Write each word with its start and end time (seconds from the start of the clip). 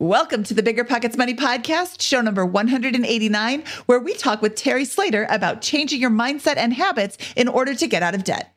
Welcome 0.00 0.44
to 0.44 0.54
the 0.54 0.62
Bigger 0.62 0.82
Pockets 0.82 1.18
Money 1.18 1.34
Podcast, 1.34 2.00
show 2.00 2.22
number 2.22 2.46
189, 2.46 3.64
where 3.84 4.00
we 4.00 4.14
talk 4.14 4.40
with 4.40 4.54
Terry 4.54 4.86
Slater 4.86 5.26
about 5.28 5.60
changing 5.60 6.00
your 6.00 6.08
mindset 6.08 6.56
and 6.56 6.72
habits 6.72 7.18
in 7.36 7.48
order 7.48 7.74
to 7.74 7.86
get 7.86 8.02
out 8.02 8.14
of 8.14 8.24
debt 8.24 8.54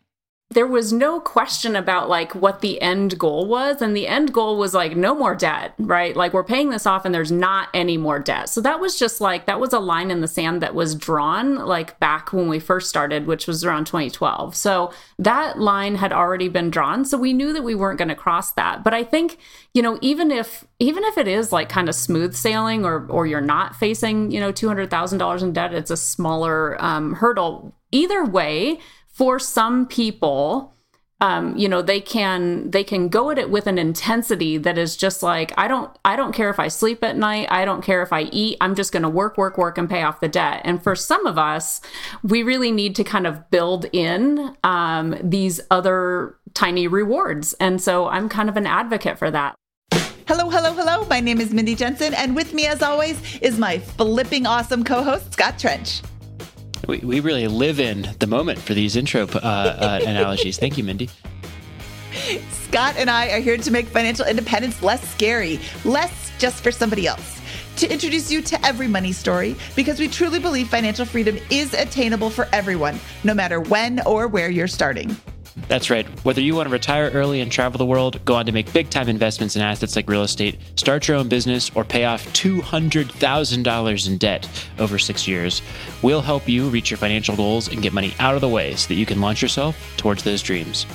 there 0.54 0.68
was 0.68 0.94
no 0.94 1.20
question 1.20 1.76
about 1.76 2.10
like 2.10 2.34
what 2.36 2.62
the 2.62 2.82
end 2.82 3.18
goal 3.20 3.48
was 3.48 3.82
and 3.82 3.96
the 3.96 4.08
end 4.08 4.34
goal 4.34 4.58
was 4.58 4.74
like 4.74 4.96
no 4.96 5.16
more 5.16 5.36
debt 5.36 5.74
right? 5.80 6.16
Like 6.16 6.34
we're 6.34 6.44
paying 6.44 6.70
this 6.70 6.86
off 6.86 7.06
and 7.06 7.14
there's 7.14 7.32
not 7.32 7.70
any 7.74 7.98
more 7.98 8.20
debt. 8.20 8.50
So 8.50 8.62
that 8.62 8.80
was 8.80 8.98
just 8.98 9.22
like 9.22 9.46
that 9.46 9.60
was 9.60 9.74
a 9.74 9.80
line 9.80 10.12
in 10.12 10.22
the 10.22 10.28
sand 10.28 10.62
that 10.62 10.76
was 10.76 10.96
drawn 10.96 11.56
like 11.56 12.00
back 12.00 12.34
when 12.34 12.48
we 12.48 12.60
first 12.60 12.90
started 12.90 13.28
which 13.28 13.48
was 13.48 13.64
around 13.64 13.86
2012 13.86 14.56
so 14.56 14.94
that 15.20 15.60
line 15.60 15.96
had 15.96 16.14
already 16.14 16.50
been 16.50 16.70
drawn 16.70 17.06
so 17.06 17.18
we 17.18 17.34
knew 17.34 17.54
that 17.54 17.64
we 17.64 17.76
weren't 17.76 17.98
going 17.98 18.10
to 18.10 18.16
cross 18.16 18.52
that. 18.54 18.84
But 18.84 18.94
i 18.94 19.04
think 19.04 19.38
you 19.74 19.82
know 19.82 19.98
even 20.02 20.32
if 20.32 20.66
even 20.80 21.04
if 21.06 21.18
it 21.18 21.28
is 21.28 21.52
like 21.52 21.70
kind 21.70 21.90
of 21.90 21.96
smooth 21.96 22.34
sailing 22.34 22.86
or 22.86 23.06
or 23.10 23.26
you're 23.26 23.42
not 23.42 23.76
facing 23.76 24.32
you 24.32 24.40
know 24.40 24.52
$200000 24.52 25.42
in 25.42 25.54
debt 25.54 25.74
it's 25.74 25.92
a 25.92 25.98
smaller 25.98 26.82
um, 26.84 27.14
hurdle. 27.14 27.74
Either 27.92 28.26
way 28.26 28.80
for 29.14 29.40
some 29.40 29.86
people 29.88 30.74
um, 31.22 31.56
you 31.56 31.70
know 31.70 31.82
they 31.82 32.02
can 32.02 32.70
they 32.72 32.84
can 32.84 33.08
go 33.08 33.32
at 33.32 33.38
it 33.38 33.50
with 33.50 33.66
an 33.66 33.78
intensity 33.78 34.58
that 34.58 34.78
is 34.78 34.98
just 34.98 35.24
like 35.24 35.54
i 35.58 35.70
don't 35.70 35.98
i 36.04 36.18
don't 36.18 36.34
care 36.34 36.50
if 36.50 36.60
i 36.60 36.68
sleep 36.68 37.02
at 37.02 37.16
night. 37.16 37.48
I 37.50 37.64
don't 37.64 37.82
care 37.82 38.02
if 38.02 38.12
i 38.12 38.24
eat. 38.24 38.58
I'm 38.60 38.76
just 38.76 38.92
going 38.92 39.04
to 39.04 39.10
work 39.10 39.38
work 39.38 39.58
work 39.58 39.78
and 39.78 39.90
pay 39.90 40.04
off 40.04 40.20
the 40.20 40.28
debt. 40.28 40.62
And 40.66 40.84
for 40.84 40.96
some 40.96 41.26
of 41.26 41.38
us 41.38 41.80
we 42.24 42.44
really 42.44 42.72
need 42.72 42.94
to 42.98 43.06
kind 43.06 43.26
of 43.26 43.50
build 43.50 43.86
in 43.94 44.58
um, 44.66 45.16
these 45.24 45.62
other 45.72 46.36
tiny 46.54 46.88
rewards. 46.88 47.54
And 47.54 47.82
so 47.82 48.10
i'm 48.10 48.28
kind 48.28 48.50
of 48.50 48.58
an 48.58 48.68
advocate 48.68 49.18
for 49.18 49.32
that. 49.32 49.56
Hello, 50.28 50.50
hello, 50.50 50.74
hello. 50.74 51.06
My 51.08 51.20
name 51.20 51.40
is 51.40 51.54
Mindy 51.54 51.76
Jensen, 51.76 52.14
and 52.14 52.34
with 52.34 52.54
me, 52.54 52.66
as 52.66 52.82
always, 52.82 53.20
is 53.42 53.60
my 53.60 53.78
flipping 53.78 54.46
awesome 54.46 54.84
co 54.84 55.04
host, 55.04 55.34
Scott 55.34 55.60
Trench. 55.60 56.02
We, 56.88 56.98
we 57.00 57.20
really 57.22 57.48
live 57.48 57.80
in 57.80 58.10
the 58.20 58.28
moment 58.28 58.60
for 58.60 58.74
these 58.74 58.96
intro 58.96 59.24
uh, 59.24 59.38
uh, 59.38 60.00
analogies. 60.06 60.58
Thank 60.58 60.78
you, 60.78 60.84
Mindy. 60.84 61.10
Scott 62.52 62.96
and 62.98 63.10
I 63.10 63.30
are 63.32 63.40
here 63.40 63.58
to 63.58 63.72
make 63.72 63.88
financial 63.88 64.26
independence 64.26 64.82
less 64.82 65.08
scary, 65.10 65.60
less 65.86 66.32
just 66.40 66.62
for 66.62 66.72
somebody 66.72 67.08
else. 67.08 67.40
To 67.78 67.92
introduce 67.92 68.32
you 68.32 68.42
to 68.42 68.66
every 68.66 68.88
money 68.88 69.14
story 69.14 69.56
because 69.76 70.00
we 70.00 70.08
truly 70.08 70.40
believe 70.40 70.68
financial 70.68 71.06
freedom 71.06 71.38
is 71.50 71.74
attainable 71.74 72.30
for 72.30 72.48
everyone, 72.52 73.00
no 73.24 73.34
matter 73.34 73.62
when 73.62 74.06
or 74.06 74.28
where 74.28 74.50
you're 74.50 74.68
starting. 74.68 75.16
That's 75.68 75.90
right. 75.90 76.08
Whether 76.26 76.42
you 76.42 76.56
want 76.56 76.68
to 76.68 76.74
retire 76.74 77.12
early 77.12 77.42
and 77.42 77.52
travel 77.52 77.78
the 77.78 77.86
world, 77.86 78.24
go 78.26 78.36
on 78.36 78.46
to 78.48 78.52
make 78.52 78.72
big 78.74 78.90
time 78.90 79.08
investments 79.08 79.56
in 79.56 79.62
assets 79.62 79.96
like 79.96 80.10
real 80.10 80.24
estate, 80.24 80.58
start 80.76 81.08
your 81.08 81.18
own 81.18 81.30
business, 81.30 81.70
or 81.76 81.84
pay 81.84 82.06
off 82.06 82.26
$200,000 82.34 84.08
in 84.08 84.18
debt 84.18 84.68
over 84.80 84.98
six 84.98 85.28
years, 85.28 85.62
we'll 86.02 86.22
help 86.22 86.50
you 86.50 86.70
reach 86.70 86.90
your 86.90 86.98
financial 86.98 87.36
goals 87.36 87.68
and 87.68 87.82
get 87.82 87.94
money 87.94 88.14
out 88.20 88.36
of 88.36 88.42
the 88.42 88.50
way 88.50 88.76
so 88.76 88.88
that 88.88 88.96
you 88.96 89.06
can 89.06 89.22
launch 89.22 89.42
yourself 89.42 89.78
towards 89.98 90.24
those 90.24 90.42
dreams. 90.42 90.86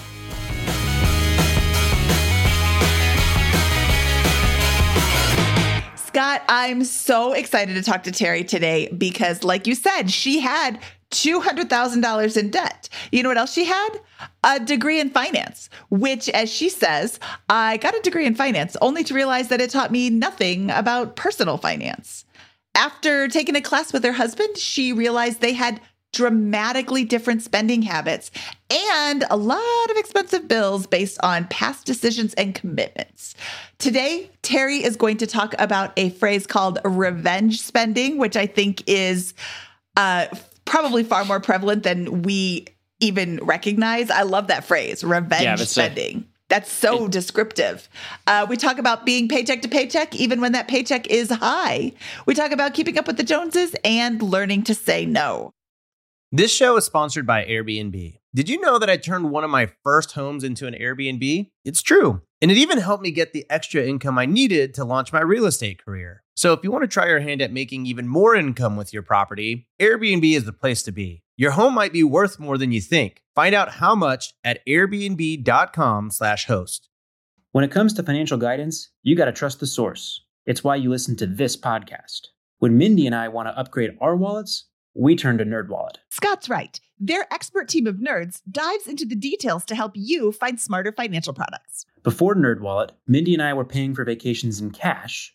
Scott, 5.95 6.42
I'm 6.48 6.83
so 6.83 7.33
excited 7.33 7.75
to 7.75 7.83
talk 7.83 8.03
to 8.05 8.12
Terry 8.12 8.42
today 8.42 8.89
because, 8.89 9.45
like 9.45 9.69
you 9.69 9.77
said, 9.77 10.11
she 10.11 10.41
had 10.41 10.81
$200,000 11.11 12.37
in 12.37 12.51
debt. 12.51 12.89
You 13.11 13.23
know 13.23 13.31
what 13.31 13.39
else 13.39 13.53
she 13.53 13.64
had? 13.64 13.91
A 14.45 14.61
degree 14.61 15.01
in 15.01 15.11
finance, 15.11 15.70
which, 15.91 16.28
as 16.31 16.51
she 16.51 16.69
says, 16.69 17.19
I 17.48 17.78
got 17.78 17.97
a 17.97 18.01
degree 18.01 18.27
in 18.27 18.34
finance 18.34 18.77
only 18.83 19.05
to 19.05 19.14
realize 19.14 19.48
that 19.48 19.61
it 19.61 19.70
taught 19.70 19.92
me 19.92 20.11
nothing 20.11 20.70
about 20.70 21.17
personal 21.17 21.56
finance. 21.56 22.25
After 22.75 23.29
taking 23.29 23.56
a 23.56 23.61
class 23.61 23.92
with 23.92 24.05
her 24.05 24.12
husband, 24.12 24.56
she 24.56 24.92
realized 24.92 25.41
they 25.41 25.55
had 25.55 25.81
dramatically 26.12 27.05
different 27.05 27.42
spending 27.42 27.83
habits 27.83 28.30
and 28.70 29.24
a 29.30 29.36
lot 29.36 29.91
of 29.91 29.97
expensive 29.97 30.48
bills 30.48 30.86
based 30.86 31.18
on 31.23 31.47
past 31.48 31.86
decisions 31.86 32.33
and 32.35 32.55
commitments. 32.55 33.35
Today, 33.79 34.30
Terry 34.42 34.83
is 34.83 34.97
going 34.97 35.18
to 35.18 35.27
talk 35.27 35.55
about 35.58 35.92
a 35.97 36.11
phrase 36.11 36.47
called 36.47 36.79
revenge 36.85 37.61
spending, 37.61 38.17
which 38.17 38.36
I 38.36 38.47
think 38.47 38.83
is 38.86 39.35
uh, 39.97 40.27
probably 40.68 41.02
far 41.02 41.24
more 41.24 41.40
prevalent 41.40 41.83
than 41.83 42.23
we 42.23 42.67
even 43.01 43.39
recognize. 43.42 44.11
I 44.11 44.23
love 44.23 44.48
that 44.48 44.64
phrase, 44.64 45.02
revenge 45.02 45.45
yeah, 45.45 45.56
spending. 45.56 46.27
That's 46.48 46.73
so 46.73 47.05
it, 47.05 47.12
descriptive. 47.12 47.89
Uh, 48.27 48.46
we 48.48 48.56
talk 48.56 48.79
about 48.79 49.05
being 49.05 49.29
paycheck 49.29 49.62
to 49.62 49.68
paycheck, 49.68 50.14
even 50.14 50.40
when 50.40 50.52
that 50.52 50.68
paycheck 50.68 51.06
is 51.08 51.30
high. 51.30 51.92
We 52.27 52.34
talk 52.34 52.52
about 52.52 52.74
keeping 52.74 52.98
up 52.98 53.06
with 53.06 53.18
the 53.18 53.23
Joneses 53.23 53.74
and 53.84 54.23
learning 54.23 54.64
to 54.64 54.74
say 54.74 55.05
no. 55.05 55.52
This 56.33 56.52
show 56.52 56.77
is 56.77 56.85
sponsored 56.85 57.27
by 57.27 57.45
Airbnb. 57.45 58.18
Did 58.35 58.48
you 58.48 58.61
know 58.61 58.79
that 58.79 58.90
I 58.90 58.98
turned 58.98 59.30
one 59.30 59.45
of 59.45 59.50
my 59.50 59.70
first 59.83 60.12
homes 60.12 60.45
into 60.45 60.67
an 60.67 60.74
Airbnb? 60.74 61.50
It's 61.64 61.83
true. 61.83 62.23
And 62.40 62.50
it 62.50 62.58
even 62.58 62.79
helped 62.79 63.02
me 63.02 63.11
get 63.11 63.33
the 63.33 63.46
extra 63.50 63.83
income 63.83 64.18
I 64.18 64.27
needed 64.27 64.74
to 64.74 64.85
launch 64.85 65.12
my 65.12 65.20
real 65.20 65.46
estate 65.46 65.85
career. 65.85 66.23
So 66.38 66.52
if 66.52 66.62
you 66.62 66.70
want 66.70 66.84
to 66.84 66.88
try 66.88 67.08
your 67.08 67.18
hand 67.18 67.42
at 67.42 67.52
making 67.52 67.86
even 67.86 68.06
more 68.06 68.36
income 68.36 68.76
with 68.76 68.92
your 68.92 69.02
property, 69.02 69.66
Airbnb 69.80 70.36
is 70.36 70.44
the 70.44 70.52
place 70.52 70.84
to 70.84 70.92
be. 70.92 71.24
Your 71.36 71.50
home 71.50 71.74
might 71.74 71.92
be 71.92 72.04
worth 72.04 72.38
more 72.38 72.56
than 72.56 72.70
you 72.70 72.80
think. 72.80 73.24
Find 73.34 73.56
out 73.56 73.72
how 73.72 73.96
much 73.96 74.34
at 74.44 74.64
airbnb.com/host. 74.64 76.88
When 77.50 77.64
it 77.64 77.72
comes 77.72 77.92
to 77.94 78.04
financial 78.04 78.38
guidance, 78.38 78.88
you 79.02 79.16
got 79.16 79.24
to 79.24 79.32
trust 79.32 79.58
the 79.58 79.66
source. 79.66 80.24
It's 80.46 80.62
why 80.62 80.76
you 80.76 80.90
listen 80.90 81.16
to 81.16 81.26
this 81.26 81.56
podcast. 81.56 82.28
When 82.58 82.78
Mindy 82.78 83.06
and 83.06 83.16
I 83.16 83.26
want 83.26 83.48
to 83.48 83.58
upgrade 83.58 83.98
our 84.00 84.14
wallets, 84.14 84.66
we 84.94 85.16
turn 85.16 85.38
to 85.38 85.44
NerdWallet. 85.44 85.96
Scott's 86.08 86.48
right. 86.48 86.78
Their 87.00 87.26
expert 87.32 87.68
team 87.68 87.88
of 87.88 87.96
nerds 87.96 88.42
dives 88.48 88.86
into 88.86 89.05
the 89.05 89.16
details 89.16 89.64
to 89.64 89.74
help 89.74 89.94
you 89.96 90.30
find 90.30 90.60
smarter 90.60 90.92
financial 90.92 91.34
products. 91.34 91.84
Before 92.05 92.36
NerdWallet, 92.36 92.90
Mindy 93.08 93.34
and 93.34 93.42
I 93.42 93.55
were 93.55 93.64
paying 93.64 93.92
for 93.92 94.05
vacations 94.05 94.60
in 94.60 94.70
cash, 94.70 95.34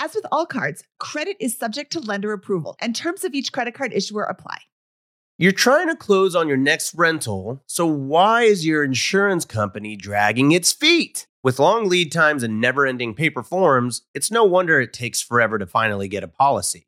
As 0.00 0.14
with 0.14 0.26
all 0.30 0.46
cards, 0.46 0.84
credit 1.00 1.36
is 1.40 1.58
subject 1.58 1.90
to 1.92 2.00
lender 2.00 2.32
approval, 2.32 2.76
and 2.80 2.94
terms 2.94 3.24
of 3.24 3.34
each 3.34 3.52
credit 3.52 3.74
card 3.74 3.92
issuer 3.92 4.22
apply. 4.22 4.58
You're 5.38 5.50
trying 5.50 5.88
to 5.88 5.96
close 5.96 6.36
on 6.36 6.46
your 6.46 6.56
next 6.56 6.94
rental, 6.94 7.64
so 7.66 7.84
why 7.84 8.42
is 8.42 8.64
your 8.64 8.84
insurance 8.84 9.44
company 9.44 9.96
dragging 9.96 10.52
its 10.52 10.72
feet? 10.72 11.26
With 11.42 11.58
long 11.58 11.88
lead 11.88 12.12
times 12.12 12.44
and 12.44 12.60
never 12.60 12.86
ending 12.86 13.14
paper 13.14 13.42
forms, 13.42 14.02
it's 14.14 14.30
no 14.30 14.44
wonder 14.44 14.80
it 14.80 14.92
takes 14.92 15.20
forever 15.20 15.58
to 15.58 15.66
finally 15.66 16.06
get 16.06 16.22
a 16.22 16.28
policy. 16.28 16.87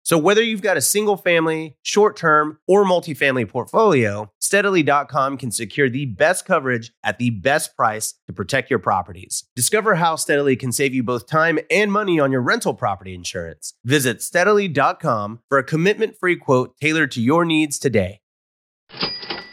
So 0.11 0.17
whether 0.17 0.43
you've 0.43 0.61
got 0.61 0.75
a 0.75 0.81
single 0.81 1.15
family, 1.15 1.77
short 1.83 2.17
term, 2.17 2.59
or 2.67 2.83
multifamily 2.83 3.47
portfolio, 3.47 4.29
steadily.com 4.41 5.37
can 5.37 5.51
secure 5.51 5.89
the 5.89 6.05
best 6.05 6.45
coverage 6.45 6.91
at 7.01 7.17
the 7.17 7.29
best 7.29 7.77
price 7.77 8.15
to 8.27 8.33
protect 8.33 8.69
your 8.69 8.79
properties. 8.79 9.45
Discover 9.55 9.95
how 9.95 10.17
Steadily 10.17 10.57
can 10.57 10.73
save 10.73 10.93
you 10.93 11.01
both 11.01 11.27
time 11.27 11.59
and 11.69 11.93
money 11.93 12.19
on 12.19 12.29
your 12.29 12.41
rental 12.41 12.73
property 12.73 13.13
insurance. 13.13 13.73
Visit 13.85 14.21
steadily.com 14.21 15.43
for 15.47 15.57
a 15.57 15.63
commitment 15.63 16.17
free 16.19 16.35
quote 16.35 16.75
tailored 16.81 17.11
to 17.11 17.21
your 17.21 17.45
needs 17.45 17.79
today. 17.79 18.19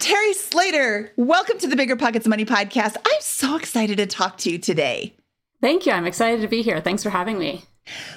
Terry 0.01 0.35
Slater, 0.35 1.13
welcome 1.17 1.59
to 1.59 1.69
the 1.69 1.77
Bigger 1.77 1.95
Pockets 1.95 2.27
Money 2.27 2.45
podcast. 2.45 2.97
I'm 2.97 3.21
so 3.21 3.55
excited 3.55 3.99
to 3.99 4.07
talk 4.07 4.39
to 4.39 4.51
you 4.51 4.59
today. 4.59 5.15
Thank 5.61 5.87
you. 5.87 5.93
I'm 5.93 6.07
excited 6.07 6.41
to 6.41 6.49
be 6.49 6.63
here. 6.63 6.81
Thanks 6.81 7.05
for 7.05 7.11
having 7.11 7.39
me. 7.39 7.63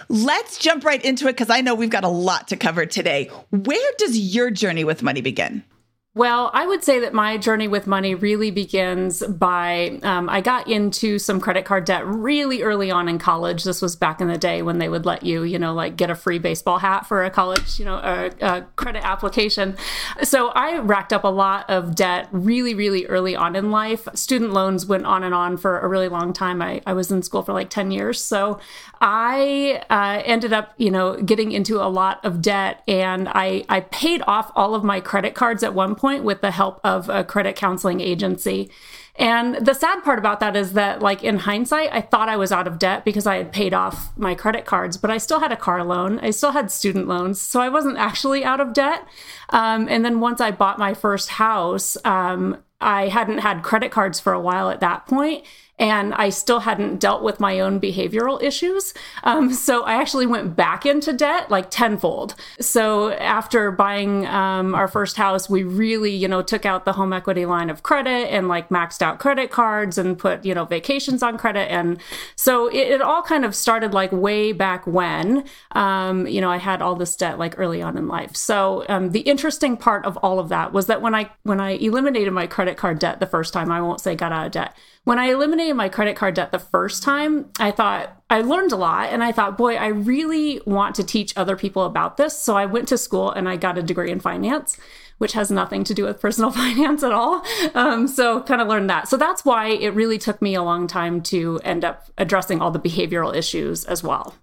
Let's 0.09 0.57
jump 0.57 0.83
right 0.83 1.03
into 1.03 1.27
it 1.27 1.33
because 1.33 1.49
I 1.49 1.61
know 1.61 1.75
we've 1.75 1.89
got 1.89 2.03
a 2.03 2.09
lot 2.09 2.47
to 2.49 2.57
cover 2.57 2.85
today. 2.85 3.29
Where 3.49 3.91
does 3.97 4.17
your 4.17 4.51
journey 4.51 4.83
with 4.83 5.03
money 5.03 5.21
begin? 5.21 5.63
Well, 6.13 6.51
I 6.53 6.67
would 6.67 6.83
say 6.83 6.99
that 6.99 7.13
my 7.13 7.37
journey 7.37 7.69
with 7.69 7.87
money 7.87 8.15
really 8.15 8.51
begins 8.51 9.25
by 9.25 9.97
um, 10.03 10.27
I 10.27 10.41
got 10.41 10.67
into 10.67 11.17
some 11.17 11.39
credit 11.39 11.63
card 11.63 11.85
debt 11.85 12.05
really 12.05 12.63
early 12.63 12.91
on 12.91 13.07
in 13.07 13.17
college. 13.17 13.63
This 13.63 13.81
was 13.81 13.95
back 13.95 14.19
in 14.19 14.27
the 14.27 14.37
day 14.37 14.61
when 14.61 14.77
they 14.77 14.89
would 14.89 15.05
let 15.05 15.23
you, 15.23 15.43
you 15.43 15.57
know, 15.57 15.73
like 15.73 15.95
get 15.95 16.09
a 16.09 16.15
free 16.15 16.37
baseball 16.37 16.79
hat 16.79 17.05
for 17.05 17.23
a 17.23 17.29
college, 17.29 17.79
you 17.79 17.85
know, 17.85 17.95
a, 17.95 18.29
a 18.41 18.61
credit 18.75 19.05
application. 19.05 19.77
So 20.21 20.49
I 20.49 20.79
racked 20.79 21.13
up 21.13 21.23
a 21.23 21.29
lot 21.29 21.69
of 21.69 21.95
debt 21.95 22.27
really, 22.33 22.73
really 22.73 23.05
early 23.05 23.33
on 23.33 23.55
in 23.55 23.71
life. 23.71 24.05
Student 24.13 24.51
loans 24.51 24.85
went 24.85 25.05
on 25.05 25.23
and 25.23 25.33
on 25.33 25.55
for 25.55 25.79
a 25.79 25.87
really 25.87 26.09
long 26.09 26.33
time. 26.33 26.61
I, 26.61 26.81
I 26.85 26.91
was 26.91 27.09
in 27.09 27.23
school 27.23 27.41
for 27.41 27.53
like 27.53 27.69
10 27.69 27.89
years. 27.89 28.21
So 28.21 28.59
I 28.99 29.81
uh, 29.89 30.23
ended 30.25 30.51
up, 30.51 30.73
you 30.75 30.91
know, 30.91 31.15
getting 31.21 31.53
into 31.53 31.81
a 31.81 31.87
lot 31.87 32.19
of 32.25 32.41
debt 32.41 32.83
and 32.85 33.29
I, 33.29 33.63
I 33.69 33.79
paid 33.79 34.21
off 34.27 34.51
all 34.57 34.75
of 34.75 34.83
my 34.83 34.99
credit 34.99 35.35
cards 35.35 35.63
at 35.63 35.73
one 35.73 35.95
point 35.95 36.00
with 36.01 36.41
the 36.41 36.51
help 36.51 36.79
of 36.83 37.09
a 37.09 37.23
credit 37.23 37.55
counseling 37.55 38.01
agency. 38.01 38.69
And 39.15 39.65
the 39.65 39.73
sad 39.73 40.03
part 40.03 40.19
about 40.19 40.39
that 40.39 40.55
is 40.55 40.73
that, 40.73 41.01
like, 41.01 41.23
in 41.23 41.39
hindsight, 41.39 41.89
I 41.91 42.01
thought 42.01 42.29
I 42.29 42.37
was 42.37 42.51
out 42.51 42.65
of 42.65 42.79
debt 42.79 43.03
because 43.03 43.27
I 43.27 43.35
had 43.35 43.51
paid 43.51 43.73
off 43.73 44.17
my 44.17 44.35
credit 44.35 44.65
cards, 44.65 44.97
but 44.97 45.11
I 45.11 45.17
still 45.17 45.41
had 45.41 45.51
a 45.51 45.57
car 45.57 45.83
loan. 45.83 46.19
I 46.19 46.31
still 46.31 46.51
had 46.51 46.71
student 46.71 47.07
loans. 47.07 47.39
So 47.41 47.59
I 47.61 47.69
wasn't 47.69 47.97
actually 47.97 48.45
out 48.45 48.61
of 48.61 48.73
debt. 48.73 49.05
Um, 49.49 49.87
and 49.89 50.05
then 50.05 50.21
once 50.21 50.39
I 50.39 50.51
bought 50.51 50.79
my 50.79 50.93
first 50.93 51.29
house, 51.29 51.97
um, 52.05 52.63
I 52.79 53.09
hadn't 53.09 53.39
had 53.39 53.63
credit 53.63 53.91
cards 53.91 54.19
for 54.19 54.33
a 54.33 54.39
while 54.39 54.69
at 54.69 54.79
that 54.79 55.05
point 55.05 55.45
and 55.81 56.13
I 56.13 56.29
still 56.29 56.59
hadn't 56.59 56.99
dealt 56.99 57.23
with 57.23 57.39
my 57.39 57.59
own 57.59 57.81
behavioral 57.81 58.41
issues. 58.41 58.93
Um, 59.23 59.51
so 59.51 59.81
I 59.81 59.95
actually 59.95 60.27
went 60.27 60.55
back 60.55 60.85
into 60.85 61.11
debt 61.11 61.49
like 61.49 61.71
tenfold. 61.71 62.35
So 62.59 63.13
after 63.13 63.71
buying 63.71 64.27
um, 64.27 64.75
our 64.75 64.87
first 64.87 65.17
house, 65.17 65.49
we 65.49 65.63
really, 65.63 66.11
you 66.15 66.27
know, 66.27 66.43
took 66.43 66.67
out 66.67 66.85
the 66.85 66.93
home 66.93 67.11
equity 67.11 67.47
line 67.47 67.71
of 67.71 67.81
credit 67.81 68.31
and 68.31 68.47
like 68.47 68.69
maxed 68.69 69.01
out 69.01 69.17
credit 69.17 69.49
cards 69.49 69.97
and 69.97 70.19
put, 70.19 70.45
you 70.45 70.53
know, 70.53 70.65
vacations 70.65 71.23
on 71.23 71.39
credit. 71.39 71.71
And 71.71 71.99
so 72.35 72.67
it, 72.67 72.91
it 72.91 73.01
all 73.01 73.23
kind 73.23 73.43
of 73.43 73.55
started 73.55 73.91
like 73.91 74.11
way 74.11 74.51
back 74.51 74.85
when, 74.85 75.45
um, 75.71 76.27
you 76.27 76.41
know, 76.41 76.51
I 76.51 76.57
had 76.57 76.83
all 76.83 76.95
this 76.95 77.15
debt 77.15 77.39
like 77.39 77.57
early 77.57 77.81
on 77.81 77.97
in 77.97 78.07
life. 78.07 78.35
So 78.35 78.85
um, 78.87 79.13
the 79.13 79.21
interesting 79.21 79.77
part 79.77 80.05
of 80.05 80.15
all 80.17 80.37
of 80.37 80.49
that 80.49 80.73
was 80.73 80.85
that 80.85 81.01
when 81.01 81.15
I 81.15 81.31
when 81.41 81.59
I 81.59 81.71
eliminated 81.71 82.33
my 82.33 82.45
credit 82.45 82.77
card 82.77 82.99
debt 82.99 83.19
the 83.19 83.25
first 83.25 83.51
time, 83.51 83.71
I 83.71 83.81
won't 83.81 83.99
say 83.99 84.15
got 84.15 84.31
out 84.31 84.45
of 84.45 84.51
debt 84.51 84.75
when 85.03 85.17
I 85.17 85.31
eliminated 85.31 85.75
my 85.75 85.89
credit 85.89 86.15
card 86.15 86.35
debt 86.35 86.51
the 86.51 86.59
first 86.59 87.01
time, 87.01 87.49
I 87.59 87.71
thought 87.71 88.21
I 88.29 88.41
learned 88.41 88.71
a 88.71 88.75
lot 88.75 89.09
and 89.09 89.23
I 89.23 89.31
thought, 89.31 89.57
boy, 89.57 89.75
I 89.75 89.87
really 89.87 90.61
want 90.65 90.95
to 90.95 91.03
teach 91.03 91.35
other 91.35 91.55
people 91.55 91.85
about 91.85 92.17
this. 92.17 92.37
So 92.37 92.55
I 92.55 92.67
went 92.67 92.87
to 92.89 92.97
school 92.97 93.31
and 93.31 93.49
I 93.49 93.55
got 93.55 93.77
a 93.77 93.83
degree 93.83 94.11
in 94.11 94.19
finance, 94.19 94.77
which 95.17 95.33
has 95.33 95.49
nothing 95.49 95.83
to 95.85 95.95
do 95.95 96.03
with 96.03 96.21
personal 96.21 96.51
finance 96.51 97.01
at 97.01 97.11
all. 97.11 97.43
Um, 97.73 98.07
so 98.07 98.43
kind 98.43 98.61
of 98.61 98.67
learned 98.67 98.89
that. 98.91 99.07
So 99.07 99.17
that's 99.17 99.43
why 99.43 99.69
it 99.69 99.89
really 99.95 100.19
took 100.19 100.41
me 100.41 100.53
a 100.53 100.63
long 100.63 100.85
time 100.85 101.21
to 101.23 101.59
end 101.63 101.83
up 101.83 102.05
addressing 102.19 102.61
all 102.61 102.69
the 102.69 102.79
behavioral 102.79 103.35
issues 103.35 103.85
as 103.85 104.03
well. 104.03 104.35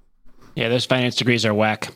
Yeah, 0.56 0.68
those 0.68 0.86
finance 0.86 1.14
degrees 1.14 1.46
are 1.46 1.54
whack. 1.54 1.94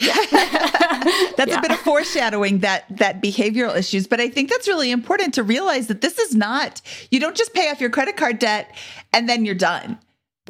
that's 1.36 1.50
yeah. 1.50 1.58
a 1.58 1.62
bit 1.62 1.70
of 1.70 1.78
foreshadowing 1.80 2.58
that 2.58 2.84
that 2.90 3.22
behavioral 3.22 3.76
issues 3.76 4.06
but 4.06 4.20
i 4.20 4.28
think 4.28 4.50
that's 4.50 4.68
really 4.68 4.90
important 4.90 5.34
to 5.34 5.42
realize 5.42 5.86
that 5.86 6.00
this 6.00 6.18
is 6.18 6.34
not 6.34 6.80
you 7.10 7.20
don't 7.20 7.36
just 7.36 7.54
pay 7.54 7.70
off 7.70 7.80
your 7.80 7.90
credit 7.90 8.16
card 8.16 8.38
debt 8.38 8.74
and 9.16 9.28
then 9.28 9.44
you're 9.44 9.54
done. 9.54 9.98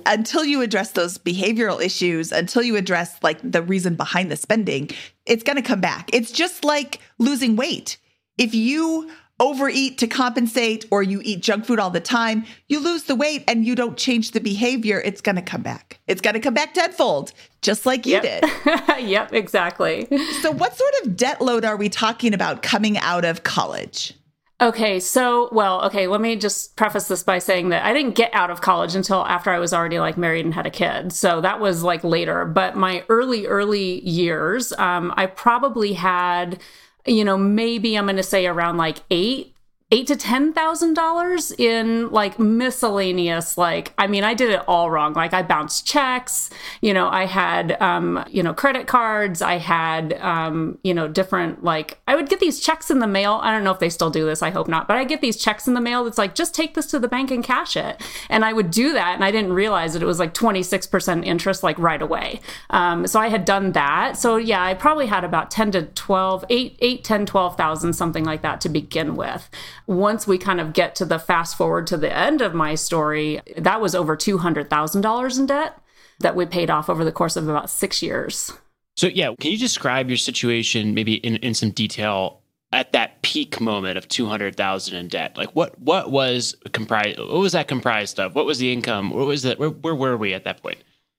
Until 0.05 0.45
you 0.45 0.61
address 0.61 0.91
those 0.91 1.17
behavioral 1.17 1.81
issues 1.81 2.31
until 2.31 2.63
you 2.63 2.77
address 2.77 3.17
like 3.23 3.39
the 3.43 3.63
reason 3.63 3.95
behind 3.95 4.31
the 4.31 4.37
spending 4.37 4.91
it's 5.25 5.43
going 5.43 5.57
to 5.57 5.63
come 5.63 5.81
back. 5.81 6.11
It's 6.13 6.31
just 6.31 6.65
like 6.65 7.01
losing 7.19 7.57
weight. 7.57 7.97
If 8.37 8.55
you 8.55 9.11
overeat 9.39 9.99
to 9.99 10.07
compensate 10.07 10.85
or 10.91 11.03
you 11.03 11.21
eat 11.25 11.43
junk 11.43 11.65
food 11.65 11.79
all 11.79 11.91
the 11.91 12.01
time, 12.01 12.45
you 12.69 12.81
lose 12.81 13.05
the 13.05 13.15
weight 13.15 13.45
and 13.49 13.65
you 13.65 13.75
don't 13.75 13.97
change 13.97 14.31
the 14.31 14.41
behavior, 14.41 15.01
it's 15.05 15.21
going 15.21 15.37
to 15.37 15.43
come 15.43 15.63
back. 15.63 16.01
It's 16.07 16.21
going 16.21 16.35
to 16.35 16.41
come 16.41 16.55
back 16.55 16.75
tenfold, 16.75 17.33
just 17.63 17.87
like 17.87 18.07
you 18.07 18.21
yep. 18.23 18.43
did. 18.43 18.99
yep, 19.09 19.33
exactly. 19.33 20.09
So, 20.43 20.51
what 20.51 20.77
sort 20.77 20.93
of 21.03 21.17
debt 21.17 21.41
load 21.41 21.65
are 21.65 21.77
we 21.77 21.89
talking 21.89 22.35
about 22.35 22.63
coming 22.63 22.99
out 22.99 23.25
of 23.25 23.43
college? 23.43 24.15
Okay, 24.61 25.01
so, 25.01 25.51
well, 25.53 25.85
okay, 25.85 26.07
let 26.07 26.21
me 26.21 26.35
just 26.37 26.77
preface 26.77 27.09
this 27.09 27.23
by 27.23 27.39
saying 27.39 27.71
that 27.71 27.85
I 27.85 27.93
didn't 27.93 28.15
get 28.15 28.33
out 28.33 28.51
of 28.51 28.61
college 28.61 28.95
until 28.95 29.25
after 29.27 29.51
I 29.51 29.59
was 29.59 29.75
already 29.75 29.99
like 29.99 30.17
married 30.17 30.45
and 30.47 30.55
had 30.55 30.67
a 30.67 30.71
kid. 30.71 31.13
So 31.13 31.43
that 31.43 31.61
was 31.61 31.83
like 31.83 32.03
later. 32.05 32.47
But 32.47 32.77
my 32.77 33.05
early, 33.09 33.47
early 33.47 34.07
years, 34.09 34.73
um, 34.75 35.13
I 35.17 35.27
probably 35.27 35.93
had 35.93 36.61
you 37.07 37.25
know, 37.25 37.37
maybe 37.37 37.97
I'm 37.97 38.05
going 38.05 38.17
to 38.17 38.23
say 38.23 38.47
around 38.47 38.77
like 38.77 38.99
eight 39.11 39.56
eight 39.93 40.09
to 40.09 40.17
ten 40.17 40.53
thousand 40.53 40.95
dollars 40.95 41.53
in 41.53 42.11
like 42.11 42.41
miscellaneous 42.41 43.57
like 43.57 43.95
i 43.99 44.09
mean 44.09 44.25
i 44.25 44.35
did 44.35 44.51
it 44.51 44.61
all 44.67 44.91
wrong. 44.91 45.13
Like 45.13 45.33
i 45.33 45.43
bounced 45.43 45.87
checks 45.87 46.51
you 46.81 46.93
know 46.93 47.09
i 47.09 47.25
had 47.25 47.81
um 47.81 48.25
you 48.29 48.43
know 48.43 48.53
credit 48.53 48.89
cards 48.89 49.41
i 49.43 49.59
had 49.59 50.15
um 50.15 50.77
you 50.83 50.93
know 50.93 51.07
different 51.07 51.63
like 51.63 52.01
i 52.09 52.17
would 52.17 52.29
get 52.29 52.41
these 52.41 52.59
checks 52.59 52.91
in 52.91 52.99
the 52.99 53.07
mail. 53.07 53.39
I 53.45 53.53
don't 53.53 53.63
know 53.63 53.71
if 53.71 53.79
they 53.79 53.89
still 53.89 54.11
do 54.11 54.27
this 54.27 54.43
i 54.43 54.51
hope 54.51 54.67
not 54.67 54.89
but 54.89 54.97
i 54.97 55.05
get 55.05 55.21
these 55.21 55.37
checks 55.37 55.69
in 55.69 55.75
the 55.75 55.81
mail 55.81 56.03
that's 56.03 56.19
like 56.19 56.35
just 56.35 56.53
take 56.53 56.75
this 56.75 56.87
to 56.87 56.99
the 56.99 57.07
bank 57.07 57.31
and 57.31 57.45
cash 57.45 57.77
it. 57.77 58.03
And 58.29 58.45
i 58.45 58.53
would 58.53 58.73
do 58.73 58.93
that 58.93 59.15
and 59.15 59.25
i 59.25 59.31
didn't 59.31 59.53
realize 59.53 59.93
that 59.93 60.03
it 60.03 60.07
was 60.07 60.19
like 60.19 60.35
26% 60.35 61.25
interest 61.25 61.63
like 61.63 61.79
right 61.79 62.03
away. 62.03 62.41
Um 62.71 63.07
so 63.07 63.21
i 63.21 63.29
had 63.29 63.45
done 63.45 63.71
that. 63.73 64.17
So 64.17 64.37
yeah 64.37 64.65
i 64.65 64.75
probably 64.75 65.07
had 65.07 65.23
about 65.23 65.53
10 65.53 65.71
to 65.73 65.83
12 65.83 66.45
8 66.49 66.77
8 66.81 67.05
10 67.05 67.27
12000 67.27 67.93
something 67.93 68.25
like 68.25 68.43
that 68.43 68.61
to 68.63 68.69
begin 68.69 69.15
with 69.15 69.49
once 69.87 70.27
we 70.27 70.39
kind 70.39 70.61
of 70.61 70.73
get 70.73 70.95
to 70.97 71.05
the 71.05 71.19
fast 71.19 71.57
forward 71.57 71.87
to 71.89 71.97
the 71.97 72.13
end 72.13 72.41
of 72.41 72.55
my 72.55 72.75
story, 72.75 73.41
that 73.57 73.81
was 73.81 73.95
over 73.95 74.17
$200,000 74.17 75.39
in 75.39 75.47
debt 75.47 75.79
that 76.21 76.37
we 76.37 76.47
paid 76.47 76.71
off 76.71 76.89
over 76.89 77.05
the 77.05 77.13
course 77.13 77.37
of 77.37 77.49
about 77.49 77.71
six 77.71 78.03
years. 78.03 78.53
So, 78.97 79.09
yeah, 79.09 79.35
can 79.39 79.51
you 79.51 79.59
describe 79.59 80.09
your 80.09 80.17
situation 80.17 80.95
maybe 80.95 81.15
in, 81.15 81.37
in 81.37 81.55
some 81.55 81.71
detail 81.71 82.41
at 82.73 82.93
that 82.93 83.23
peak 83.23 83.61
moment 83.61 83.99
of 83.99 84.09
200,000 84.09 84.97
in 84.97 85.09
debt? 85.09 85.37
Like 85.37 85.51
what 85.55 85.79
what 85.79 86.11
was 86.11 86.57
comprised 86.73 87.19
what 87.19 87.29
was 87.29 87.53
that 87.53 87.69
comprised 87.69 88.19
of? 88.19 88.35
What 88.35 88.47
was 88.47 88.59
the 88.59 88.73
income? 88.73 89.11
What 89.11 89.27
was 89.27 89.43
that 89.43 89.59
where, 89.59 89.71
where 89.71 89.95
were 89.95 90.17
we 90.17 90.35
at 90.35 90.45
that 90.45 90.63
point? 90.63 90.79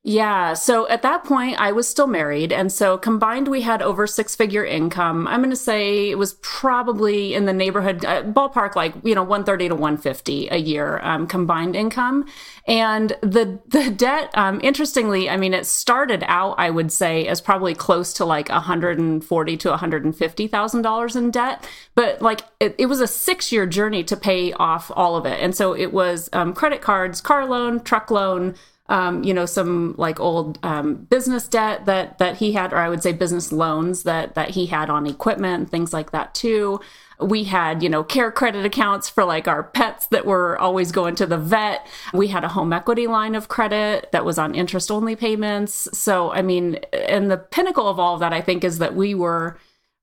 Yeah. 0.10 0.54
So 0.54 0.88
at 0.88 1.02
that 1.02 1.26
point, 1.26 1.60
I 1.60 1.74
was 1.74 1.86
still 1.86 2.08
married. 2.08 2.54
And 2.54 2.72
so 2.72 2.98
combined, 2.98 3.50
we 3.50 3.64
had 3.64 3.82
over 3.82 4.08
six 4.08 4.38
figure 4.38 4.64
income. 4.64 5.28
I'm 5.28 5.42
going 5.42 5.50
to 5.50 5.56
say 5.58 6.10
it 6.10 6.18
was 6.18 6.36
probably 6.36 7.34
in 7.34 7.44
the 7.44 7.52
neighborhood, 7.52 8.06
uh, 8.06 8.24
ballpark, 8.24 8.78
like, 8.78 8.94
you 9.04 9.14
know, 9.14 9.22
130 9.22 9.68
to 9.68 9.76
150 9.76 10.48
a 10.48 10.56
year 10.56 11.02
um, 11.04 11.28
combined 11.28 11.76
income. 11.76 12.26
And 12.70 13.18
the, 13.20 13.60
the 13.68 13.92
debt, 13.92 14.32
um, 14.36 14.62
interestingly, 14.64 15.30
I 15.30 15.36
mean, 15.36 15.54
it 15.54 15.66
started 15.66 16.24
out, 16.28 16.56
I 16.58 16.70
would 16.70 16.94
say, 16.94 17.28
as 17.28 17.42
probably 17.42 17.76
close 17.76 18.14
to 18.14 18.24
like 18.24 18.48
140 18.48 19.58
to 19.58 19.70
150,000 19.70 20.82
dollars 20.84 21.18
in 21.18 21.32
debt. 21.32 21.70
But 21.96 22.22
like 22.22 22.44
it, 22.62 22.76
it, 22.78 22.86
was 22.86 23.02
a 23.02 23.08
six 23.08 23.52
year 23.52 23.66
journey 23.66 24.06
to 24.06 24.16
pay 24.16 24.54
off 24.54 24.90
all 24.96 25.18
of 25.18 25.26
it. 25.26 25.42
And 25.42 25.54
so 25.54 25.76
it 25.76 25.92
was 25.92 26.30
um, 26.32 26.54
credit 26.54 26.82
cards, 26.82 27.20
car 27.20 27.46
loan, 27.46 27.84
truck 27.84 28.10
loan, 28.10 28.56
um, 28.90 29.24
you 29.24 29.34
know, 29.34 29.46
some 29.46 29.96
like 29.98 30.20
old 30.20 30.60
um, 30.64 30.96
business 30.96 31.48
debt 31.48 31.86
that 31.86 32.18
that 32.20 32.38
he 32.38 32.54
had, 32.54 32.72
or 32.74 32.78
I 32.78 32.90
would 32.90 33.04
say 33.04 33.12
business 33.12 33.52
loans 33.52 34.04
that 34.04 34.36
that 34.36 34.52
he 34.52 34.68
had 34.68 34.90
on 34.90 35.06
equipment 35.06 35.60
and 35.62 35.70
things 35.70 35.94
like 35.94 36.12
that 36.12 36.34
too. 36.34 36.80
We 37.20 37.46
had, 37.46 37.82
you 37.82 37.90
know, 37.90 38.04
care 38.04 38.32
credit 38.32 38.64
accounts 38.64 39.10
for 39.10 39.26
like 39.26 39.48
our 39.48 39.64
pets 39.64 40.06
that 40.08 40.26
were 40.26 40.58
always 40.60 40.92
going 40.92 41.16
to 41.16 41.26
the 41.26 41.38
vet. 41.38 41.88
We 42.14 42.28
had 42.28 42.44
a 42.44 42.50
home 42.50 42.72
equity 42.72 43.08
line 43.08 43.34
of 43.34 43.48
credit 43.48 44.12
that 44.12 44.24
was 44.24 44.38
on 44.38 44.54
interest 44.54 44.92
only 44.92 45.16
payments. 45.16 45.90
So, 45.94 46.32
I 46.32 46.44
mean, 46.44 46.76
and 46.94 47.32
the 47.32 47.38
pinnacle 47.38 47.88
of 47.88 48.00
all 48.00 48.14
of 48.14 48.20
that, 48.20 48.34
I 48.34 48.42
think, 48.42 48.64
is 48.64 48.78
that 48.78 48.96
we 48.96 49.16
were 49.16 49.58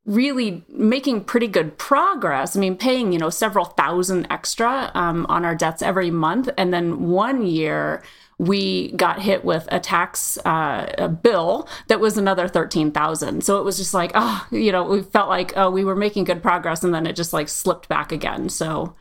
really 0.07 0.65
making 0.69 1.25
pretty 1.25 1.47
good 1.47 1.79
progress. 1.79 2.57
I 2.57 2.61
mean, 2.61 2.77
paying, 2.77 3.13
you 3.13 3.19
know, 3.19 3.31
several 3.31 3.65
thousand 3.65 4.27
extra 4.29 4.91
um, 4.95 5.25
on 5.29 5.45
our 5.45 5.55
debts 5.55 5.83
every 5.83 6.11
month. 6.11 6.51
And 6.59 6.75
then 6.75 7.09
one 7.09 7.47
year, 7.47 8.03
we 8.39 8.93
got 8.93 9.23
hit 9.23 9.45
with 9.45 9.69
a 9.71 9.81
tax 9.81 10.39
uh, 10.45 10.93
a 10.99 11.09
bill 11.09 11.69
that 11.89 12.01
was 12.01 12.19
another 12.19 12.49
13,000. 12.49 13.45
So 13.45 13.59
it 13.59 13.65
was 13.65 13.77
just 13.77 13.95
like, 13.95 14.13
oh, 14.15 14.47
you 14.51 14.73
know, 14.73 14.85
we 14.85 15.03
felt 15.03 15.29
like, 15.29 15.53
oh, 15.57 15.71
we 15.71 15.85
were 15.85 15.97
making 15.97 16.25
good 16.25 16.43
progress 16.43 16.83
and 16.83 16.95
then 16.95 17.07
it 17.07 17.17
just 17.17 17.33
like 17.33 17.49
slipped 17.49 17.89
back 17.89 18.13
again. 18.13 18.49
So 18.49 18.97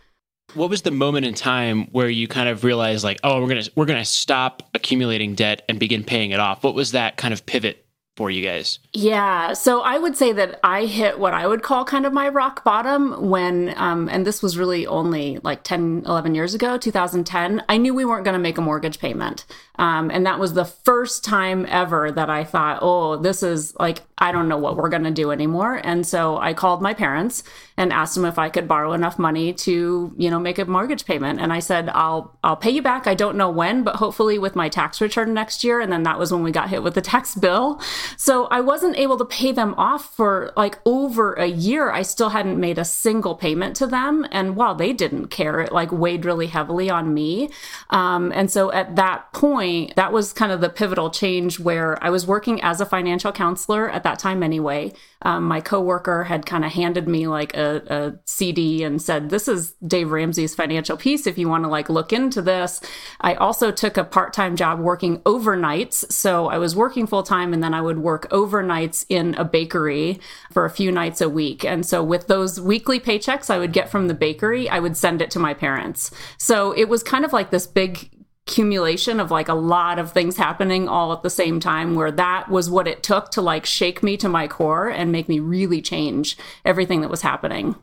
what 0.54 0.70
was 0.70 0.84
the 0.84 0.92
moment 0.92 1.26
in 1.26 1.34
time 1.34 1.88
where 1.92 2.10
you 2.10 2.28
kind 2.28 2.48
of 2.48 2.64
realized 2.64 3.04
like, 3.04 3.20
oh, 3.24 3.42
we're 3.42 3.48
going 3.48 3.64
to 3.64 3.72
we're 3.76 3.86
going 3.86 4.02
to 4.02 4.10
stop 4.10 4.64
accumulating 4.74 5.36
debt 5.36 5.64
and 5.68 5.80
begin 5.80 6.04
paying 6.04 6.32
it 6.32 6.40
off? 6.40 6.64
What 6.64 6.76
was 6.76 6.92
that 6.92 7.18
kind 7.18 7.34
of 7.34 7.46
pivot 7.46 7.83
for 8.16 8.30
you 8.30 8.44
guys? 8.44 8.78
Yeah. 8.94 9.54
So 9.54 9.82
I 9.82 9.98
would 9.98 10.16
say 10.16 10.34
that 10.34 10.60
I 10.64 10.86
hit 10.86 11.18
what 11.18 11.34
I 11.34 11.48
would 11.48 11.64
call 11.64 11.84
kind 11.84 12.06
of 12.06 12.14
my 12.14 12.30
rock 12.30 12.64
bottom 12.64 13.30
when, 13.30 13.74
um, 13.76 14.08
and 14.08 14.26
this 14.26 14.44
was 14.44 14.56
really 14.56 14.86
only 14.86 15.40
like 15.44 15.64
10, 15.64 16.04
11 16.06 16.36
years 16.36 16.54
ago, 16.54 16.78
2010. 16.78 17.64
I 17.68 17.78
knew 17.78 17.94
we 17.94 18.06
weren't 18.06 18.24
going 18.24 18.34
to 18.34 18.40
make 18.40 18.60
a 18.60 18.62
mortgage 18.62 19.00
payment. 19.00 19.46
Um, 19.80 20.12
and 20.12 20.26
that 20.28 20.38
was 20.38 20.54
the 20.54 20.66
first 20.66 21.24
time 21.24 21.66
ever 21.68 22.12
that 22.12 22.30
I 22.30 22.44
thought, 22.44 22.80
oh, 22.84 23.18
this 23.18 23.42
is 23.42 23.76
like, 23.80 24.02
I 24.20 24.32
don't 24.32 24.48
know 24.48 24.58
what 24.58 24.78
we're 24.78 24.90
going 24.90 25.04
to 25.06 25.12
do 25.12 25.32
anymore. 25.32 25.82
And 25.84 26.06
so 26.06 26.38
I 26.38 26.54
called 26.54 26.84
my 26.84 26.94
parents 26.94 27.44
and 27.76 27.92
asked 27.92 28.14
them 28.14 28.26
if 28.26 28.38
I 28.38 28.50
could 28.50 28.68
borrow 28.68 28.94
enough 28.94 29.18
money 29.18 29.52
to, 29.54 30.14
you 30.16 30.30
know, 30.30 30.40
make 30.40 30.60
a 30.60 30.66
mortgage 30.66 31.06
payment. 31.06 31.42
And 31.42 31.52
I 31.52 31.58
said, 31.58 31.90
I'll, 31.90 32.38
I'll 32.44 32.56
pay 32.56 32.70
you 32.70 32.84
back. 32.84 33.08
I 33.08 33.16
don't 33.16 33.36
know 33.36 33.50
when, 33.50 33.84
but 33.84 33.96
hopefully 33.96 34.38
with 34.38 34.56
my 34.56 34.70
tax 34.70 35.02
return 35.02 35.34
next 35.34 35.64
year. 35.64 35.82
And 35.82 35.92
then 35.92 36.04
that 36.04 36.20
was 36.20 36.32
when 36.32 36.44
we 36.44 36.52
got 36.52 36.70
hit 36.70 36.84
with 36.84 36.94
the 36.94 37.02
tax 37.02 37.34
bill. 37.34 37.82
So 38.18 38.46
I 38.46 38.62
wasn't 38.62 38.98
able 38.98 39.18
to 39.18 39.26
pay 39.26 39.52
them 39.52 39.74
off 39.78 40.16
for 40.16 40.52
like 40.56 40.80
over 40.86 41.34
a 41.34 41.48
year. 41.48 41.92
I 41.92 42.02
still 42.02 42.30
hadn't 42.30 42.60
made 42.60 42.78
a 42.78 42.86
single 42.86 43.36
payment 43.36 43.76
to 43.78 43.88
them. 43.88 44.26
And 44.32 44.56
while 44.56 44.76
they 44.76 44.94
didn't 44.94 45.28
care, 45.28 45.62
it 45.62 45.72
like 45.72 45.92
weighed 45.92 46.26
really 46.26 46.48
heavily 46.48 46.90
on 46.90 47.14
me. 47.14 47.50
Um, 47.90 48.32
and 48.34 48.52
so 48.52 48.72
at 48.72 48.96
that 48.96 49.32
point, 49.32 49.54
point, 49.54 49.96
that 49.96 50.12
was 50.12 50.34
kind 50.34 50.52
of 50.52 50.62
the 50.62 50.70
pivotal 50.70 51.10
change 51.10 51.60
where 51.60 52.02
I 52.04 52.10
was 52.10 52.26
working 52.26 52.62
as 52.62 52.82
a 52.82 52.86
financial 52.86 53.32
counselor 53.32 53.90
at 53.90 54.04
that 54.04 54.20
time 54.20 54.42
anyway. 54.42 54.94
Um, 55.24 55.46
my 55.46 55.62
coworker 55.62 56.24
had 56.24 56.46
kind 56.46 56.64
of 56.64 56.72
handed 56.72 57.08
me 57.08 57.28
like 57.28 57.56
a, 57.56 57.82
a 57.88 58.14
CD 58.26 58.84
and 58.84 59.02
said, 59.02 59.30
"This 59.30 59.48
is 59.48 59.74
Dave 59.86 60.12
Ramsey's 60.12 60.56
financial 60.56 60.98
piece. 60.98 61.26
If 61.26 61.38
you 61.38 61.50
want 61.50 61.64
to 61.64 61.70
like 61.70 61.90
look 61.90 62.14
into 62.14 62.42
this." 62.42 62.82
I 63.22 63.34
also 63.36 63.72
took 63.72 63.98
a 63.98 64.04
part-time 64.04 64.56
job 64.56 64.80
working 64.80 65.20
overnights, 65.20 66.12
so 66.12 66.48
I 66.48 66.58
was 66.58 66.76
working 66.76 67.08
full 67.08 67.24
time, 67.24 67.54
and 67.54 67.64
then 67.64 67.74
I 67.74 67.82
would 67.82 68.00
work 68.00 68.30
overnights 68.30 69.06
in 69.10 69.36
a 69.36 69.44
bakery 69.44 70.20
for 70.52 70.66
a 70.66 70.70
few 70.70 70.92
nights 70.92 71.22
a 71.22 71.30
week. 71.30 71.64
And 71.66 71.86
so 71.86 72.04
with 72.04 72.28
those 72.28 72.60
weekly 72.60 73.00
paychecks 73.00 73.50
I 73.50 73.58
would 73.58 73.74
get 73.74 73.90
from 73.90 74.08
the 74.08 74.14
bakery, 74.14 74.70
I 74.70 74.80
would 74.80 74.98
send 74.98 75.22
it 75.22 75.32
to 75.32 75.40
my 75.40 75.54
parents. 75.54 76.12
So 76.38 76.72
it 76.72 76.86
was 76.90 77.04
kind 77.04 77.26
of 77.26 77.34
like 77.34 77.50
this 77.52 77.68
big 77.68 78.10
accumulation 78.46 79.20
of 79.20 79.32
like 79.32 79.48
a 79.48 79.54
lot 79.54 80.00
of 80.00 80.12
things 80.12 80.36
happening 80.36 80.88
all 80.88 81.14
at 81.14 81.24
the 81.24 81.30
same 81.30 81.60
time 81.60 81.96
where 81.96 82.12
that 82.12 82.50
was 82.50 82.70
what 82.70 82.88
it 82.88 83.02
took 83.02 83.32
to 83.32 83.42
like 83.42 83.66
shake 83.66 84.04
me 84.04 84.18
to 84.18 84.28
my 84.28 84.48
core 84.48 84.90
and 84.90 85.12
make 85.12 85.30
me 85.30 85.40
really 85.40 85.82
change 85.82 86.38
everything 86.66 87.02
that 87.02 87.10
was 87.10 87.22
happening. 87.22 87.76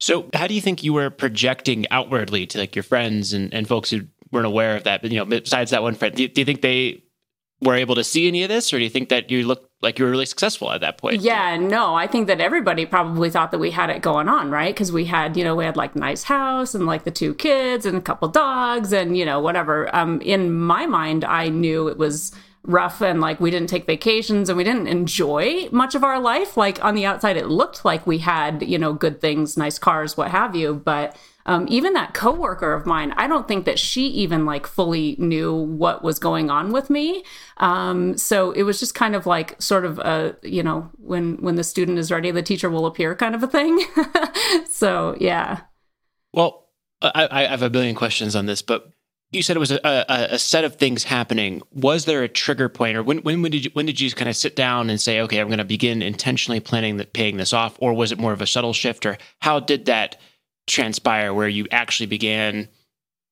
So 0.00 0.28
how 0.34 0.48
do 0.48 0.54
you 0.54 0.60
think 0.60 0.82
you 0.82 0.92
were 0.92 1.10
projecting 1.10 1.86
outwardly 1.90 2.46
to 2.48 2.58
like 2.58 2.74
your 2.74 2.82
friends 2.82 3.32
and, 3.32 3.54
and 3.54 3.68
folks 3.68 3.90
who 3.90 4.02
weren't 4.32 4.46
aware 4.46 4.76
of 4.76 4.84
that 4.84 5.02
but 5.02 5.12
you 5.12 5.18
know 5.18 5.26
besides 5.26 5.70
that 5.70 5.82
one 5.82 5.94
friend 5.94 6.14
do 6.14 6.22
you, 6.22 6.28
do 6.28 6.40
you 6.40 6.44
think 6.46 6.62
they 6.62 7.02
were 7.60 7.74
able 7.74 7.94
to 7.94 8.02
see 8.02 8.26
any 8.26 8.42
of 8.42 8.48
this 8.48 8.72
or 8.72 8.78
do 8.78 8.84
you 8.84 8.90
think 8.90 9.10
that 9.10 9.30
you 9.30 9.46
looked 9.46 9.68
like 9.82 9.98
you 9.98 10.04
were 10.04 10.10
really 10.10 10.26
successful 10.26 10.70
at 10.70 10.80
that 10.80 10.98
point. 10.98 11.20
Yeah 11.20 11.56
no 11.56 11.94
i 11.94 12.06
think 12.06 12.26
that 12.28 12.40
everybody 12.40 12.86
probably 12.86 13.30
thought 13.30 13.50
that 13.50 13.58
we 13.58 13.70
had 13.70 13.90
it 13.90 14.02
going 14.02 14.28
on 14.28 14.50
right? 14.50 14.74
Because 14.74 14.92
we 14.92 15.04
had 15.04 15.36
you 15.36 15.44
know 15.44 15.54
we 15.54 15.64
had 15.64 15.76
like 15.76 15.96
nice 15.96 16.24
house 16.24 16.74
and 16.74 16.86
like 16.86 17.04
the 17.04 17.10
two 17.10 17.34
kids 17.34 17.84
and 17.86 17.96
a 17.96 18.00
couple 18.00 18.28
dogs 18.28 18.92
and 18.92 19.16
you 19.16 19.24
know 19.24 19.40
whatever. 19.40 19.94
Um 19.94 20.20
in 20.22 20.52
my 20.52 20.86
mind 20.86 21.24
i 21.24 21.48
knew 21.48 21.88
it 21.88 21.98
was 21.98 22.32
rough 22.64 23.00
and 23.00 23.20
like 23.20 23.40
we 23.40 23.50
didn't 23.50 23.68
take 23.68 23.86
vacations 23.86 24.48
and 24.48 24.56
we 24.56 24.62
didn't 24.64 24.86
enjoy 24.86 25.68
much 25.72 25.94
of 25.96 26.04
our 26.04 26.20
life. 26.20 26.56
Like 26.56 26.82
on 26.84 26.94
the 26.94 27.04
outside 27.04 27.36
it 27.36 27.48
looked 27.48 27.84
like 27.84 28.06
we 28.06 28.18
had 28.18 28.62
you 28.62 28.78
know 28.78 28.92
good 28.92 29.20
things 29.20 29.56
nice 29.56 29.78
cars 29.78 30.16
what 30.16 30.30
have 30.30 30.54
you 30.54 30.74
but 30.74 31.16
um, 31.46 31.66
even 31.68 31.92
that 31.92 32.14
coworker 32.14 32.72
of 32.72 32.86
mine 32.86 33.12
i 33.16 33.26
don't 33.26 33.48
think 33.48 33.64
that 33.64 33.78
she 33.78 34.06
even 34.06 34.46
like 34.46 34.66
fully 34.66 35.16
knew 35.18 35.54
what 35.54 36.02
was 36.02 36.18
going 36.18 36.50
on 36.50 36.72
with 36.72 36.90
me. 36.90 37.24
Um, 37.58 38.16
so 38.16 38.52
it 38.52 38.62
was 38.62 38.78
just 38.78 38.94
kind 38.94 39.14
of 39.14 39.26
like 39.26 39.60
sort 39.60 39.84
of 39.84 39.98
a 39.98 40.36
you 40.42 40.62
know 40.62 40.90
when 40.98 41.36
when 41.42 41.56
the 41.56 41.64
student 41.64 41.98
is 41.98 42.10
ready 42.10 42.30
the 42.30 42.42
teacher 42.42 42.70
will 42.70 42.86
appear 42.86 43.14
kind 43.14 43.34
of 43.34 43.42
a 43.42 43.48
thing. 43.48 43.84
So 44.68 45.16
yeah. 45.20 45.60
Well 46.32 46.68
I, 47.00 47.28
I 47.30 47.46
have 47.46 47.62
a 47.62 47.70
billion 47.70 47.94
questions 47.94 48.36
on 48.36 48.46
this 48.46 48.62
but 48.62 48.92
you 49.30 49.42
said 49.42 49.56
it 49.56 49.60
was 49.60 49.70
a, 49.70 49.80
a, 49.82 50.34
a, 50.34 50.38
set 50.38 50.62
of 50.62 50.76
things 50.76 51.04
happening. 51.04 51.62
Was 51.72 52.04
there 52.04 52.22
a 52.22 52.28
trigger 52.28 52.68
point, 52.68 52.98
or 52.98 53.02
when, 53.02 53.18
when, 53.18 53.40
when 53.40 53.50
did 53.50 53.64
you 53.64 53.70
when 53.72 53.86
did 53.86 53.98
you 53.98 54.10
kind 54.10 54.28
of 54.28 54.36
sit 54.36 54.54
down 54.54 54.90
and 54.90 55.00
say, 55.00 55.20
okay, 55.22 55.38
I'm 55.38 55.48
going 55.48 55.56
to 55.56 55.64
begin 55.64 56.02
intentionally 56.02 56.60
planning 56.60 56.98
that 56.98 57.14
paying 57.14 57.38
this 57.38 57.54
off, 57.54 57.78
or 57.80 57.94
was 57.94 58.12
it 58.12 58.18
more 58.18 58.34
of 58.34 58.42
a 58.42 58.46
subtle 58.46 58.74
shift, 58.74 59.06
or 59.06 59.16
how 59.38 59.58
did 59.58 59.86
that 59.86 60.20
transpire 60.66 61.32
where 61.34 61.48
you 61.48 61.66
actually 61.70 62.06
began 62.06 62.68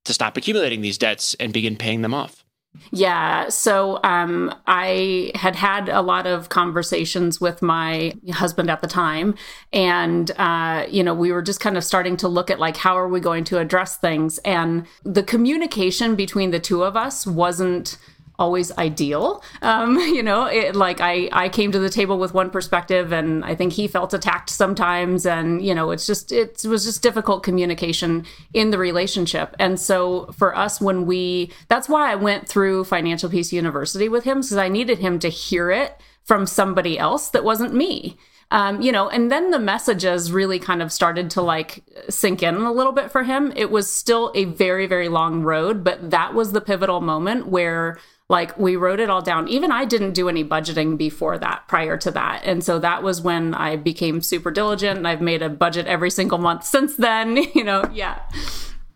to 0.04 0.14
stop 0.14 0.36
accumulating 0.36 0.80
these 0.80 0.98
debts 0.98 1.34
and 1.34 1.52
begin 1.52 1.76
paying 1.76 2.02
them 2.02 2.14
off? 2.14 2.44
Yeah. 2.92 3.48
So 3.48 3.98
um, 4.04 4.54
I 4.66 5.32
had 5.34 5.56
had 5.56 5.88
a 5.88 6.02
lot 6.02 6.26
of 6.26 6.50
conversations 6.50 7.40
with 7.40 7.62
my 7.62 8.12
husband 8.30 8.70
at 8.70 8.80
the 8.80 8.86
time. 8.86 9.34
And, 9.72 10.30
uh, 10.38 10.86
you 10.88 11.02
know, 11.02 11.12
we 11.14 11.32
were 11.32 11.42
just 11.42 11.58
kind 11.58 11.76
of 11.76 11.84
starting 11.84 12.16
to 12.18 12.28
look 12.28 12.48
at 12.50 12.60
like, 12.60 12.76
how 12.76 12.96
are 12.96 13.08
we 13.08 13.18
going 13.18 13.42
to 13.44 13.58
address 13.58 13.96
things? 13.96 14.38
And 14.38 14.86
the 15.02 15.24
communication 15.24 16.14
between 16.14 16.52
the 16.52 16.60
two 16.60 16.84
of 16.84 16.96
us 16.96 17.26
wasn't 17.26 17.98
always 18.40 18.76
ideal. 18.78 19.44
Um, 19.62 19.96
you 19.98 20.22
know, 20.22 20.46
it, 20.46 20.74
like 20.74 21.00
I, 21.00 21.28
I 21.30 21.48
came 21.48 21.70
to 21.70 21.78
the 21.78 21.90
table 21.90 22.18
with 22.18 22.34
one 22.34 22.50
perspective 22.50 23.12
and 23.12 23.44
I 23.44 23.54
think 23.54 23.74
he 23.74 23.86
felt 23.86 24.12
attacked 24.12 24.50
sometimes. 24.50 25.26
And, 25.26 25.64
you 25.64 25.74
know, 25.74 25.92
it's 25.92 26.06
just, 26.06 26.32
it 26.32 26.64
was 26.64 26.84
just 26.84 27.02
difficult 27.02 27.44
communication 27.44 28.26
in 28.52 28.70
the 28.70 28.78
relationship. 28.78 29.54
And 29.60 29.78
so 29.78 30.32
for 30.36 30.56
us, 30.56 30.80
when 30.80 31.06
we, 31.06 31.52
that's 31.68 31.88
why 31.88 32.10
I 32.10 32.16
went 32.16 32.48
through 32.48 32.84
Financial 32.84 33.30
Peace 33.30 33.52
University 33.52 34.08
with 34.08 34.24
him, 34.24 34.38
because 34.38 34.56
I 34.56 34.68
needed 34.68 34.98
him 34.98 35.18
to 35.20 35.28
hear 35.28 35.70
it 35.70 36.00
from 36.24 36.46
somebody 36.46 36.98
else 36.98 37.28
that 37.28 37.44
wasn't 37.44 37.74
me. 37.74 38.16
Um, 38.52 38.80
you 38.80 38.90
know, 38.90 39.08
and 39.08 39.30
then 39.30 39.52
the 39.52 39.60
messages 39.60 40.32
really 40.32 40.58
kind 40.58 40.82
of 40.82 40.92
started 40.92 41.30
to 41.30 41.42
like 41.42 41.84
sink 42.08 42.42
in 42.42 42.56
a 42.56 42.72
little 42.72 42.92
bit 42.92 43.12
for 43.12 43.22
him. 43.22 43.52
It 43.54 43.70
was 43.70 43.88
still 43.88 44.32
a 44.34 44.44
very, 44.44 44.86
very 44.86 45.08
long 45.08 45.42
road, 45.42 45.84
but 45.84 46.10
that 46.10 46.34
was 46.34 46.50
the 46.50 46.60
pivotal 46.60 47.00
moment 47.00 47.46
where 47.46 47.98
like 48.30 48.56
we 48.56 48.76
wrote 48.76 49.00
it 49.00 49.10
all 49.10 49.20
down. 49.20 49.48
Even 49.48 49.72
I 49.72 49.84
didn't 49.84 50.12
do 50.12 50.28
any 50.28 50.44
budgeting 50.44 50.96
before 50.96 51.36
that, 51.38 51.66
prior 51.66 51.96
to 51.96 52.12
that. 52.12 52.42
And 52.44 52.62
so 52.62 52.78
that 52.78 53.02
was 53.02 53.20
when 53.20 53.54
I 53.54 53.74
became 53.74 54.22
super 54.22 54.52
diligent 54.52 54.98
and 54.98 55.08
I've 55.08 55.20
made 55.20 55.42
a 55.42 55.48
budget 55.48 55.88
every 55.88 56.12
single 56.12 56.38
month 56.38 56.64
since 56.64 56.94
then, 56.94 57.36
you 57.54 57.64
know, 57.64 57.90
yeah. 57.92 58.20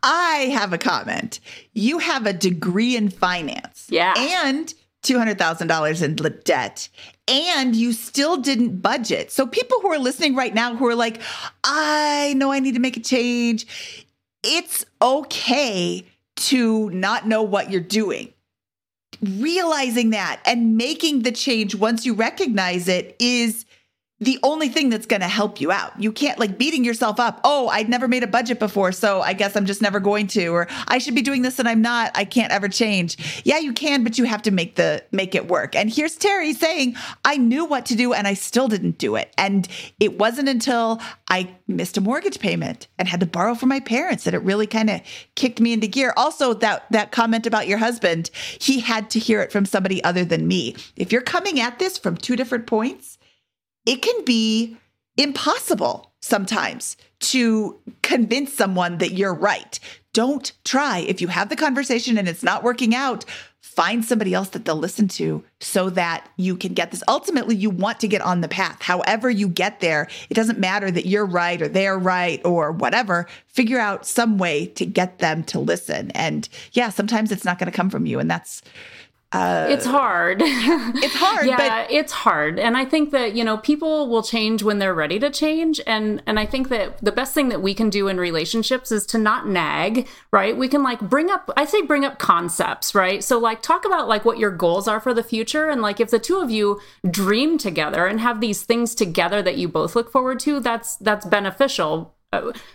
I 0.04 0.52
have 0.54 0.72
a 0.72 0.78
comment. 0.78 1.40
You 1.72 1.98
have 1.98 2.26
a 2.26 2.32
degree 2.32 2.94
in 2.94 3.08
finance. 3.08 3.88
Yeah. 3.90 4.14
And 4.16 4.72
$200,000 5.02 6.02
in 6.02 6.40
debt 6.44 6.88
and 7.26 7.74
you 7.74 7.92
still 7.92 8.36
didn't 8.36 8.80
budget. 8.80 9.32
So 9.32 9.48
people 9.48 9.80
who 9.80 9.88
are 9.88 9.98
listening 9.98 10.36
right 10.36 10.54
now 10.54 10.76
who 10.76 10.86
are 10.86 10.94
like, 10.94 11.20
I 11.64 12.34
know 12.36 12.52
I 12.52 12.60
need 12.60 12.74
to 12.74 12.80
make 12.80 12.96
a 12.96 13.00
change. 13.00 13.66
It's 14.44 14.84
okay 15.02 16.06
to 16.36 16.90
not 16.90 17.26
know 17.26 17.42
what 17.42 17.72
you're 17.72 17.80
doing 17.80 18.33
realizing 19.24 20.10
that 20.10 20.40
and 20.46 20.76
making 20.76 21.22
the 21.22 21.32
change 21.32 21.74
once 21.74 22.04
you 22.06 22.14
recognize 22.14 22.88
it 22.88 23.16
is 23.18 23.63
the 24.24 24.38
only 24.42 24.68
thing 24.68 24.88
that's 24.88 25.06
going 25.06 25.20
to 25.20 25.28
help 25.28 25.60
you 25.60 25.70
out. 25.70 26.00
You 26.00 26.12
can't 26.12 26.38
like 26.38 26.58
beating 26.58 26.84
yourself 26.84 27.20
up. 27.20 27.40
Oh, 27.44 27.68
I'd 27.68 27.88
never 27.88 28.08
made 28.08 28.22
a 28.22 28.26
budget 28.26 28.58
before, 28.58 28.92
so 28.92 29.20
I 29.20 29.32
guess 29.32 29.56
I'm 29.56 29.66
just 29.66 29.82
never 29.82 30.00
going 30.00 30.26
to 30.28 30.48
or 30.48 30.66
I 30.88 30.98
should 30.98 31.14
be 31.14 31.22
doing 31.22 31.42
this 31.42 31.58
and 31.58 31.68
I'm 31.68 31.82
not. 31.82 32.12
I 32.14 32.24
can't 32.24 32.52
ever 32.52 32.68
change. 32.68 33.42
Yeah, 33.44 33.58
you 33.58 33.72
can, 33.72 34.02
but 34.02 34.18
you 34.18 34.24
have 34.24 34.42
to 34.42 34.50
make 34.50 34.76
the 34.76 35.04
make 35.12 35.34
it 35.34 35.48
work. 35.48 35.76
And 35.76 35.90
here's 35.90 36.16
Terry 36.16 36.52
saying, 36.52 36.96
"I 37.24 37.36
knew 37.36 37.64
what 37.64 37.86
to 37.86 37.96
do 37.96 38.12
and 38.12 38.26
I 38.26 38.34
still 38.34 38.68
didn't 38.68 38.98
do 38.98 39.16
it." 39.16 39.32
And 39.36 39.68
it 40.00 40.18
wasn't 40.18 40.48
until 40.48 41.00
I 41.28 41.54
missed 41.66 41.96
a 41.96 42.00
mortgage 42.00 42.38
payment 42.38 42.86
and 42.98 43.08
had 43.08 43.20
to 43.20 43.26
borrow 43.26 43.54
from 43.54 43.68
my 43.68 43.80
parents 43.80 44.24
that 44.24 44.34
it 44.34 44.42
really 44.42 44.66
kind 44.66 44.90
of 44.90 45.00
kicked 45.34 45.60
me 45.60 45.72
into 45.72 45.86
gear. 45.86 46.14
Also, 46.16 46.54
that 46.54 46.86
that 46.90 47.12
comment 47.12 47.46
about 47.46 47.68
your 47.68 47.78
husband, 47.78 48.30
he 48.58 48.80
had 48.80 49.10
to 49.10 49.18
hear 49.18 49.40
it 49.40 49.52
from 49.52 49.66
somebody 49.66 50.02
other 50.02 50.24
than 50.24 50.46
me. 50.48 50.76
If 50.96 51.12
you're 51.12 51.22
coming 51.22 51.60
at 51.60 51.78
this 51.78 51.98
from 51.98 52.16
two 52.16 52.36
different 52.36 52.66
points, 52.66 53.13
it 53.86 54.02
can 54.02 54.24
be 54.24 54.76
impossible 55.16 56.12
sometimes 56.20 56.96
to 57.20 57.78
convince 58.02 58.52
someone 58.52 58.98
that 58.98 59.12
you're 59.12 59.34
right. 59.34 59.78
Don't 60.12 60.52
try. 60.64 60.98
If 60.98 61.20
you 61.20 61.28
have 61.28 61.48
the 61.48 61.56
conversation 61.56 62.18
and 62.18 62.28
it's 62.28 62.42
not 62.42 62.62
working 62.62 62.94
out, 62.94 63.24
find 63.60 64.04
somebody 64.04 64.32
else 64.32 64.50
that 64.50 64.64
they'll 64.64 64.76
listen 64.76 65.08
to 65.08 65.42
so 65.60 65.90
that 65.90 66.28
you 66.36 66.56
can 66.56 66.74
get 66.74 66.90
this. 66.90 67.02
Ultimately, 67.08 67.56
you 67.56 67.70
want 67.70 67.98
to 68.00 68.08
get 68.08 68.20
on 68.20 68.40
the 68.40 68.48
path. 68.48 68.80
However, 68.80 69.28
you 69.28 69.48
get 69.48 69.80
there, 69.80 70.08
it 70.30 70.34
doesn't 70.34 70.58
matter 70.58 70.90
that 70.90 71.06
you're 71.06 71.26
right 71.26 71.60
or 71.60 71.66
they're 71.66 71.98
right 71.98 72.40
or 72.44 72.70
whatever. 72.70 73.26
Figure 73.48 73.80
out 73.80 74.06
some 74.06 74.38
way 74.38 74.66
to 74.66 74.86
get 74.86 75.18
them 75.18 75.42
to 75.44 75.58
listen. 75.58 76.12
And 76.12 76.48
yeah, 76.72 76.90
sometimes 76.90 77.32
it's 77.32 77.44
not 77.44 77.58
going 77.58 77.70
to 77.70 77.76
come 77.76 77.90
from 77.90 78.06
you. 78.06 78.20
And 78.20 78.30
that's 78.30 78.62
Uh, 79.34 79.66
it's 79.68 79.84
hard. 79.84 80.40
it's 80.44 81.14
hard. 81.16 81.46
yeah, 81.46 81.56
but- 81.56 81.90
it's 81.90 82.12
hard. 82.12 82.58
And 82.58 82.76
I 82.76 82.84
think 82.84 83.10
that, 83.10 83.34
you 83.34 83.42
know, 83.42 83.56
people 83.58 84.08
will 84.08 84.22
change 84.22 84.62
when 84.62 84.78
they're 84.78 84.94
ready 84.94 85.18
to 85.18 85.28
change. 85.28 85.80
And 85.86 86.22
and 86.26 86.38
I 86.38 86.46
think 86.46 86.68
that 86.68 86.98
the 87.04 87.10
best 87.12 87.34
thing 87.34 87.48
that 87.48 87.60
we 87.60 87.74
can 87.74 87.90
do 87.90 88.06
in 88.06 88.18
relationships 88.18 88.92
is 88.92 89.04
to 89.06 89.18
not 89.18 89.48
nag, 89.48 90.06
right? 90.30 90.56
We 90.56 90.68
can 90.68 90.82
like 90.84 91.00
bring 91.00 91.30
up 91.30 91.50
I 91.56 91.64
say 91.64 91.82
bring 91.82 92.04
up 92.04 92.18
concepts, 92.18 92.94
right? 92.94 93.24
So 93.24 93.38
like 93.38 93.60
talk 93.60 93.84
about 93.84 94.06
like 94.08 94.24
what 94.24 94.38
your 94.38 94.52
goals 94.52 94.86
are 94.86 95.00
for 95.00 95.12
the 95.12 95.24
future. 95.24 95.68
And 95.68 95.82
like 95.82 95.98
if 95.98 96.10
the 96.10 96.20
two 96.20 96.38
of 96.38 96.50
you 96.50 96.80
dream 97.10 97.58
together 97.58 98.06
and 98.06 98.20
have 98.20 98.40
these 98.40 98.62
things 98.62 98.94
together 98.94 99.42
that 99.42 99.58
you 99.58 99.68
both 99.68 99.96
look 99.96 100.12
forward 100.12 100.38
to, 100.40 100.60
that's 100.60 100.96
that's 100.96 101.26
beneficial 101.26 102.13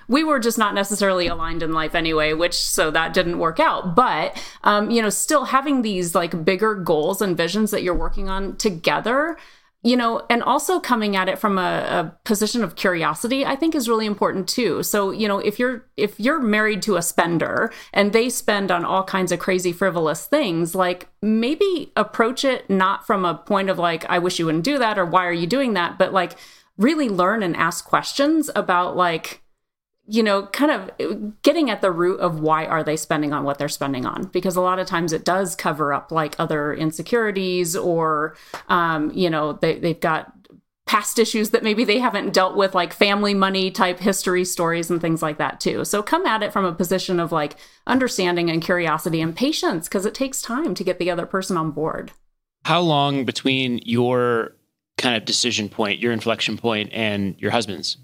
we 0.07 0.23
were 0.23 0.39
just 0.39 0.57
not 0.57 0.73
necessarily 0.73 1.27
aligned 1.27 1.63
in 1.63 1.73
life 1.73 1.95
anyway 1.95 2.33
which 2.33 2.55
so 2.55 2.91
that 2.91 3.13
didn't 3.13 3.39
work 3.39 3.59
out. 3.59 3.95
But 3.95 4.41
um, 4.63 4.89
you 4.91 5.01
know 5.01 5.09
still 5.09 5.45
having 5.45 5.81
these 5.81 6.15
like 6.15 6.45
bigger 6.45 6.75
goals 6.75 7.21
and 7.21 7.35
visions 7.37 7.71
that 7.71 7.83
you're 7.83 7.95
working 7.95 8.29
on 8.29 8.55
together 8.57 9.37
you 9.81 9.95
know 9.95 10.25
and 10.29 10.43
also 10.43 10.79
coming 10.79 11.15
at 11.15 11.29
it 11.29 11.39
from 11.39 11.57
a, 11.57 11.61
a, 11.61 12.15
position 12.25 12.63
of 12.63 12.75
curiosity 12.75 13.45
i 13.45 13.55
think 13.55 13.73
is 13.73 13.87
really 13.87 14.05
important 14.05 14.47
too. 14.47 14.83
So 14.83 15.11
you 15.11 15.27
know 15.27 15.39
if 15.39 15.57
you're 15.59 15.85
if 15.95 16.19
you're 16.19 16.39
married 16.39 16.81
to 16.83 16.97
a 16.97 17.01
spender 17.01 17.71
and 17.93 18.11
they 18.11 18.29
spend 18.29 18.71
on 18.71 18.83
all 18.83 19.03
kinds 19.03 19.31
of 19.31 19.39
crazy 19.39 19.71
frivolous 19.71 20.25
things 20.27 20.75
like 20.75 21.07
maybe 21.21 21.91
approach 21.95 22.43
it 22.43 22.69
not 22.69 23.07
from 23.07 23.25
a 23.25 23.35
point 23.35 23.69
of 23.69 23.79
like 23.79 24.05
i 24.09 24.19
wish 24.19 24.39
you 24.39 24.45
wouldn't 24.45 24.63
do 24.63 24.77
that 24.77 24.99
or 24.99 25.05
why 25.05 25.25
are 25.25 25.33
you 25.33 25.47
doing 25.47 25.73
that 25.73 25.97
but 25.97 26.13
like 26.13 26.35
really 26.77 27.09
learn 27.09 27.43
and 27.43 27.55
ask 27.55 27.85
questions 27.85 28.49
about 28.55 28.95
like 28.95 29.41
you 30.09 30.23
know 30.23 30.47
kind 30.47 30.71
of 30.71 31.41
getting 31.43 31.69
at 31.69 31.81
the 31.81 31.91
root 31.91 32.19
of 32.19 32.39
why 32.39 32.65
are 32.65 32.83
they 32.83 32.97
spending 32.97 33.31
on 33.31 33.43
what 33.43 33.57
they're 33.57 33.69
spending 33.69 34.05
on? 34.05 34.23
Because 34.25 34.55
a 34.55 34.61
lot 34.61 34.79
of 34.79 34.87
times 34.87 35.13
it 35.13 35.23
does 35.23 35.55
cover 35.55 35.93
up 35.93 36.11
like 36.11 36.35
other 36.39 36.73
insecurities 36.73 37.75
or 37.75 38.35
um, 38.67 39.11
you 39.11 39.29
know 39.29 39.53
they, 39.53 39.77
they've 39.79 39.99
got 39.99 40.33
past 40.87 41.19
issues 41.19 41.51
that 41.51 41.61
maybe 41.61 41.83
they 41.83 41.99
haven't 41.99 42.33
dealt 42.33 42.55
with 42.55 42.73
like 42.73 42.91
family 42.91 43.35
money 43.35 43.69
type 43.69 43.99
history 43.99 44.43
stories 44.43 44.89
and 44.89 44.99
things 44.99 45.21
like 45.21 45.37
that 45.37 45.59
too. 45.59 45.85
So 45.85 46.01
come 46.01 46.25
at 46.25 46.41
it 46.41 46.51
from 46.51 46.65
a 46.65 46.73
position 46.73 47.19
of 47.19 47.31
like 47.31 47.55
understanding 47.85 48.49
and 48.49 48.59
curiosity 48.59 49.21
and 49.21 49.35
patience 49.35 49.87
because 49.87 50.07
it 50.07 50.15
takes 50.15 50.41
time 50.41 50.73
to 50.73 50.83
get 50.83 50.97
the 50.97 51.11
other 51.11 51.27
person 51.27 51.57
on 51.57 51.69
board. 51.69 52.11
How 52.65 52.81
long 52.81 53.23
between 53.23 53.81
your 53.85 54.55
kind 54.97 55.15
of 55.15 55.25
decision 55.25 55.69
point 55.69 55.99
your 55.99 56.11
inflection 56.11 56.57
point 56.57 56.89
and 56.91 57.35
your 57.39 57.51
husband's 57.51 57.97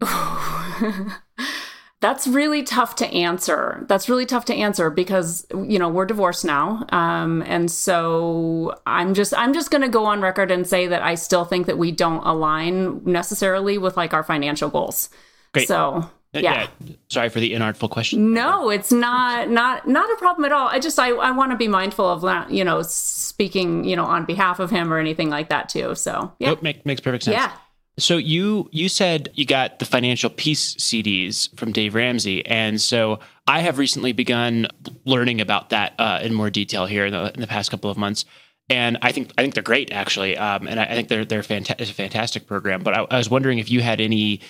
That's 2.00 2.26
really 2.26 2.62
tough 2.62 2.96
to 2.96 3.06
answer. 3.06 3.86
That's 3.88 4.10
really 4.10 4.26
tough 4.26 4.44
to 4.46 4.54
answer 4.54 4.90
because 4.90 5.46
you 5.54 5.78
know 5.78 5.88
we're 5.88 6.04
divorced 6.04 6.44
now, 6.44 6.84
um, 6.90 7.42
and 7.46 7.70
so 7.70 8.74
I'm 8.86 9.14
just 9.14 9.32
I'm 9.34 9.54
just 9.54 9.70
going 9.70 9.80
to 9.80 9.88
go 9.88 10.04
on 10.04 10.20
record 10.20 10.50
and 10.50 10.66
say 10.66 10.86
that 10.86 11.00
I 11.00 11.14
still 11.14 11.46
think 11.46 11.66
that 11.66 11.78
we 11.78 11.92
don't 11.92 12.22
align 12.26 13.02
necessarily 13.04 13.78
with 13.78 13.96
like 13.96 14.12
our 14.12 14.22
financial 14.22 14.68
goals. 14.68 15.08
Great. 15.54 15.66
So 15.66 16.10
Uh, 16.34 16.40
yeah. 16.40 16.66
Sorry 17.08 17.30
for 17.30 17.40
the 17.40 17.52
inartful 17.54 17.88
question. 17.88 18.34
No, 18.34 18.68
it's 18.68 18.92
not 18.92 19.48
not 19.48 19.88
not 19.88 20.10
a 20.10 20.16
problem 20.16 20.44
at 20.44 20.52
all. 20.52 20.68
I 20.68 20.80
just 20.80 20.98
I, 20.98 21.10
I 21.10 21.30
want 21.30 21.52
to 21.52 21.56
be 21.56 21.68
mindful 21.68 22.06
of 22.06 22.50
you 22.50 22.64
know 22.64 22.82
speaking 22.82 23.84
you 23.84 23.96
know 23.96 24.04
on 24.04 24.26
behalf 24.26 24.58
of 24.58 24.70
him 24.70 24.92
or 24.92 24.98
anything 24.98 25.30
like 25.30 25.48
that 25.48 25.70
too. 25.70 25.94
So 25.94 26.34
yeah, 26.38 26.50
Nope, 26.50 26.62
make, 26.62 26.84
makes 26.84 27.00
perfect 27.00 27.24
sense. 27.24 27.36
yeah. 27.36 27.52
So 27.96 28.16
you 28.16 28.68
you 28.72 28.88
said 28.88 29.28
you 29.34 29.46
got 29.46 29.78
the 29.78 29.84
financial 29.84 30.28
peace 30.28 30.74
CDs 30.76 31.56
from 31.56 31.70
Dave 31.70 31.94
Ramsey, 31.94 32.44
and 32.44 32.80
so 32.80 33.20
I 33.46 33.60
have 33.60 33.78
recently 33.78 34.12
begun 34.12 34.66
learning 35.04 35.40
about 35.40 35.70
that 35.70 35.94
uh, 35.98 36.18
in 36.22 36.34
more 36.34 36.50
detail 36.50 36.86
here 36.86 37.06
in 37.06 37.12
the, 37.12 37.32
in 37.34 37.40
the 37.40 37.46
past 37.46 37.70
couple 37.70 37.90
of 37.90 37.96
months. 37.96 38.24
And 38.68 38.98
I 39.02 39.12
think 39.12 39.30
I 39.38 39.42
think 39.42 39.54
they're 39.54 39.62
great 39.62 39.92
actually, 39.92 40.36
um, 40.36 40.66
and 40.66 40.80
I, 40.80 40.84
I 40.84 40.94
think 40.94 41.08
they're 41.08 41.24
they're 41.24 41.42
fanta- 41.42 41.80
a 41.80 41.86
fantastic 41.86 42.48
program. 42.48 42.82
But 42.82 42.94
I, 42.94 43.06
I 43.10 43.18
was 43.18 43.30
wondering 43.30 43.58
if 43.58 43.70
you 43.70 43.80
had 43.80 44.00
any, 44.00 44.40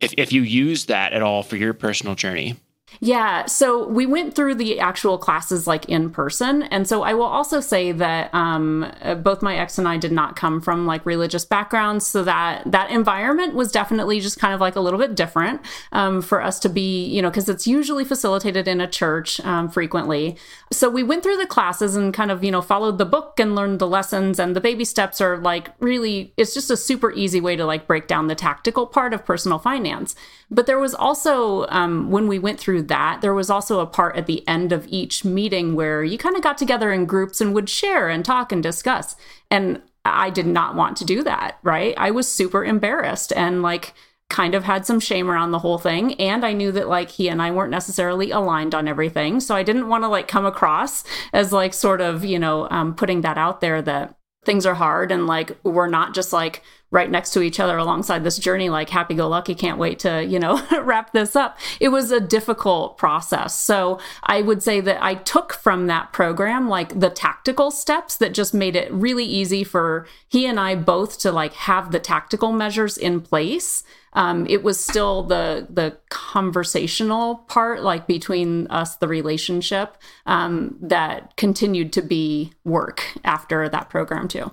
if 0.00 0.12
if 0.18 0.30
you 0.32 0.42
used 0.42 0.88
that 0.88 1.14
at 1.14 1.22
all 1.22 1.42
for 1.42 1.56
your 1.56 1.72
personal 1.72 2.14
journey. 2.14 2.56
Yeah, 2.98 3.46
so 3.46 3.86
we 3.86 4.04
went 4.04 4.34
through 4.34 4.56
the 4.56 4.80
actual 4.80 5.16
classes 5.16 5.66
like 5.66 5.84
in 5.86 6.10
person. 6.10 6.64
And 6.64 6.88
so 6.88 7.02
I 7.02 7.14
will 7.14 7.22
also 7.22 7.60
say 7.60 7.92
that 7.92 8.34
um, 8.34 8.92
both 9.22 9.42
my 9.42 9.56
ex 9.56 9.78
and 9.78 9.86
I 9.86 9.96
did 9.96 10.12
not 10.12 10.36
come 10.36 10.60
from 10.60 10.86
like 10.86 11.06
religious 11.06 11.44
backgrounds. 11.44 12.06
So 12.06 12.24
that 12.24 12.62
that 12.66 12.90
environment 12.90 13.54
was 13.54 13.70
definitely 13.70 14.20
just 14.20 14.38
kind 14.38 14.52
of 14.52 14.60
like 14.60 14.76
a 14.76 14.80
little 14.80 14.98
bit 14.98 15.14
different 15.14 15.60
um, 15.92 16.20
for 16.20 16.42
us 16.42 16.58
to 16.60 16.68
be, 16.68 17.06
you 17.06 17.22
know, 17.22 17.30
because 17.30 17.48
it's 17.48 17.66
usually 17.66 18.04
facilitated 18.04 18.66
in 18.66 18.80
a 18.80 18.88
church 18.88 19.40
um, 19.40 19.70
frequently. 19.70 20.36
So 20.72 20.90
we 20.90 21.02
went 21.02 21.22
through 21.22 21.38
the 21.38 21.46
classes 21.46 21.96
and 21.96 22.12
kind 22.12 22.30
of, 22.30 22.42
you 22.42 22.50
know, 22.50 22.62
followed 22.62 22.98
the 22.98 23.06
book 23.06 23.38
and 23.38 23.54
learned 23.54 23.78
the 23.78 23.86
lessons. 23.86 24.38
And 24.38 24.56
the 24.56 24.60
baby 24.60 24.84
steps 24.84 25.20
are 25.20 25.38
like 25.38 25.70
really, 25.78 26.32
it's 26.36 26.52
just 26.52 26.70
a 26.70 26.76
super 26.76 27.12
easy 27.12 27.40
way 27.40 27.56
to 27.56 27.64
like 27.64 27.86
break 27.86 28.08
down 28.08 28.26
the 28.26 28.34
tactical 28.34 28.86
part 28.86 29.14
of 29.14 29.24
personal 29.24 29.58
finance. 29.58 30.14
But 30.50 30.66
there 30.66 30.78
was 30.78 30.94
also, 30.94 31.66
um, 31.68 32.10
when 32.10 32.26
we 32.26 32.38
went 32.38 32.58
through 32.58 32.82
that, 32.84 33.20
there 33.20 33.34
was 33.34 33.50
also 33.50 33.80
a 33.80 33.86
part 33.86 34.16
at 34.16 34.26
the 34.26 34.46
end 34.48 34.72
of 34.72 34.86
each 34.88 35.24
meeting 35.24 35.74
where 35.74 36.02
you 36.02 36.18
kind 36.18 36.36
of 36.36 36.42
got 36.42 36.58
together 36.58 36.92
in 36.92 37.06
groups 37.06 37.40
and 37.40 37.54
would 37.54 37.68
share 37.68 38.08
and 38.08 38.24
talk 38.24 38.50
and 38.50 38.62
discuss. 38.62 39.14
And 39.50 39.80
I 40.04 40.30
did 40.30 40.46
not 40.46 40.74
want 40.74 40.96
to 40.96 41.04
do 41.04 41.22
that, 41.22 41.58
right? 41.62 41.94
I 41.96 42.10
was 42.10 42.30
super 42.30 42.64
embarrassed 42.64 43.32
and 43.36 43.62
like, 43.62 43.94
kind 44.30 44.54
of 44.54 44.62
had 44.64 44.86
some 44.86 45.00
shame 45.00 45.28
around 45.28 45.50
the 45.50 45.58
whole 45.58 45.76
thing 45.76 46.14
and 46.14 46.46
i 46.46 46.52
knew 46.52 46.70
that 46.70 46.88
like 46.88 47.10
he 47.10 47.28
and 47.28 47.42
i 47.42 47.50
weren't 47.50 47.72
necessarily 47.72 48.30
aligned 48.30 48.76
on 48.76 48.86
everything 48.86 49.40
so 49.40 49.56
i 49.56 49.62
didn't 49.64 49.88
want 49.88 50.04
to 50.04 50.08
like 50.08 50.28
come 50.28 50.46
across 50.46 51.02
as 51.32 51.52
like 51.52 51.74
sort 51.74 52.00
of 52.00 52.24
you 52.24 52.38
know 52.38 52.68
um, 52.70 52.94
putting 52.94 53.22
that 53.22 53.36
out 53.36 53.60
there 53.60 53.82
that 53.82 54.14
things 54.44 54.64
are 54.64 54.74
hard 54.74 55.12
and 55.12 55.26
like 55.26 55.56
we're 55.64 55.86
not 55.86 56.14
just 56.14 56.32
like 56.32 56.62
right 56.90 57.10
next 57.10 57.30
to 57.32 57.42
each 57.42 57.60
other 57.60 57.76
alongside 57.76 58.24
this 58.24 58.38
journey 58.38 58.70
like 58.70 58.88
happy 58.88 59.14
go 59.14 59.28
lucky 59.28 59.54
can't 59.54 59.78
wait 59.78 59.98
to 59.98 60.24
you 60.24 60.38
know 60.38 60.62
wrap 60.82 61.12
this 61.12 61.36
up. 61.36 61.58
It 61.78 61.88
was 61.88 62.10
a 62.10 62.20
difficult 62.20 62.96
process. 62.96 63.58
So 63.58 63.98
i 64.22 64.40
would 64.40 64.62
say 64.62 64.80
that 64.80 65.02
i 65.02 65.14
took 65.14 65.52
from 65.52 65.86
that 65.86 66.12
program 66.12 66.68
like 66.68 66.98
the 66.98 67.10
tactical 67.10 67.70
steps 67.70 68.16
that 68.16 68.34
just 68.34 68.54
made 68.54 68.76
it 68.76 68.92
really 68.92 69.24
easy 69.24 69.62
for 69.64 70.06
he 70.28 70.46
and 70.46 70.58
i 70.58 70.74
both 70.74 71.18
to 71.18 71.30
like 71.32 71.52
have 71.52 71.92
the 71.92 72.00
tactical 72.00 72.52
measures 72.52 72.96
in 72.96 73.20
place 73.20 73.84
um, 74.12 74.46
it 74.46 74.62
was 74.62 74.82
still 74.82 75.22
the 75.22 75.66
the 75.70 75.96
conversational 76.08 77.36
part 77.48 77.82
like 77.82 78.06
between 78.06 78.66
us 78.68 78.96
the 78.96 79.08
relationship 79.08 79.96
um, 80.26 80.76
that 80.80 81.36
continued 81.36 81.92
to 81.92 82.02
be 82.02 82.52
work 82.64 83.04
after 83.24 83.68
that 83.68 83.88
program 83.90 84.28
too. 84.28 84.50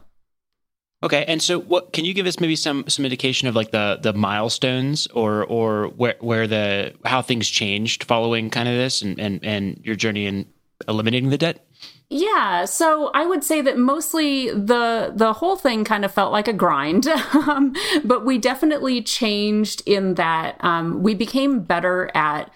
Okay, 1.04 1.26
and 1.28 1.42
so 1.42 1.60
what 1.60 1.94
can 1.94 2.06
you 2.06 2.14
give 2.16 2.26
us 2.26 2.40
maybe 2.40 2.56
some 2.56 2.88
some 2.88 3.06
indication 3.06 3.48
of 3.48 3.56
like 3.56 3.72
the 3.72 4.00
the 4.02 4.14
milestones 4.14 5.08
or 5.08 5.46
or 5.46 5.90
where 5.90 6.16
where 6.20 6.48
the 6.48 6.94
how 7.06 7.22
things 7.22 7.48
changed 7.48 8.04
following 8.04 8.50
kind 8.50 8.68
of 8.68 8.76
this 8.76 9.02
and 9.04 9.20
and 9.20 9.44
and 9.46 9.80
your 9.84 9.96
journey 9.96 10.26
in 10.26 10.48
eliminating 10.88 11.30
the 11.30 11.38
debt? 11.38 11.66
Yeah, 12.10 12.66
so 12.66 13.12
I 13.14 13.26
would 13.26 13.44
say 13.44 13.62
that 13.62 13.78
mostly 13.78 14.50
the 14.50 15.12
the 15.14 15.34
whole 15.34 15.58
thing 15.58 15.84
kind 15.84 16.06
of 16.06 16.12
felt 16.12 16.32
like 16.32 16.48
a 16.48 16.54
grind, 16.54 17.08
um, 17.34 17.74
but 18.06 18.26
we 18.26 18.38
definitely 18.38 19.02
changed 19.02 19.84
in 19.86 20.14
that 20.16 20.64
um, 20.64 21.04
we 21.04 21.14
became 21.14 21.60
better 21.62 22.10
at 22.16 22.50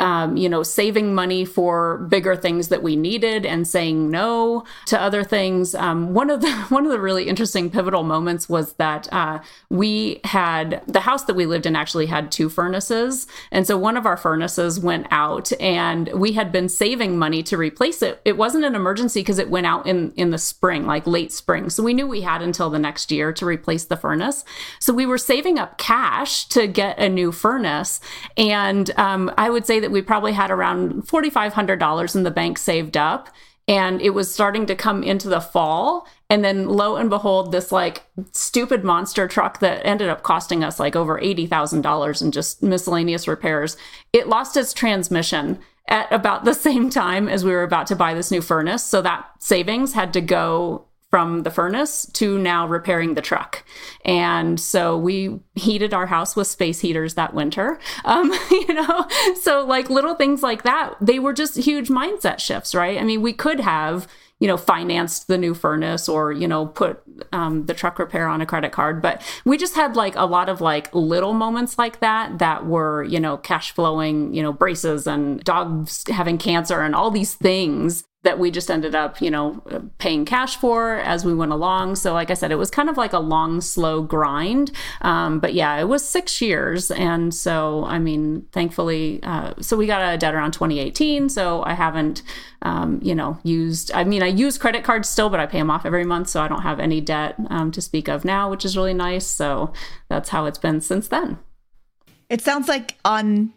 um, 0.00 0.36
you 0.36 0.48
know, 0.48 0.62
saving 0.62 1.14
money 1.14 1.44
for 1.44 1.98
bigger 1.98 2.34
things 2.34 2.68
that 2.68 2.82
we 2.82 2.96
needed 2.96 3.46
and 3.46 3.66
saying 3.66 4.10
no 4.10 4.64
to 4.86 5.00
other 5.00 5.22
things. 5.22 5.74
Um, 5.74 6.14
one 6.14 6.30
of 6.30 6.40
the 6.40 6.52
one 6.68 6.84
of 6.84 6.90
the 6.90 7.00
really 7.00 7.28
interesting 7.28 7.70
pivotal 7.70 8.02
moments 8.02 8.48
was 8.48 8.72
that 8.74 9.12
uh, 9.12 9.40
we 9.70 10.20
had 10.24 10.82
the 10.88 11.00
house 11.00 11.24
that 11.24 11.34
we 11.34 11.46
lived 11.46 11.66
in 11.66 11.76
actually 11.76 12.06
had 12.06 12.32
two 12.32 12.48
furnaces, 12.48 13.26
and 13.52 13.66
so 13.66 13.76
one 13.76 13.96
of 13.96 14.04
our 14.04 14.16
furnaces 14.16 14.80
went 14.80 15.06
out, 15.10 15.52
and 15.60 16.08
we 16.08 16.32
had 16.32 16.50
been 16.50 16.68
saving 16.68 17.16
money 17.16 17.42
to 17.44 17.56
replace 17.56 18.02
it. 18.02 18.20
It 18.24 18.36
wasn't 18.36 18.64
an 18.64 18.74
emergency 18.74 19.20
because 19.20 19.38
it 19.38 19.50
went 19.50 19.66
out 19.66 19.86
in 19.86 20.12
in 20.16 20.30
the 20.30 20.38
spring, 20.38 20.86
like 20.86 21.06
late 21.06 21.32
spring, 21.32 21.70
so 21.70 21.84
we 21.84 21.94
knew 21.94 22.06
we 22.06 22.22
had 22.22 22.42
until 22.42 22.68
the 22.68 22.80
next 22.80 23.12
year 23.12 23.32
to 23.32 23.46
replace 23.46 23.84
the 23.84 23.96
furnace. 23.96 24.44
So 24.80 24.92
we 24.92 25.06
were 25.06 25.18
saving 25.18 25.58
up 25.58 25.78
cash 25.78 26.46
to 26.48 26.66
get 26.66 26.98
a 26.98 27.08
new 27.08 27.30
furnace, 27.30 28.00
and 28.36 28.90
um, 28.98 29.32
I 29.38 29.50
would 29.50 29.66
say 29.66 29.83
that 29.84 29.90
we 29.90 30.00
probably 30.00 30.32
had 30.32 30.50
around 30.50 31.06
$4,500 31.06 32.16
in 32.16 32.22
the 32.22 32.30
bank 32.30 32.56
saved 32.56 32.96
up. 32.96 33.28
And 33.68 34.00
it 34.00 34.10
was 34.10 34.32
starting 34.32 34.64
to 34.66 34.74
come 34.74 35.02
into 35.02 35.28
the 35.28 35.40
fall. 35.40 36.06
And 36.30 36.42
then 36.42 36.68
lo 36.68 36.96
and 36.96 37.10
behold, 37.10 37.52
this 37.52 37.70
like 37.70 38.02
stupid 38.32 38.82
monster 38.82 39.28
truck 39.28 39.60
that 39.60 39.84
ended 39.84 40.08
up 40.08 40.22
costing 40.22 40.64
us 40.64 40.80
like 40.80 40.96
over 40.96 41.20
$80,000 41.20 42.22
in 42.22 42.32
just 42.32 42.62
miscellaneous 42.62 43.28
repairs, 43.28 43.76
it 44.12 44.28
lost 44.28 44.56
its 44.56 44.72
transmission 44.72 45.58
at 45.88 46.10
about 46.10 46.44
the 46.46 46.54
same 46.66 46.88
time 46.88 47.28
as 47.28 47.44
we 47.44 47.52
were 47.52 47.62
about 47.62 47.86
to 47.88 47.96
buy 47.96 48.14
this 48.14 48.30
new 48.30 48.40
furnace. 48.40 48.82
So 48.82 49.02
that 49.02 49.26
savings 49.38 49.92
had 49.92 50.14
to 50.14 50.22
go 50.22 50.86
from 51.14 51.44
the 51.44 51.50
furnace 51.52 52.06
to 52.06 52.40
now 52.40 52.66
repairing 52.66 53.14
the 53.14 53.22
truck. 53.22 53.62
And 54.04 54.58
so 54.58 54.98
we 54.98 55.38
heated 55.54 55.94
our 55.94 56.06
house 56.06 56.34
with 56.34 56.48
space 56.48 56.80
heaters 56.80 57.14
that 57.14 57.34
winter. 57.34 57.78
Um, 58.04 58.32
you 58.50 58.74
know, 58.74 59.06
so 59.40 59.64
like 59.64 59.88
little 59.88 60.16
things 60.16 60.42
like 60.42 60.64
that, 60.64 60.96
they 61.00 61.20
were 61.20 61.32
just 61.32 61.56
huge 61.56 61.88
mindset 61.88 62.40
shifts, 62.40 62.74
right? 62.74 62.98
I 62.98 63.04
mean, 63.04 63.22
we 63.22 63.32
could 63.32 63.60
have, 63.60 64.08
you 64.40 64.48
know, 64.48 64.56
financed 64.56 65.28
the 65.28 65.38
new 65.38 65.54
furnace 65.54 66.08
or, 66.08 66.32
you 66.32 66.48
know, 66.48 66.66
put 66.66 67.00
um, 67.30 67.66
the 67.66 67.74
truck 67.74 68.00
repair 68.00 68.26
on 68.26 68.40
a 68.40 68.46
credit 68.46 68.72
card. 68.72 69.00
But 69.00 69.22
we 69.44 69.56
just 69.56 69.76
had 69.76 69.94
like 69.94 70.16
a 70.16 70.26
lot 70.26 70.48
of 70.48 70.60
like 70.60 70.92
little 70.92 71.32
moments 71.32 71.78
like 71.78 72.00
that 72.00 72.40
that 72.40 72.66
were, 72.66 73.04
you 73.04 73.20
know, 73.20 73.36
cash 73.36 73.70
flowing, 73.70 74.34
you 74.34 74.42
know, 74.42 74.52
braces 74.52 75.06
and 75.06 75.44
dogs 75.44 76.02
having 76.08 76.38
cancer 76.38 76.80
and 76.80 76.92
all 76.92 77.12
these 77.12 77.34
things 77.34 78.02
that 78.24 78.38
we 78.38 78.50
just 78.50 78.70
ended 78.70 78.94
up, 78.94 79.20
you 79.20 79.30
know, 79.30 79.62
paying 79.98 80.24
cash 80.24 80.56
for 80.56 80.96
as 80.96 81.24
we 81.24 81.34
went 81.34 81.52
along. 81.52 81.94
So, 81.96 82.12
like 82.14 82.30
I 82.30 82.34
said, 82.34 82.50
it 82.50 82.56
was 82.56 82.70
kind 82.70 82.88
of 82.88 82.96
like 82.96 83.12
a 83.12 83.18
long, 83.18 83.60
slow 83.60 84.02
grind. 84.02 84.72
Um, 85.02 85.40
but 85.40 85.54
yeah, 85.54 85.78
it 85.78 85.84
was 85.84 86.06
six 86.06 86.40
years. 86.40 86.90
And 86.90 87.32
so, 87.34 87.84
I 87.84 87.98
mean, 87.98 88.46
thankfully, 88.50 89.20
uh, 89.22 89.52
so 89.60 89.76
we 89.76 89.86
got 89.86 90.14
a 90.14 90.18
debt 90.18 90.34
around 90.34 90.52
2018. 90.52 91.28
So 91.28 91.62
I 91.64 91.74
haven't, 91.74 92.22
um, 92.62 92.98
you 93.02 93.14
know, 93.14 93.38
used, 93.44 93.92
I 93.92 94.04
mean, 94.04 94.22
I 94.22 94.28
use 94.28 94.58
credit 94.58 94.84
cards 94.84 95.08
still, 95.08 95.28
but 95.28 95.38
I 95.38 95.46
pay 95.46 95.58
them 95.58 95.70
off 95.70 95.86
every 95.86 96.04
month. 96.04 96.28
So 96.28 96.42
I 96.42 96.48
don't 96.48 96.62
have 96.62 96.80
any 96.80 97.00
debt 97.02 97.36
um, 97.50 97.70
to 97.72 97.80
speak 97.80 98.08
of 98.08 98.24
now, 98.24 98.50
which 98.50 98.64
is 98.64 98.76
really 98.76 98.94
nice. 98.94 99.26
So 99.26 99.72
that's 100.08 100.30
how 100.30 100.46
it's 100.46 100.58
been 100.58 100.80
since 100.80 101.08
then. 101.08 101.38
It 102.30 102.40
sounds 102.40 102.68
like 102.68 102.96
on 103.04 103.52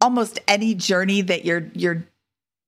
almost 0.00 0.38
any 0.46 0.74
journey 0.74 1.20
that 1.22 1.44
you're, 1.44 1.68
you're, 1.74 2.06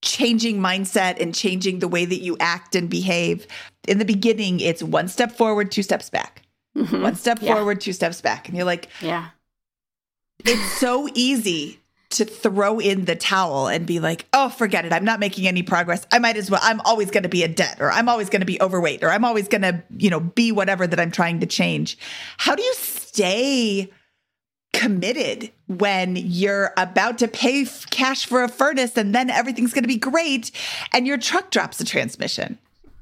changing 0.06 0.58
mindset 0.58 1.20
and 1.20 1.34
changing 1.34 1.80
the 1.80 1.88
way 1.88 2.04
that 2.04 2.22
you 2.22 2.36
act 2.40 2.74
and 2.74 2.88
behave. 2.88 3.46
In 3.88 3.98
the 3.98 4.04
beginning, 4.04 4.60
it's 4.60 4.82
one 4.82 5.08
step 5.08 5.32
forward, 5.32 5.70
two 5.70 5.82
steps 5.82 6.08
back. 6.08 6.42
Mm-hmm. 6.76 7.02
One 7.02 7.16
step 7.16 7.38
yeah. 7.40 7.54
forward, 7.54 7.80
two 7.80 7.92
steps 7.92 8.20
back. 8.20 8.48
And 8.48 8.56
you're 8.56 8.66
like, 8.66 8.88
yeah. 9.00 9.28
It's 10.44 10.72
so 10.78 11.08
easy 11.14 11.80
to 12.10 12.24
throw 12.24 12.78
in 12.78 13.04
the 13.06 13.16
towel 13.16 13.66
and 13.66 13.84
be 13.84 13.98
like, 13.98 14.26
oh, 14.32 14.48
forget 14.48 14.84
it. 14.84 14.92
I'm 14.92 15.04
not 15.04 15.18
making 15.18 15.48
any 15.48 15.62
progress. 15.62 16.06
I 16.12 16.20
might 16.20 16.36
as 16.36 16.50
well. 16.50 16.60
I'm 16.62 16.80
always 16.82 17.10
going 17.10 17.24
to 17.24 17.28
be 17.28 17.42
a 17.42 17.48
debt 17.48 17.78
or 17.80 17.90
I'm 17.90 18.08
always 18.08 18.30
going 18.30 18.40
to 18.40 18.46
be 18.46 18.60
overweight 18.60 19.02
or 19.02 19.10
I'm 19.10 19.24
always 19.24 19.48
going 19.48 19.62
to, 19.62 19.82
you 19.96 20.10
know, 20.10 20.20
be 20.20 20.52
whatever 20.52 20.86
that 20.86 21.00
I'm 21.00 21.10
trying 21.10 21.40
to 21.40 21.46
change. 21.46 21.98
How 22.36 22.54
do 22.54 22.62
you 22.62 22.74
stay 22.74 23.90
committed 24.76 25.50
when 25.68 26.16
you're 26.16 26.72
about 26.76 27.18
to 27.18 27.28
pay 27.28 27.62
f- 27.62 27.88
cash 27.88 28.26
for 28.26 28.44
a 28.44 28.48
furnace 28.48 28.96
and 28.96 29.14
then 29.14 29.30
everything's 29.30 29.72
going 29.72 29.84
to 29.84 29.88
be 29.88 29.96
great 29.96 30.50
and 30.92 31.06
your 31.06 31.16
truck 31.16 31.50
drops 31.50 31.80
a 31.80 31.84
transmission. 31.84 32.58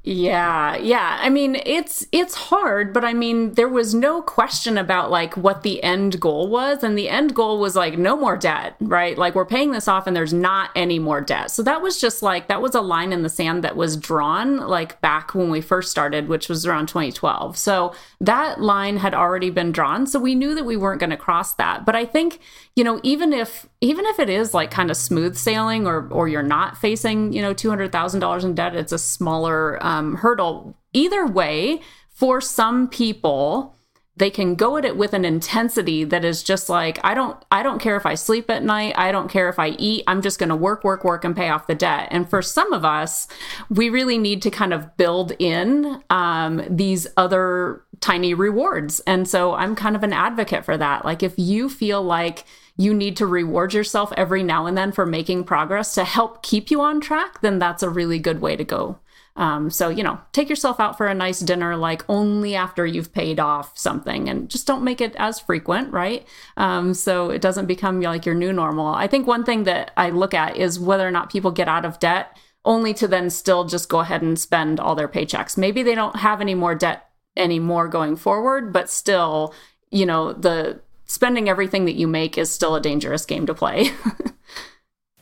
Yeah, 0.07 0.77
yeah. 0.77 1.17
I 1.19 1.29
mean, 1.29 1.55
it's 1.65 2.05
it's 2.11 2.35
hard, 2.35 2.93
but 2.93 3.03
I 3.03 3.13
mean, 3.13 3.53
there 3.53 3.67
was 3.67 3.95
no 3.95 4.21
question 4.21 4.77
about 4.77 5.09
like 5.09 5.35
what 5.35 5.63
the 5.63 5.81
end 5.81 6.19
goal 6.19 6.47
was, 6.47 6.83
and 6.83 6.95
the 6.95 7.09
end 7.09 7.33
goal 7.33 7.59
was 7.59 7.75
like 7.75 7.97
no 7.97 8.15
more 8.15 8.37
debt, 8.37 8.75
right? 8.81 9.17
Like 9.17 9.33
we're 9.33 9.47
paying 9.47 9.71
this 9.71 9.87
off, 9.87 10.05
and 10.05 10.15
there's 10.15 10.31
not 10.31 10.69
any 10.75 10.99
more 10.99 11.21
debt. 11.21 11.49
So 11.49 11.63
that 11.63 11.81
was 11.81 11.99
just 11.99 12.21
like 12.21 12.47
that 12.49 12.61
was 12.61 12.75
a 12.75 12.81
line 12.81 13.13
in 13.13 13.23
the 13.23 13.29
sand 13.29 13.63
that 13.63 13.75
was 13.75 13.97
drawn 13.97 14.57
like 14.57 15.01
back 15.01 15.33
when 15.33 15.49
we 15.49 15.59
first 15.59 15.89
started, 15.89 16.27
which 16.27 16.49
was 16.49 16.67
around 16.67 16.85
2012. 16.85 17.57
So 17.57 17.95
that 18.21 18.61
line 18.61 18.97
had 18.97 19.15
already 19.15 19.49
been 19.49 19.71
drawn, 19.71 20.05
so 20.05 20.19
we 20.19 20.35
knew 20.35 20.53
that 20.53 20.65
we 20.65 20.77
weren't 20.77 20.99
going 20.99 21.09
to 21.09 21.17
cross 21.17 21.55
that. 21.55 21.83
But 21.83 21.95
I 21.95 22.05
think 22.05 22.39
you 22.75 22.83
know, 22.83 22.99
even 23.03 23.31
if 23.31 23.67
even 23.79 24.05
if 24.05 24.19
it 24.19 24.29
is 24.29 24.53
like 24.53 24.69
kind 24.69 24.91
of 24.91 24.97
smooth 24.97 25.35
sailing, 25.37 25.87
or 25.87 26.07
or 26.09 26.27
you're 26.27 26.43
not 26.43 26.77
facing 26.77 27.31
you 27.31 27.41
know 27.41 27.53
two 27.53 27.69
hundred 27.69 27.91
thousand 27.91 28.19
dollars 28.19 28.43
in 28.43 28.53
debt, 28.53 28.75
it's 28.75 28.91
a 28.91 28.99
smaller 28.99 29.83
um, 29.85 30.15
hurdle. 30.15 30.77
Either 30.93 31.25
way, 31.25 31.81
for 32.09 32.41
some 32.41 32.87
people, 32.89 33.75
they 34.17 34.29
can 34.29 34.55
go 34.55 34.77
at 34.77 34.85
it 34.85 34.95
with 34.95 35.13
an 35.13 35.25
intensity 35.25 36.03
that 36.03 36.23
is 36.23 36.41
just 36.41 36.69
like 36.69 36.99
i 37.03 37.13
don't 37.13 37.43
i 37.51 37.61
don't 37.61 37.79
care 37.79 37.97
if 37.97 38.05
i 38.05 38.15
sleep 38.15 38.49
at 38.49 38.63
night 38.63 38.93
i 38.97 39.11
don't 39.11 39.29
care 39.29 39.49
if 39.49 39.59
i 39.59 39.69
eat 39.69 40.03
i'm 40.07 40.21
just 40.21 40.39
going 40.39 40.49
to 40.49 40.55
work 40.55 40.83
work 40.83 41.03
work 41.03 41.25
and 41.25 41.35
pay 41.35 41.49
off 41.49 41.67
the 41.67 41.75
debt. 41.75 42.07
And 42.11 42.29
for 42.29 42.41
some 42.41 42.71
of 42.73 42.85
us 42.85 43.27
we 43.69 43.89
really 43.89 44.17
need 44.17 44.41
to 44.43 44.51
kind 44.51 44.73
of 44.73 44.95
build 44.97 45.33
in 45.39 46.01
um, 46.09 46.65
these 46.69 47.07
other 47.17 47.83
tiny 47.99 48.33
rewards. 48.33 48.99
And 49.01 49.27
so 49.27 49.53
i'm 49.53 49.75
kind 49.75 49.95
of 49.95 50.03
an 50.03 50.13
advocate 50.13 50.65
for 50.65 50.77
that. 50.77 51.05
Like 51.05 51.23
if 51.23 51.33
you 51.37 51.69
feel 51.69 52.01
like 52.01 52.45
you 52.77 52.93
need 52.93 53.15
to 53.17 53.25
reward 53.25 53.73
yourself 53.73 54.11
every 54.17 54.43
now 54.43 54.65
and 54.65 54.77
then 54.77 54.91
for 54.91 55.05
making 55.05 55.43
progress 55.43 55.93
to 55.93 56.03
help 56.03 56.43
keep 56.43 56.69
you 56.69 56.81
on 56.81 56.99
track 56.99 57.41
then 57.41 57.59
that's 57.59 57.83
a 57.83 57.89
really 57.89 58.19
good 58.19 58.41
way 58.41 58.55
to 58.55 58.63
go 58.63 58.99
um, 59.37 59.69
so, 59.69 59.89
you 59.89 60.01
know, 60.01 60.19
take 60.31 60.49
yourself 60.49 60.79
out 60.79 60.97
for 60.97 61.07
a 61.07 61.13
nice 61.13 61.41
dinner, 61.41 61.75
like 61.75 62.05
only 62.07 62.55
after 62.55 62.85
you've 62.85 63.13
paid 63.13 63.39
off 63.39 63.77
something 63.77 64.29
and 64.29 64.49
just 64.49 64.65
don't 64.65 64.83
make 64.83 65.01
it 65.01 65.13
as 65.17 65.39
frequent, 65.39 65.91
right? 65.91 66.25
Um, 66.55 66.93
so 66.93 67.29
it 67.29 67.41
doesn't 67.41 67.65
become 67.65 68.01
like 68.01 68.25
your 68.25 68.35
new 68.35 68.53
normal. 68.53 68.87
I 68.87 69.07
think 69.07 69.27
one 69.27 69.43
thing 69.43 69.63
that 69.65 69.91
I 69.97 70.09
look 70.09 70.33
at 70.33 70.55
is 70.55 70.79
whether 70.79 71.05
or 71.05 71.11
not 71.11 71.31
people 71.31 71.51
get 71.51 71.67
out 71.67 71.83
of 71.83 71.99
debt 71.99 72.37
only 72.63 72.93
to 72.95 73.07
then 73.07 73.29
still 73.29 73.65
just 73.65 73.89
go 73.89 73.99
ahead 73.99 74.21
and 74.21 74.39
spend 74.39 74.79
all 74.79 74.95
their 74.95 75.09
paychecks. 75.09 75.57
Maybe 75.57 75.83
they 75.83 75.95
don't 75.95 76.15
have 76.15 76.39
any 76.39 76.55
more 76.55 76.73
debt 76.73 77.09
anymore 77.35 77.89
going 77.89 78.15
forward, 78.15 78.71
but 78.71 78.89
still, 78.89 79.53
you 79.91 80.05
know, 80.05 80.31
the 80.31 80.81
spending 81.05 81.49
everything 81.49 81.85
that 81.85 81.95
you 81.95 82.07
make 82.07 82.37
is 82.37 82.51
still 82.51 82.75
a 82.75 82.81
dangerous 82.81 83.25
game 83.25 83.45
to 83.45 83.53
play. 83.53 83.91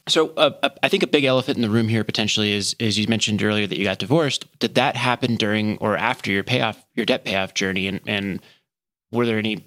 So 0.09 0.33
uh, 0.35 0.69
I 0.81 0.89
think 0.89 1.03
a 1.03 1.07
big 1.07 1.23
elephant 1.23 1.57
in 1.57 1.61
the 1.61 1.69
room 1.69 1.87
here 1.87 2.03
potentially 2.03 2.51
is, 2.51 2.75
as 2.79 2.99
you 2.99 3.07
mentioned 3.07 3.41
earlier, 3.41 3.67
that 3.67 3.77
you 3.77 3.85
got 3.85 3.99
divorced. 3.99 4.45
Did 4.59 4.75
that 4.75 4.97
happen 4.97 5.35
during 5.35 5.77
or 5.77 5.95
after 5.95 6.29
your 6.29 6.43
payoff, 6.43 6.83
your 6.93 7.05
debt 7.05 7.23
payoff 7.23 7.53
journey, 7.53 7.87
and, 7.87 8.01
and 8.05 8.41
were 9.11 9.25
there 9.25 9.37
any 9.37 9.65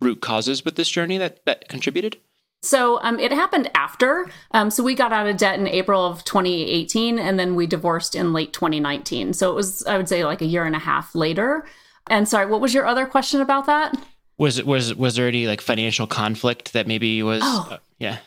root 0.00 0.20
causes 0.20 0.64
with 0.64 0.74
this 0.74 0.88
journey 0.88 1.16
that 1.18 1.44
that 1.46 1.68
contributed? 1.68 2.16
So 2.62 3.00
um, 3.02 3.20
it 3.20 3.32
happened 3.32 3.70
after. 3.74 4.28
Um, 4.52 4.70
so 4.70 4.82
we 4.82 4.94
got 4.94 5.12
out 5.12 5.28
of 5.28 5.36
debt 5.36 5.58
in 5.58 5.68
April 5.68 6.04
of 6.04 6.24
2018, 6.24 7.20
and 7.20 7.38
then 7.38 7.54
we 7.54 7.66
divorced 7.66 8.16
in 8.16 8.32
late 8.32 8.52
2019. 8.52 9.32
So 9.32 9.50
it 9.50 9.54
was, 9.54 9.84
I 9.86 9.96
would 9.96 10.08
say, 10.08 10.24
like 10.24 10.42
a 10.42 10.46
year 10.46 10.64
and 10.64 10.76
a 10.76 10.80
half 10.80 11.14
later. 11.14 11.64
And 12.08 12.28
sorry, 12.28 12.46
what 12.46 12.60
was 12.60 12.74
your 12.74 12.86
other 12.86 13.06
question 13.06 13.40
about 13.40 13.66
that? 13.66 13.96
Was 14.42 14.58
it 14.58 14.66
was 14.66 14.92
was 14.96 15.14
there 15.14 15.28
any 15.28 15.46
like 15.46 15.60
financial 15.60 16.08
conflict 16.08 16.72
that 16.72 16.88
maybe 16.88 17.22
was? 17.22 17.42
Oh. 17.44 17.68
Uh, 17.70 17.78
yeah. 18.00 18.18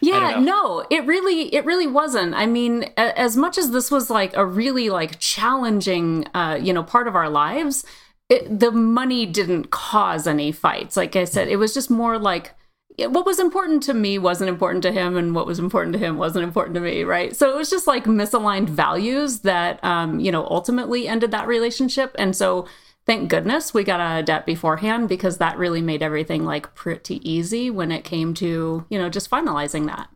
Yeah, 0.00 0.40
no, 0.40 0.86
it 0.90 1.04
really, 1.04 1.54
it 1.54 1.64
really 1.66 1.86
wasn't. 1.86 2.32
I 2.32 2.46
mean, 2.46 2.84
as 2.96 3.36
much 3.36 3.58
as 3.58 3.70
this 3.70 3.90
was 3.90 4.08
like 4.08 4.34
a 4.34 4.46
really 4.46 4.88
like 4.88 5.18
challenging, 5.18 6.26
uh, 6.32 6.58
you 6.58 6.72
know, 6.72 6.82
part 6.82 7.06
of 7.06 7.14
our 7.14 7.28
lives, 7.28 7.84
it, 8.30 8.60
the 8.60 8.70
money 8.70 9.26
didn't 9.26 9.70
cause 9.70 10.26
any 10.26 10.52
fights. 10.52 10.96
Like 10.96 11.16
I 11.16 11.24
said, 11.24 11.48
it 11.48 11.56
was 11.56 11.74
just 11.74 11.90
more 11.90 12.18
like 12.18 12.54
what 12.96 13.26
was 13.26 13.38
important 13.38 13.82
to 13.84 13.94
me 13.94 14.18
wasn't 14.18 14.48
important 14.48 14.82
to 14.84 14.92
him, 14.92 15.18
and 15.18 15.34
what 15.34 15.46
was 15.46 15.58
important 15.58 15.92
to 15.92 15.98
him 15.98 16.16
wasn't 16.16 16.44
important 16.44 16.76
to 16.76 16.80
me, 16.80 17.02
right? 17.02 17.36
So 17.36 17.50
it 17.50 17.56
was 17.56 17.68
just 17.68 17.86
like 17.86 18.04
misaligned 18.04 18.70
values 18.70 19.40
that, 19.40 19.84
um, 19.84 20.18
you 20.18 20.32
know, 20.32 20.46
ultimately 20.46 21.06
ended 21.06 21.30
that 21.32 21.46
relationship. 21.46 22.14
And 22.18 22.34
so 22.34 22.66
thank 23.08 23.30
goodness 23.30 23.72
we 23.72 23.82
got 23.82 23.98
out 23.98 24.20
of 24.20 24.26
debt 24.26 24.46
beforehand 24.46 25.08
because 25.08 25.38
that 25.38 25.56
really 25.58 25.80
made 25.80 26.02
everything 26.02 26.44
like 26.44 26.74
pretty 26.74 27.28
easy 27.28 27.70
when 27.70 27.90
it 27.90 28.04
came 28.04 28.34
to 28.34 28.84
you 28.88 28.98
know 28.98 29.08
just 29.08 29.28
finalizing 29.28 29.86
that. 29.86 30.08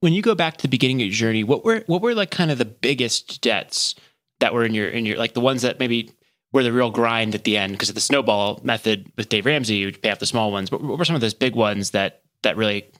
When 0.00 0.12
you 0.12 0.20
go 0.20 0.34
back 0.34 0.56
to 0.56 0.62
the 0.62 0.68
beginning 0.68 1.00
of 1.00 1.06
your 1.06 1.14
journey 1.14 1.44
what 1.44 1.64
were 1.64 1.84
what 1.86 2.02
were 2.02 2.14
like 2.14 2.30
kind 2.30 2.50
of 2.50 2.58
the 2.58 2.66
biggest 2.66 3.40
debts 3.40 3.94
that 4.40 4.52
were 4.52 4.64
in 4.64 4.74
your 4.74 4.88
in 4.88 5.06
your 5.06 5.16
like 5.16 5.32
the 5.32 5.40
ones 5.40 5.62
that 5.62 5.78
maybe 5.78 6.10
were 6.52 6.64
the 6.64 6.72
real 6.72 6.90
grind 6.90 7.34
at 7.34 7.44
the 7.44 7.56
end? 7.56 7.72
Because 7.72 7.88
of 7.88 7.94
the 7.94 8.00
snowball 8.00 8.60
method 8.64 9.10
with 9.16 9.28
dave 9.28 9.46
ramsey 9.46 9.76
you 9.76 9.92
pay 9.92 10.10
off 10.10 10.18
the 10.18 10.26
small 10.26 10.50
ones 10.50 10.68
but 10.68 10.82
what 10.82 10.98
were 10.98 11.04
some 11.04 11.14
of 11.14 11.22
those 11.22 11.34
big 11.34 11.54
ones 11.54 11.92
that 11.92 12.22
that 12.42 12.56
really 12.56 12.90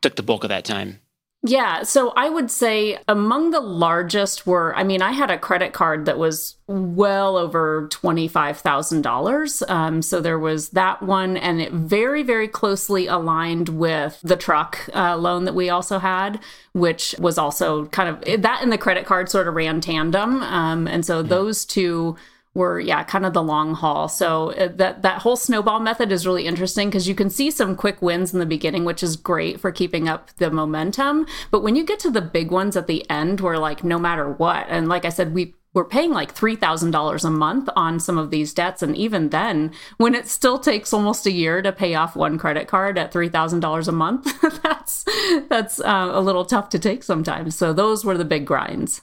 took 0.00 0.16
the 0.16 0.22
bulk 0.22 0.44
of 0.44 0.48
that 0.48 0.64
time 0.64 0.98
yeah, 1.46 1.82
so 1.82 2.14
I 2.16 2.30
would 2.30 2.50
say 2.50 2.98
among 3.06 3.50
the 3.50 3.60
largest 3.60 4.46
were, 4.46 4.74
I 4.74 4.82
mean, 4.82 5.02
I 5.02 5.12
had 5.12 5.30
a 5.30 5.36
credit 5.36 5.74
card 5.74 6.06
that 6.06 6.16
was 6.16 6.56
well 6.66 7.36
over 7.36 7.86
$25,000. 7.90 9.70
Um, 9.70 10.00
so 10.00 10.22
there 10.22 10.38
was 10.38 10.70
that 10.70 11.02
one, 11.02 11.36
and 11.36 11.60
it 11.60 11.70
very, 11.70 12.22
very 12.22 12.48
closely 12.48 13.08
aligned 13.08 13.68
with 13.68 14.18
the 14.22 14.36
truck 14.36 14.88
uh, 14.94 15.18
loan 15.18 15.44
that 15.44 15.54
we 15.54 15.68
also 15.68 15.98
had, 15.98 16.40
which 16.72 17.14
was 17.18 17.36
also 17.36 17.84
kind 17.88 18.08
of 18.08 18.42
that 18.42 18.62
and 18.62 18.72
the 18.72 18.78
credit 18.78 19.04
card 19.04 19.28
sort 19.28 19.46
of 19.46 19.54
ran 19.54 19.82
tandem. 19.82 20.42
Um, 20.42 20.88
and 20.88 21.04
so 21.04 21.22
those 21.22 21.66
two 21.66 22.16
were 22.54 22.78
yeah 22.78 23.02
kind 23.02 23.26
of 23.26 23.32
the 23.32 23.42
long 23.42 23.74
haul 23.74 24.08
so 24.08 24.52
uh, 24.52 24.68
that 24.68 25.02
that 25.02 25.22
whole 25.22 25.36
snowball 25.36 25.80
method 25.80 26.12
is 26.12 26.26
really 26.26 26.46
interesting 26.46 26.88
because 26.88 27.08
you 27.08 27.14
can 27.14 27.28
see 27.28 27.50
some 27.50 27.74
quick 27.76 28.00
wins 28.00 28.32
in 28.32 28.38
the 28.38 28.46
beginning 28.46 28.84
which 28.84 29.02
is 29.02 29.16
great 29.16 29.60
for 29.60 29.72
keeping 29.72 30.08
up 30.08 30.30
the 30.36 30.50
momentum 30.50 31.26
but 31.50 31.62
when 31.62 31.76
you 31.76 31.84
get 31.84 31.98
to 31.98 32.10
the 32.10 32.20
big 32.20 32.50
ones 32.50 32.76
at 32.76 32.86
the 32.86 33.08
end 33.10 33.40
where 33.40 33.58
like 33.58 33.82
no 33.82 33.98
matter 33.98 34.30
what 34.30 34.66
and 34.68 34.88
like 34.88 35.04
i 35.04 35.08
said 35.08 35.34
we 35.34 35.54
we're 35.74 35.84
paying 35.84 36.12
like 36.12 36.34
$3,000 36.34 37.24
a 37.24 37.30
month 37.30 37.68
on 37.74 37.98
some 37.98 38.16
of 38.16 38.30
these 38.30 38.54
debts. 38.54 38.80
And 38.80 38.96
even 38.96 39.30
then, 39.30 39.72
when 39.96 40.14
it 40.14 40.28
still 40.28 40.58
takes 40.58 40.92
almost 40.92 41.26
a 41.26 41.32
year 41.32 41.60
to 41.60 41.72
pay 41.72 41.96
off 41.96 42.14
one 42.14 42.38
credit 42.38 42.68
card 42.68 42.96
at 42.96 43.12
$3,000 43.12 43.88
a 43.88 43.92
month, 43.92 44.40
that's, 44.62 45.04
that's 45.48 45.80
uh, 45.80 46.10
a 46.12 46.20
little 46.20 46.44
tough 46.44 46.68
to 46.70 46.78
take 46.78 47.02
sometimes. 47.02 47.56
So 47.56 47.72
those 47.72 48.04
were 48.04 48.16
the 48.16 48.24
big 48.24 48.46
grinds. 48.46 49.02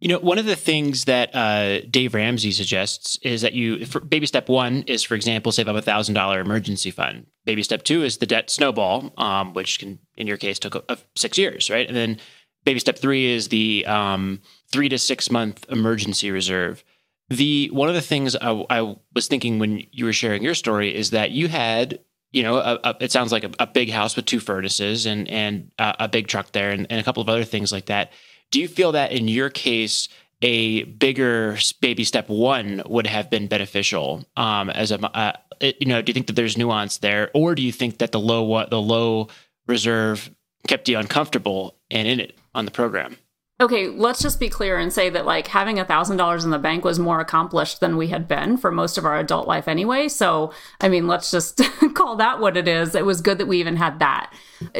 You 0.00 0.08
know, 0.08 0.18
one 0.18 0.38
of 0.38 0.46
the 0.46 0.56
things 0.56 1.04
that 1.04 1.34
uh, 1.34 1.82
Dave 1.82 2.14
Ramsey 2.14 2.52
suggests 2.52 3.18
is 3.22 3.42
that 3.42 3.52
you, 3.52 3.84
baby 4.08 4.24
step 4.24 4.48
one 4.48 4.82
is, 4.86 5.02
for 5.02 5.14
example, 5.14 5.52
save 5.52 5.68
up 5.68 5.76
a 5.76 5.82
thousand 5.82 6.14
dollar 6.14 6.40
emergency 6.40 6.90
fund. 6.90 7.26
Baby 7.44 7.62
step 7.62 7.82
two 7.82 8.02
is 8.02 8.16
the 8.16 8.26
debt 8.26 8.48
snowball, 8.48 9.12
um, 9.18 9.52
which 9.52 9.78
can, 9.78 9.98
in 10.16 10.26
your 10.26 10.38
case, 10.38 10.58
took 10.58 10.74
a, 10.74 10.82
a 10.88 10.98
six 11.16 11.36
years, 11.36 11.68
right? 11.68 11.86
And 11.86 11.94
then 11.94 12.18
baby 12.64 12.80
step 12.80 12.98
three 12.98 13.30
is 13.30 13.48
the 13.48 13.84
um, 13.86 14.40
three 14.72 14.88
to 14.88 14.98
six 14.98 15.30
month 15.30 15.66
emergency 15.68 16.30
reserve. 16.30 16.82
The 17.28 17.68
one 17.70 17.90
of 17.90 17.94
the 17.94 18.00
things 18.00 18.34
I, 18.36 18.64
I 18.70 18.96
was 19.14 19.28
thinking 19.28 19.58
when 19.58 19.84
you 19.92 20.06
were 20.06 20.14
sharing 20.14 20.42
your 20.42 20.54
story 20.54 20.94
is 20.94 21.10
that 21.10 21.30
you 21.30 21.48
had 21.48 22.00
you 22.32 22.44
know, 22.44 22.58
a, 22.58 22.78
a, 22.84 22.96
it 23.00 23.10
sounds 23.10 23.32
like 23.32 23.44
a, 23.58 23.66
big 23.66 23.90
house 23.90 24.14
with 24.14 24.24
two 24.24 24.38
furnaces 24.38 25.04
and 25.04 25.28
and 25.28 25.70
a, 25.78 25.96
a 26.00 26.08
big 26.08 26.28
truck 26.28 26.52
there 26.52 26.70
and, 26.70 26.86
and, 26.88 27.00
a 27.00 27.02
couple 27.02 27.20
of 27.20 27.28
other 27.28 27.44
things 27.44 27.72
like 27.72 27.86
that. 27.86 28.12
Do 28.50 28.60
you 28.60 28.68
feel 28.68 28.92
that 28.92 29.12
in 29.12 29.28
your 29.28 29.50
case, 29.50 30.08
a 30.42 30.84
bigger 30.84 31.58
baby 31.80 32.04
step 32.04 32.28
one 32.28 32.82
would 32.86 33.06
have 33.06 33.30
been 33.30 33.46
beneficial? 33.46 34.24
Um, 34.36 34.70
as 34.70 34.90
a, 34.90 35.00
uh, 35.16 35.32
you 35.60 35.86
know, 35.86 36.02
do 36.02 36.10
you 36.10 36.14
think 36.14 36.26
that 36.26 36.34
there's 36.34 36.56
nuance 36.56 36.98
there, 36.98 37.30
or 37.34 37.54
do 37.54 37.62
you 37.62 37.72
think 37.72 37.98
that 37.98 38.12
the 38.12 38.20
low 38.20 38.42
what 38.42 38.70
the 38.70 38.80
low 38.80 39.28
reserve 39.66 40.30
kept 40.66 40.88
you 40.88 40.98
uncomfortable 40.98 41.76
and 41.90 42.08
in 42.08 42.20
it 42.20 42.38
on 42.54 42.64
the 42.64 42.70
program? 42.70 43.16
Okay, 43.60 43.88
let's 43.88 44.22
just 44.22 44.40
be 44.40 44.48
clear 44.48 44.78
and 44.78 44.90
say 44.90 45.10
that 45.10 45.26
like 45.26 45.46
having 45.48 45.78
a 45.78 45.84
thousand 45.84 46.16
dollars 46.16 46.46
in 46.46 46.50
the 46.50 46.58
bank 46.58 46.82
was 46.82 46.98
more 46.98 47.20
accomplished 47.20 47.80
than 47.80 47.98
we 47.98 48.08
had 48.08 48.26
been 48.26 48.56
for 48.56 48.70
most 48.72 48.96
of 48.96 49.04
our 49.04 49.18
adult 49.18 49.46
life 49.46 49.68
anyway. 49.68 50.08
So, 50.08 50.52
I 50.80 50.88
mean, 50.88 51.06
let's 51.06 51.30
just 51.30 51.60
call 51.94 52.16
that 52.16 52.40
what 52.40 52.56
it 52.56 52.66
is. 52.66 52.94
It 52.94 53.04
was 53.04 53.20
good 53.20 53.36
that 53.36 53.46
we 53.46 53.60
even 53.60 53.76
had 53.76 53.98
that. 53.98 54.32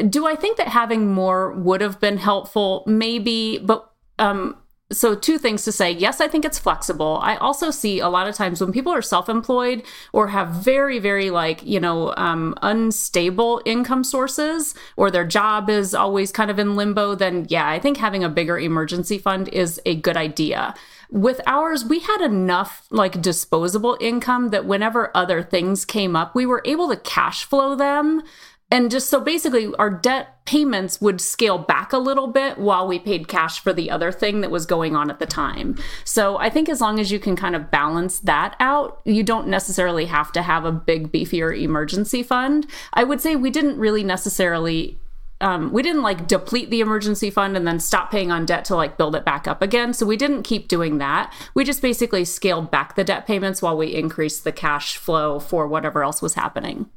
Do 0.09 0.25
I 0.25 0.35
think 0.35 0.57
that 0.57 0.69
having 0.69 1.13
more 1.13 1.51
would 1.51 1.81
have 1.81 1.99
been 1.99 2.17
helpful? 2.17 2.83
Maybe, 2.87 3.59
but 3.59 3.87
um, 4.17 4.57
so 4.91 5.15
two 5.15 5.37
things 5.37 5.63
to 5.63 5.71
say. 5.71 5.91
Yes 5.91 6.21
i 6.21 6.27
think 6.27 6.45
it's 6.45 6.59
flexible. 6.59 7.19
I 7.21 7.35
also 7.37 7.71
see 7.71 7.99
a 7.99 8.09
lot 8.09 8.27
of 8.27 8.35
times 8.35 8.61
when 8.61 8.71
people 8.71 8.93
are 8.93 9.01
self-employed 9.01 9.83
or 10.13 10.27
have 10.27 10.49
very 10.49 10.99
very 10.99 11.29
like 11.29 11.63
you 11.65 11.79
know 11.79 12.13
um, 12.17 12.55
unstable 12.61 13.61
income 13.65 14.03
sources 14.03 14.75
or 14.95 15.09
their 15.11 15.25
job 15.25 15.69
is 15.69 15.93
always 15.93 16.31
kind 16.31 16.51
of 16.51 16.59
in 16.59 16.75
limbo 16.75 17.15
then 17.15 17.45
yeah 17.49 17.67
i 17.67 17.79
think 17.79 17.97
having 17.97 18.23
a 18.23 18.29
bigger 18.29 18.59
emergency 18.59 19.17
fund 19.17 19.47
is 19.49 19.81
a 19.85 19.95
good 19.95 20.17
idea. 20.17 20.73
With 21.09 21.41
ours 21.45 21.83
we 21.83 21.99
had 21.99 22.21
enough 22.21 22.87
like 22.89 23.21
disposable 23.21 23.97
income 23.99 24.49
that 24.49 24.65
whenever 24.65 25.11
other 25.15 25.43
things 25.43 25.83
came 25.83 26.15
up 26.15 26.33
we 26.33 26.45
were 26.45 26.61
able 26.65 26.87
to 26.89 26.95
cash 26.95 27.43
flow 27.43 27.75
them 27.75 28.23
and 28.71 28.89
just 28.89 29.09
so 29.09 29.19
basically 29.19 29.71
our 29.75 29.89
debt 29.89 30.43
payments 30.45 30.99
would 31.01 31.21
scale 31.21 31.57
back 31.57 31.93
a 31.93 31.97
little 31.97 32.27
bit 32.27 32.57
while 32.57 32.87
we 32.87 32.97
paid 32.97 33.27
cash 33.27 33.59
for 33.59 33.73
the 33.73 33.91
other 33.91 34.11
thing 34.11 34.41
that 34.41 34.49
was 34.49 34.65
going 34.65 34.95
on 34.95 35.11
at 35.11 35.19
the 35.19 35.25
time 35.25 35.77
so 36.03 36.37
i 36.39 36.49
think 36.49 36.67
as 36.67 36.81
long 36.81 36.99
as 36.99 37.11
you 37.11 37.19
can 37.19 37.35
kind 37.35 37.55
of 37.55 37.69
balance 37.69 38.19
that 38.19 38.55
out 38.59 39.01
you 39.05 39.21
don't 39.21 39.47
necessarily 39.47 40.05
have 40.05 40.31
to 40.31 40.41
have 40.41 40.65
a 40.65 40.71
big 40.71 41.11
beefier 41.11 41.55
emergency 41.55 42.23
fund 42.23 42.65
i 42.93 43.03
would 43.03 43.21
say 43.21 43.35
we 43.35 43.51
didn't 43.51 43.77
really 43.77 44.03
necessarily 44.03 44.97
um, 45.41 45.73
we 45.73 45.81
didn't 45.81 46.03
like 46.03 46.27
deplete 46.27 46.69
the 46.69 46.81
emergency 46.81 47.31
fund 47.31 47.57
and 47.57 47.65
then 47.65 47.79
stop 47.79 48.11
paying 48.11 48.31
on 48.31 48.45
debt 48.45 48.63
to 48.65 48.75
like 48.75 48.95
build 48.95 49.15
it 49.15 49.25
back 49.25 49.47
up 49.47 49.63
again. 49.63 49.91
So 49.91 50.05
we 50.05 50.15
didn't 50.15 50.43
keep 50.43 50.67
doing 50.67 50.99
that. 50.99 51.33
We 51.55 51.63
just 51.63 51.81
basically 51.81 52.25
scaled 52.25 52.69
back 52.69 52.93
the 52.93 53.03
debt 53.03 53.25
payments 53.25 53.59
while 53.59 53.75
we 53.75 53.95
increased 53.95 54.43
the 54.43 54.51
cash 54.51 54.97
flow 54.97 55.39
for 55.39 55.65
whatever 55.65 56.03
else 56.03 56.21
was 56.21 56.35
happening. 56.35 56.91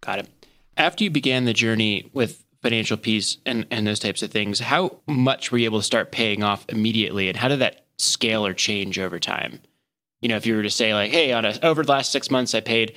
Got 0.00 0.20
it 0.20 0.37
after 0.78 1.04
you 1.04 1.10
began 1.10 1.44
the 1.44 1.52
journey 1.52 2.08
with 2.14 2.44
financial 2.62 2.96
peace 2.96 3.38
and, 3.44 3.66
and 3.70 3.86
those 3.86 3.98
types 3.98 4.22
of 4.22 4.30
things, 4.30 4.60
how 4.60 4.98
much 5.06 5.52
were 5.52 5.58
you 5.58 5.66
able 5.66 5.80
to 5.80 5.84
start 5.84 6.12
paying 6.12 6.42
off 6.42 6.64
immediately? 6.68 7.28
And 7.28 7.36
how 7.36 7.48
did 7.48 7.58
that 7.58 7.84
scale 7.98 8.46
or 8.46 8.54
change 8.54 8.98
over 8.98 9.18
time? 9.18 9.60
You 10.20 10.28
know, 10.28 10.36
if 10.36 10.46
you 10.46 10.56
were 10.56 10.62
to 10.62 10.70
say 10.70 10.94
like, 10.94 11.10
hey, 11.10 11.32
on 11.32 11.44
a, 11.44 11.58
over 11.62 11.82
the 11.82 11.92
last 11.92 12.10
six 12.10 12.30
months, 12.30 12.54
I 12.54 12.60
paid 12.60 12.96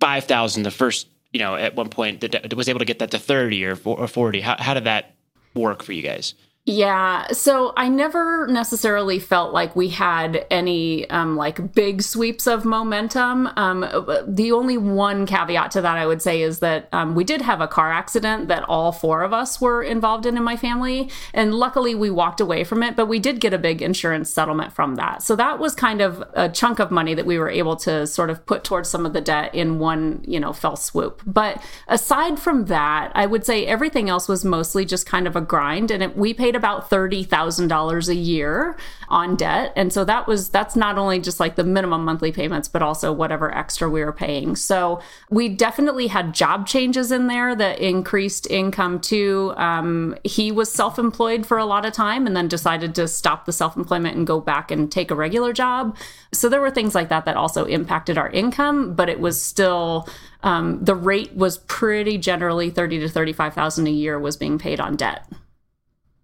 5,000 0.00 0.62
the 0.62 0.70
first, 0.70 1.08
you 1.32 1.40
know, 1.40 1.54
at 1.54 1.74
one 1.74 1.88
point 1.88 2.20
that 2.20 2.54
was 2.54 2.68
able 2.68 2.78
to 2.78 2.84
get 2.84 2.98
that 3.00 3.10
to 3.10 3.18
30 3.18 3.64
or, 3.66 3.78
or 3.84 4.06
40. 4.06 4.40
How, 4.40 4.56
how 4.58 4.74
did 4.74 4.84
that 4.84 5.14
work 5.54 5.82
for 5.82 5.92
you 5.92 6.02
guys? 6.02 6.34
Yeah. 6.64 7.26
So 7.32 7.72
I 7.76 7.88
never 7.88 8.46
necessarily 8.46 9.18
felt 9.18 9.52
like 9.52 9.74
we 9.74 9.88
had 9.88 10.46
any 10.48 11.10
um, 11.10 11.36
like 11.36 11.74
big 11.74 12.02
sweeps 12.02 12.46
of 12.46 12.64
momentum. 12.64 13.48
Um, 13.56 13.80
the 14.28 14.52
only 14.52 14.78
one 14.78 15.26
caveat 15.26 15.72
to 15.72 15.80
that 15.80 15.98
I 15.98 16.06
would 16.06 16.22
say 16.22 16.40
is 16.40 16.60
that 16.60 16.88
um, 16.92 17.16
we 17.16 17.24
did 17.24 17.42
have 17.42 17.60
a 17.60 17.66
car 17.66 17.90
accident 17.90 18.46
that 18.46 18.62
all 18.68 18.92
four 18.92 19.22
of 19.22 19.32
us 19.32 19.60
were 19.60 19.82
involved 19.82 20.24
in 20.24 20.36
in 20.36 20.44
my 20.44 20.56
family. 20.56 21.10
And 21.34 21.52
luckily 21.52 21.96
we 21.96 22.10
walked 22.10 22.40
away 22.40 22.62
from 22.62 22.84
it, 22.84 22.94
but 22.94 23.06
we 23.06 23.18
did 23.18 23.40
get 23.40 23.52
a 23.52 23.58
big 23.58 23.82
insurance 23.82 24.30
settlement 24.30 24.72
from 24.72 24.94
that. 24.94 25.24
So 25.24 25.34
that 25.34 25.58
was 25.58 25.74
kind 25.74 26.00
of 26.00 26.22
a 26.34 26.48
chunk 26.48 26.78
of 26.78 26.92
money 26.92 27.14
that 27.14 27.26
we 27.26 27.38
were 27.38 27.50
able 27.50 27.74
to 27.78 28.06
sort 28.06 28.30
of 28.30 28.46
put 28.46 28.62
towards 28.62 28.88
some 28.88 29.04
of 29.04 29.14
the 29.14 29.20
debt 29.20 29.52
in 29.52 29.80
one, 29.80 30.22
you 30.28 30.38
know, 30.38 30.52
fell 30.52 30.76
swoop. 30.76 31.22
But 31.26 31.60
aside 31.88 32.38
from 32.38 32.66
that, 32.66 33.10
I 33.16 33.26
would 33.26 33.44
say 33.44 33.66
everything 33.66 34.08
else 34.08 34.28
was 34.28 34.44
mostly 34.44 34.84
just 34.84 35.06
kind 35.06 35.26
of 35.26 35.34
a 35.34 35.40
grind. 35.40 35.90
And 35.90 36.04
it, 36.04 36.16
we 36.16 36.32
paid 36.32 36.51
paid 36.52 36.56
about 36.56 36.90
$30,000 36.90 38.08
a 38.08 38.14
year 38.14 38.76
on 39.08 39.36
debt. 39.36 39.72
And 39.76 39.92
so 39.92 40.04
that 40.04 40.26
was, 40.26 40.48
that's 40.50 40.76
not 40.76 40.98
only 40.98 41.18
just 41.18 41.40
like 41.40 41.56
the 41.56 41.64
minimum 41.64 42.04
monthly 42.04 42.32
payments, 42.32 42.68
but 42.68 42.82
also 42.82 43.12
whatever 43.12 43.54
extra 43.54 43.88
we 43.88 44.04
were 44.04 44.12
paying. 44.12 44.56
So 44.56 45.00
we 45.30 45.48
definitely 45.48 46.08
had 46.08 46.34
job 46.34 46.66
changes 46.66 47.10
in 47.10 47.26
there 47.26 47.54
that 47.54 47.78
increased 47.78 48.50
income 48.50 49.00
too. 49.00 49.54
Um, 49.56 50.16
he 50.24 50.52
was 50.52 50.72
self 50.72 50.98
employed 50.98 51.46
for 51.46 51.58
a 51.58 51.64
lot 51.64 51.84
of 51.84 51.92
time 51.92 52.26
and 52.26 52.36
then 52.36 52.48
decided 52.48 52.94
to 52.96 53.08
stop 53.08 53.46
the 53.46 53.52
self 53.52 53.76
employment 53.76 54.16
and 54.16 54.26
go 54.26 54.40
back 54.40 54.70
and 54.70 54.90
take 54.90 55.10
a 55.10 55.14
regular 55.14 55.52
job. 55.52 55.96
So 56.32 56.48
there 56.48 56.60
were 56.60 56.70
things 56.70 56.94
like 56.94 57.08
that 57.08 57.24
that 57.24 57.36
also 57.36 57.64
impacted 57.64 58.18
our 58.18 58.30
income, 58.30 58.94
but 58.94 59.08
it 59.08 59.20
was 59.20 59.40
still, 59.40 60.08
um, 60.42 60.82
the 60.84 60.94
rate 60.94 61.34
was 61.34 61.58
pretty 61.58 62.18
generally 62.18 62.70
30 62.70 63.00
to 63.00 63.08
35,000 63.08 63.86
a 63.86 63.90
year 63.90 64.18
was 64.18 64.36
being 64.36 64.58
paid 64.58 64.80
on 64.80 64.96
debt. 64.96 65.26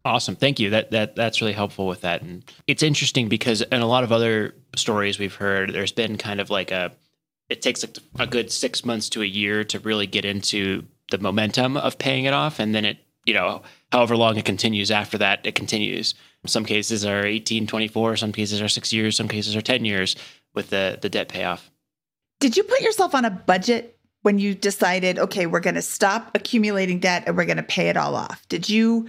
Awesome. 0.09 0.37
Thank 0.37 0.59
you. 0.59 0.71
That 0.71 0.91
that 0.93 1.17
that's 1.17 1.43
really 1.43 1.53
helpful 1.53 1.87
with 1.87 2.01
that. 2.01 2.23
And 2.23 2.43
it's 2.67 2.83
interesting 2.83 3.29
because 3.29 3.61
in 3.61 3.83
a 3.83 3.87
lot 3.87 4.05
of 4.05 4.11
other 4.11 4.55
stories 4.75 5.19
we've 5.19 5.35
heard, 5.35 5.75
there's 5.75 5.93
been 5.93 6.17
kind 6.17 6.41
of 6.41 6.49
like 6.49 6.71
a 6.71 6.93
it 7.51 7.61
takes 7.61 7.85
a, 7.85 7.89
a 8.19 8.27
good 8.27 8.51
six 8.51 8.87
months 8.87 9.11
to 9.11 9.23
a 9.23 9.27
year 9.27 9.65
to 9.65 9.79
really 9.81 10.07
get 10.07 10.25
into 10.25 10.87
the 11.11 11.19
momentum 11.19 11.77
of 11.77 11.99
paying 11.99 12.25
it 12.25 12.33
off. 12.33 12.59
And 12.59 12.75
then 12.75 12.87
it, 12.87 12.99
you 13.27 13.35
know, 13.35 13.61
however 13.93 14.17
long 14.17 14.39
it 14.39 14.47
continues 14.47 14.91
after 14.91 15.19
that, 15.19 15.45
it 15.45 15.55
continues. 15.55 16.15
Some 16.47 16.65
cases 16.65 17.05
are 17.05 17.27
18, 17.27 17.67
24, 17.67 18.17
some 18.17 18.33
cases 18.33 18.63
are 18.63 18.69
six 18.69 18.95
years, 18.95 19.15
some 19.15 19.29
cases 19.29 19.57
are 19.57 19.61
10 19.61 19.85
years 19.85 20.17
with 20.55 20.71
the, 20.71 20.99
the 21.03 21.11
debt 21.11 21.29
payoff. 21.29 21.71
Did 22.41 22.57
you 22.57 22.63
put 22.63 22.81
yourself 22.81 23.15
on 23.15 23.27
a 23.27 23.31
budget 23.31 23.99
when 24.23 24.39
you 24.39 24.55
decided, 24.55 25.19
okay, 25.19 25.45
we're 25.45 25.61
going 25.61 25.75
to 25.75 25.83
stop 25.83 26.31
accumulating 26.35 26.99
debt 26.99 27.25
and 27.27 27.37
we're 27.37 27.45
going 27.45 27.59
to 27.59 27.63
pay 27.63 27.89
it 27.89 27.97
all 27.99 28.15
off? 28.15 28.47
Did 28.49 28.71
you 28.71 29.09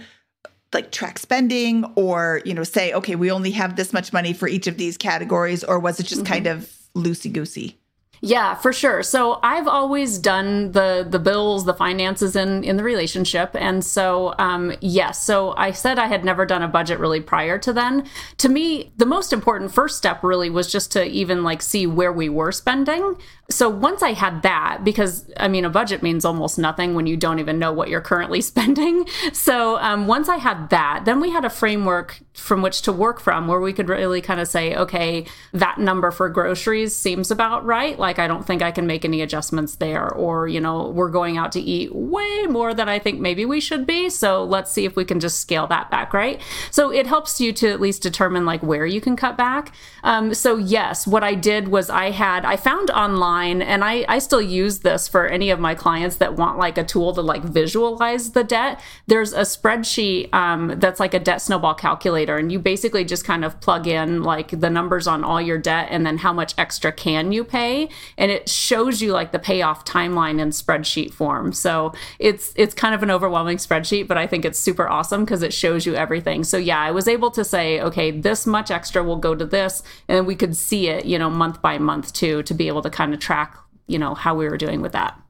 like 0.72 0.92
track 0.92 1.18
spending 1.18 1.84
or 1.96 2.40
you 2.44 2.54
know 2.54 2.62
say 2.62 2.92
okay 2.92 3.16
we 3.16 3.30
only 3.30 3.50
have 3.50 3.76
this 3.76 3.92
much 3.92 4.12
money 4.12 4.32
for 4.32 4.48
each 4.48 4.66
of 4.66 4.76
these 4.76 4.96
categories 4.96 5.64
or 5.64 5.78
was 5.78 5.98
it 5.98 6.04
just 6.04 6.22
mm-hmm. 6.22 6.32
kind 6.32 6.46
of 6.46 6.70
loosey 6.94 7.32
goosey 7.32 7.80
yeah, 8.22 8.54
for 8.54 8.70
sure. 8.72 9.02
So 9.02 9.40
I've 9.42 9.66
always 9.66 10.18
done 10.18 10.72
the 10.72 11.06
the 11.08 11.18
bills, 11.18 11.64
the 11.64 11.72
finances 11.72 12.36
in 12.36 12.64
in 12.64 12.76
the 12.76 12.82
relationship, 12.82 13.50
and 13.54 13.82
so 13.82 14.34
um, 14.38 14.74
yes. 14.82 15.24
So 15.24 15.54
I 15.56 15.70
said 15.70 15.98
I 15.98 16.06
had 16.06 16.22
never 16.22 16.44
done 16.44 16.62
a 16.62 16.68
budget 16.68 16.98
really 16.98 17.20
prior 17.20 17.58
to 17.58 17.72
then. 17.72 18.06
To 18.38 18.50
me, 18.50 18.92
the 18.98 19.06
most 19.06 19.32
important 19.32 19.72
first 19.72 19.96
step 19.96 20.22
really 20.22 20.50
was 20.50 20.70
just 20.70 20.92
to 20.92 21.04
even 21.04 21.42
like 21.42 21.62
see 21.62 21.86
where 21.86 22.12
we 22.12 22.28
were 22.28 22.52
spending. 22.52 23.16
So 23.50 23.68
once 23.68 24.02
I 24.02 24.12
had 24.12 24.42
that, 24.42 24.84
because 24.84 25.30
I 25.36 25.48
mean, 25.48 25.64
a 25.64 25.70
budget 25.70 26.02
means 26.02 26.24
almost 26.24 26.58
nothing 26.58 26.94
when 26.94 27.06
you 27.06 27.16
don't 27.16 27.40
even 27.40 27.58
know 27.58 27.72
what 27.72 27.88
you're 27.88 28.00
currently 28.00 28.40
spending. 28.50 29.06
So 29.32 29.78
um, 29.78 30.06
once 30.06 30.28
I 30.28 30.36
had 30.36 30.70
that, 30.70 31.02
then 31.04 31.20
we 31.20 31.30
had 31.30 31.44
a 31.44 31.50
framework 31.50 32.20
from 32.32 32.62
which 32.62 32.82
to 32.82 32.92
work 32.92 33.20
from 33.20 33.48
where 33.48 33.60
we 33.60 33.72
could 33.72 33.88
really 33.88 34.20
kind 34.20 34.40
of 34.40 34.48
say, 34.48 34.74
okay, 34.74 35.26
that 35.52 35.78
number 35.78 36.10
for 36.10 36.28
groceries 36.28 36.94
seems 36.96 37.30
about 37.30 37.64
right. 37.64 37.98
Like, 37.98 38.18
I 38.18 38.26
don't 38.28 38.46
think 38.46 38.62
I 38.62 38.70
can 38.70 38.86
make 38.86 39.04
any 39.04 39.20
adjustments 39.20 39.76
there. 39.76 40.08
Or, 40.08 40.46
you 40.48 40.60
know, 40.60 40.88
we're 40.88 41.10
going 41.10 41.36
out 41.36 41.52
to 41.52 41.60
eat 41.60 41.94
way 41.94 42.46
more 42.48 42.72
than 42.72 42.88
I 42.88 42.98
think 42.98 43.20
maybe 43.20 43.44
we 43.44 43.60
should 43.60 43.86
be. 43.86 44.08
So 44.10 44.44
let's 44.44 44.70
see 44.70 44.84
if 44.84 44.96
we 44.96 45.04
can 45.04 45.20
just 45.20 45.40
scale 45.40 45.66
that 45.66 45.90
back, 45.90 46.14
right? 46.14 46.40
So 46.70 46.90
it 46.90 47.06
helps 47.06 47.40
you 47.40 47.52
to 47.54 47.68
at 47.68 47.80
least 47.80 48.02
determine 48.02 48.46
like 48.46 48.62
where 48.62 48.86
you 48.86 49.00
can 49.00 49.16
cut 49.16 49.36
back. 49.36 49.74
Um, 50.04 50.32
so, 50.34 50.56
yes, 50.56 51.06
what 51.06 51.24
I 51.24 51.34
did 51.34 51.68
was 51.68 51.90
I 51.90 52.10
had, 52.10 52.44
I 52.44 52.56
found 52.56 52.90
online, 52.90 53.39
and 53.46 53.84
I, 53.84 54.04
I 54.08 54.18
still 54.18 54.42
use 54.42 54.80
this 54.80 55.08
for 55.08 55.26
any 55.26 55.50
of 55.50 55.60
my 55.60 55.74
clients 55.74 56.16
that 56.16 56.34
want 56.34 56.58
like 56.58 56.78
a 56.78 56.84
tool 56.84 57.12
to 57.14 57.20
like 57.20 57.42
visualize 57.42 58.32
the 58.32 58.44
debt. 58.44 58.80
There's 59.06 59.32
a 59.32 59.40
spreadsheet 59.40 60.32
um, 60.34 60.74
that's 60.78 61.00
like 61.00 61.14
a 61.14 61.18
debt 61.18 61.42
snowball 61.42 61.74
calculator 61.74 62.36
and 62.36 62.50
you 62.52 62.58
basically 62.58 63.04
just 63.04 63.24
kind 63.24 63.44
of 63.44 63.60
plug 63.60 63.86
in 63.86 64.22
like 64.22 64.60
the 64.60 64.70
numbers 64.70 65.06
on 65.06 65.24
all 65.24 65.40
your 65.40 65.58
debt 65.58 65.88
and 65.90 66.06
then 66.06 66.18
how 66.18 66.32
much 66.32 66.54
extra 66.58 66.92
can 66.92 67.32
you 67.32 67.44
pay 67.44 67.88
and 68.16 68.30
it 68.30 68.48
shows 68.48 69.00
you 69.02 69.12
like 69.12 69.32
the 69.32 69.38
payoff 69.38 69.84
timeline 69.84 70.40
in 70.40 70.50
spreadsheet 70.50 71.12
form 71.12 71.52
so 71.52 71.92
it's 72.18 72.52
it's 72.56 72.74
kind 72.74 72.94
of 72.94 73.02
an 73.02 73.10
overwhelming 73.10 73.56
spreadsheet 73.56 74.06
but 74.06 74.16
i 74.16 74.26
think 74.26 74.44
it's 74.44 74.58
super 74.58 74.88
awesome 74.88 75.24
because 75.24 75.42
it 75.42 75.52
shows 75.52 75.86
you 75.86 75.94
everything 75.94 76.44
so 76.44 76.56
yeah 76.56 76.80
i 76.80 76.90
was 76.90 77.08
able 77.08 77.30
to 77.30 77.44
say 77.44 77.80
okay 77.80 78.10
this 78.10 78.46
much 78.46 78.70
extra 78.70 79.02
will 79.02 79.16
go 79.16 79.34
to 79.34 79.44
this 79.44 79.82
and 80.08 80.26
we 80.26 80.34
could 80.34 80.56
see 80.56 80.88
it 80.88 81.04
you 81.04 81.18
know 81.18 81.30
month 81.30 81.60
by 81.62 81.78
month 81.78 82.12
too 82.12 82.42
to 82.42 82.54
be 82.54 82.68
able 82.68 82.82
to 82.82 82.90
kind 82.90 83.14
of 83.14 83.20
track 83.30 83.56
you 83.86 83.98
know 83.98 84.14
how 84.14 84.34
we 84.34 84.48
were 84.48 84.56
doing 84.66 84.80
with 84.82 84.92
that 84.92 85.20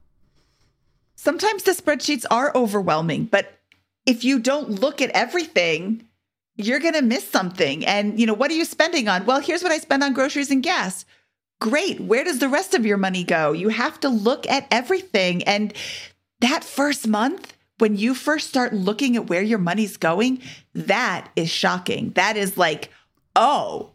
sometimes 1.15 1.63
the 1.63 1.71
spreadsheets 1.71 2.25
are 2.31 2.51
overwhelming 2.55 3.25
but 3.25 3.59
if 4.05 4.23
you 4.23 4.39
don't 4.39 4.69
look 4.69 5.01
at 5.01 5.11
everything 5.11 6.07
you're 6.55 6.79
going 6.79 6.93
to 6.93 7.01
miss 7.01 7.27
something. 7.27 7.85
And, 7.85 8.19
you 8.19 8.25
know, 8.25 8.33
what 8.33 8.51
are 8.51 8.55
you 8.55 8.65
spending 8.65 9.07
on? 9.07 9.25
Well, 9.25 9.39
here's 9.39 9.63
what 9.63 9.71
I 9.71 9.77
spend 9.77 10.03
on 10.03 10.13
groceries 10.13 10.51
and 10.51 10.63
gas. 10.63 11.05
Great. 11.59 11.99
Where 11.99 12.23
does 12.23 12.39
the 12.39 12.49
rest 12.49 12.73
of 12.73 12.85
your 12.85 12.97
money 12.97 13.23
go? 13.23 13.51
You 13.51 13.69
have 13.69 13.99
to 14.01 14.09
look 14.09 14.47
at 14.49 14.67
everything. 14.71 15.43
And 15.43 15.73
that 16.39 16.63
first 16.63 17.07
month, 17.07 17.55
when 17.77 17.95
you 17.95 18.13
first 18.13 18.47
start 18.47 18.73
looking 18.73 19.15
at 19.15 19.27
where 19.27 19.41
your 19.41 19.59
money's 19.59 19.97
going, 19.97 20.41
that 20.73 21.29
is 21.35 21.49
shocking. 21.49 22.11
That 22.11 22.37
is 22.37 22.57
like, 22.57 22.89
oh, 23.35 23.91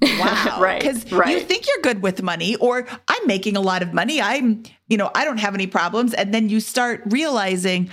wow. 0.02 0.58
right. 0.60 0.80
Because 0.80 1.10
right. 1.10 1.30
you 1.30 1.40
think 1.40 1.66
you're 1.66 1.82
good 1.82 2.02
with 2.02 2.22
money, 2.22 2.56
or 2.56 2.86
I'm 3.08 3.26
making 3.26 3.56
a 3.56 3.60
lot 3.60 3.82
of 3.82 3.92
money. 3.92 4.20
I'm, 4.20 4.62
you 4.88 4.96
know, 4.96 5.10
I 5.14 5.24
don't 5.24 5.38
have 5.38 5.54
any 5.54 5.66
problems. 5.66 6.14
And 6.14 6.32
then 6.32 6.48
you 6.48 6.60
start 6.60 7.02
realizing, 7.06 7.90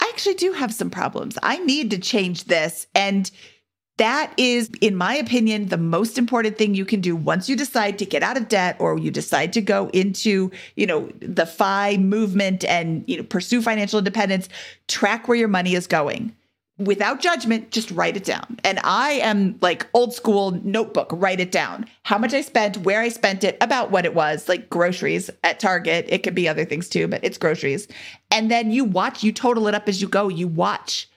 I 0.00 0.10
actually 0.12 0.34
do 0.34 0.52
have 0.52 0.72
some 0.72 0.90
problems. 0.90 1.36
I 1.42 1.58
need 1.58 1.90
to 1.90 1.98
change 1.98 2.44
this. 2.44 2.86
And 2.94 3.30
that 3.96 4.32
is, 4.36 4.70
in 4.80 4.94
my 4.94 5.16
opinion, 5.16 5.66
the 5.66 5.76
most 5.76 6.18
important 6.18 6.56
thing 6.56 6.76
you 6.76 6.84
can 6.84 7.00
do 7.00 7.16
once 7.16 7.48
you 7.48 7.56
decide 7.56 7.98
to 7.98 8.04
get 8.04 8.22
out 8.22 8.36
of 8.36 8.46
debt 8.46 8.76
or 8.78 8.96
you 8.96 9.10
decide 9.10 9.52
to 9.54 9.60
go 9.60 9.88
into, 9.88 10.52
you 10.76 10.86
know, 10.86 11.10
the 11.18 11.44
FI 11.44 11.96
movement 11.96 12.64
and, 12.64 13.02
you 13.08 13.16
know, 13.16 13.24
pursue 13.24 13.60
financial 13.60 13.98
independence. 13.98 14.48
Track 14.86 15.26
where 15.26 15.36
your 15.36 15.48
money 15.48 15.74
is 15.74 15.88
going 15.88 16.32
without 16.78 17.20
judgment, 17.20 17.70
just 17.70 17.90
write 17.90 18.16
it 18.16 18.24
down. 18.24 18.58
And 18.64 18.78
I 18.84 19.12
am 19.12 19.58
like 19.60 19.86
old 19.94 20.14
school 20.14 20.52
notebook, 20.62 21.08
write 21.12 21.40
it 21.40 21.52
down. 21.52 21.86
How 22.04 22.18
much 22.18 22.32
I 22.32 22.40
spent, 22.40 22.78
where 22.78 23.00
I 23.00 23.08
spent 23.08 23.44
it, 23.44 23.56
about 23.60 23.90
what 23.90 24.04
it 24.04 24.14
was, 24.14 24.48
like 24.48 24.70
groceries 24.70 25.30
at 25.44 25.60
Target. 25.60 26.06
It 26.08 26.22
could 26.22 26.34
be 26.34 26.48
other 26.48 26.64
things 26.64 26.88
too, 26.88 27.08
but 27.08 27.22
it's 27.22 27.38
groceries. 27.38 27.88
And 28.30 28.50
then 28.50 28.70
you 28.70 28.84
watch, 28.84 29.22
you 29.22 29.32
total 29.32 29.66
it 29.68 29.74
up 29.74 29.88
as 29.88 30.00
you 30.00 30.08
go. 30.08 30.28
You 30.28 30.48
watch. 30.48 31.08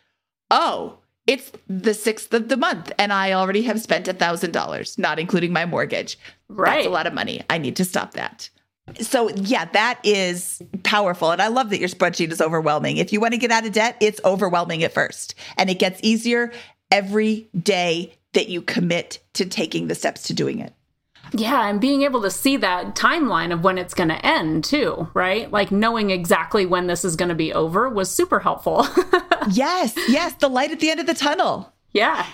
Oh, 0.50 0.98
it's 1.28 1.52
the 1.68 1.94
sixth 1.94 2.34
of 2.34 2.50
the 2.50 2.58
month, 2.58 2.92
and 2.98 3.14
I 3.14 3.32
already 3.32 3.62
have 3.62 3.80
spent 3.80 4.08
a 4.08 4.14
thousand 4.14 4.52
dollars, 4.52 4.98
not 4.98 5.20
including 5.20 5.54
my 5.54 5.66
mortgage. 5.66 6.18
Right. 6.50 6.76
That's 6.76 6.88
a 6.88 6.90
lot 6.90 7.08
of 7.08 7.14
money. 7.14 7.42
I 7.50 7.58
need 7.58 7.76
to 7.78 7.86
stop 7.86 8.14
that. 8.16 8.50
So, 9.00 9.30
yeah, 9.30 9.66
that 9.66 10.00
is 10.04 10.62
powerful. 10.84 11.32
And 11.32 11.42
I 11.42 11.48
love 11.48 11.70
that 11.70 11.80
your 11.80 11.90
spreadsheet 11.90 12.32
is 12.32 12.42
overwhelming. 12.42 12.98
If 12.98 13.14
you 13.14 13.20
want 13.20 13.34
to 13.34 13.38
get 13.38 13.52
out 13.52 13.66
of 13.66 13.72
debt, 13.72 13.98
it's 14.02 14.20
overwhelming 14.26 14.84
at 14.84 14.94
first. 14.94 15.36
And 15.58 15.70
it 15.70 15.80
gets 15.80 16.00
easier 16.04 16.52
every 16.92 17.50
day 17.58 18.14
that 18.34 18.50
you 18.50 18.62
commit 18.62 19.20
to 19.34 19.46
taking 19.46 19.88
the 19.88 19.96
steps 19.96 20.24
to 20.24 20.34
doing 20.34 20.60
it. 20.60 20.74
Yeah, 21.34 21.70
and 21.70 21.80
being 21.80 22.02
able 22.02 22.22
to 22.24 22.32
see 22.32 22.58
that 22.58 22.96
timeline 22.96 23.54
of 23.54 23.64
when 23.64 23.78
it's 23.78 23.94
going 23.94 24.10
to 24.10 24.26
end 24.26 24.66
too, 24.66 25.10
right? 25.14 25.50
Like 25.50 25.72
knowing 25.72 26.10
exactly 26.10 26.66
when 26.66 26.88
this 26.88 27.06
is 27.06 27.16
going 27.16 27.30
to 27.30 27.36
be 27.36 27.54
over 27.54 27.88
was 27.88 28.12
super 28.12 28.40
helpful. 28.40 28.86
yes, 29.50 29.94
yes, 30.10 30.34
the 30.36 30.50
light 30.50 30.72
at 30.72 30.80
the 30.80 30.90
end 30.90 31.00
of 31.00 31.06
the 31.06 31.14
tunnel. 31.14 31.72
Yeah. 31.92 32.26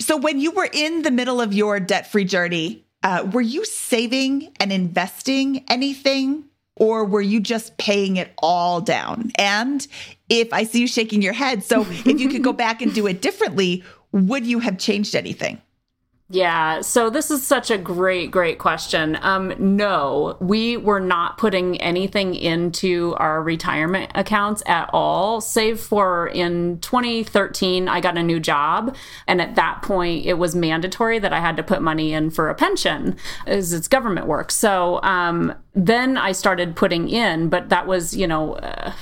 So, 0.00 0.16
when 0.16 0.40
you 0.40 0.50
were 0.50 0.68
in 0.72 1.02
the 1.02 1.10
middle 1.12 1.40
of 1.40 1.54
your 1.54 1.78
debt 1.78 2.10
free 2.10 2.24
journey, 2.24 2.84
uh, 3.02 3.28
were 3.32 3.40
you 3.40 3.64
saving 3.64 4.52
and 4.60 4.72
investing 4.72 5.64
anything, 5.68 6.44
or 6.76 7.04
were 7.04 7.20
you 7.20 7.40
just 7.40 7.76
paying 7.78 8.16
it 8.16 8.32
all 8.38 8.80
down? 8.80 9.32
And 9.36 9.86
if 10.28 10.52
I 10.52 10.64
see 10.64 10.80
you 10.80 10.86
shaking 10.86 11.22
your 11.22 11.32
head, 11.32 11.62
so 11.64 11.82
if 11.82 12.06
you 12.06 12.28
could 12.28 12.42
go 12.42 12.52
back 12.64 12.82
and 12.82 12.94
do 12.94 13.06
it 13.06 13.20
differently, 13.20 13.84
would 14.12 14.46
you 14.46 14.58
have 14.60 14.78
changed 14.78 15.14
anything? 15.14 15.60
Yeah, 16.32 16.80
so 16.80 17.10
this 17.10 17.30
is 17.30 17.46
such 17.46 17.70
a 17.70 17.76
great, 17.76 18.30
great 18.30 18.58
question. 18.58 19.18
Um, 19.20 19.52
no, 19.58 20.38
we 20.40 20.78
were 20.78 20.98
not 20.98 21.36
putting 21.36 21.78
anything 21.78 22.34
into 22.34 23.14
our 23.18 23.42
retirement 23.42 24.12
accounts 24.14 24.62
at 24.64 24.88
all, 24.94 25.42
save 25.42 25.78
for 25.78 26.28
in 26.28 26.78
2013, 26.80 27.86
I 27.86 28.00
got 28.00 28.16
a 28.16 28.22
new 28.22 28.40
job. 28.40 28.96
And 29.26 29.42
at 29.42 29.56
that 29.56 29.82
point, 29.82 30.24
it 30.24 30.38
was 30.38 30.54
mandatory 30.54 31.18
that 31.18 31.34
I 31.34 31.40
had 31.40 31.54
to 31.58 31.62
put 31.62 31.82
money 31.82 32.14
in 32.14 32.30
for 32.30 32.48
a 32.48 32.54
pension, 32.54 33.18
as 33.46 33.74
it's 33.74 33.86
government 33.86 34.26
work. 34.26 34.50
So 34.50 35.02
um, 35.02 35.54
then 35.74 36.16
I 36.16 36.32
started 36.32 36.76
putting 36.76 37.10
in, 37.10 37.50
but 37.50 37.68
that 37.68 37.86
was, 37.86 38.16
you 38.16 38.26
know, 38.26 38.54
uh, 38.54 38.94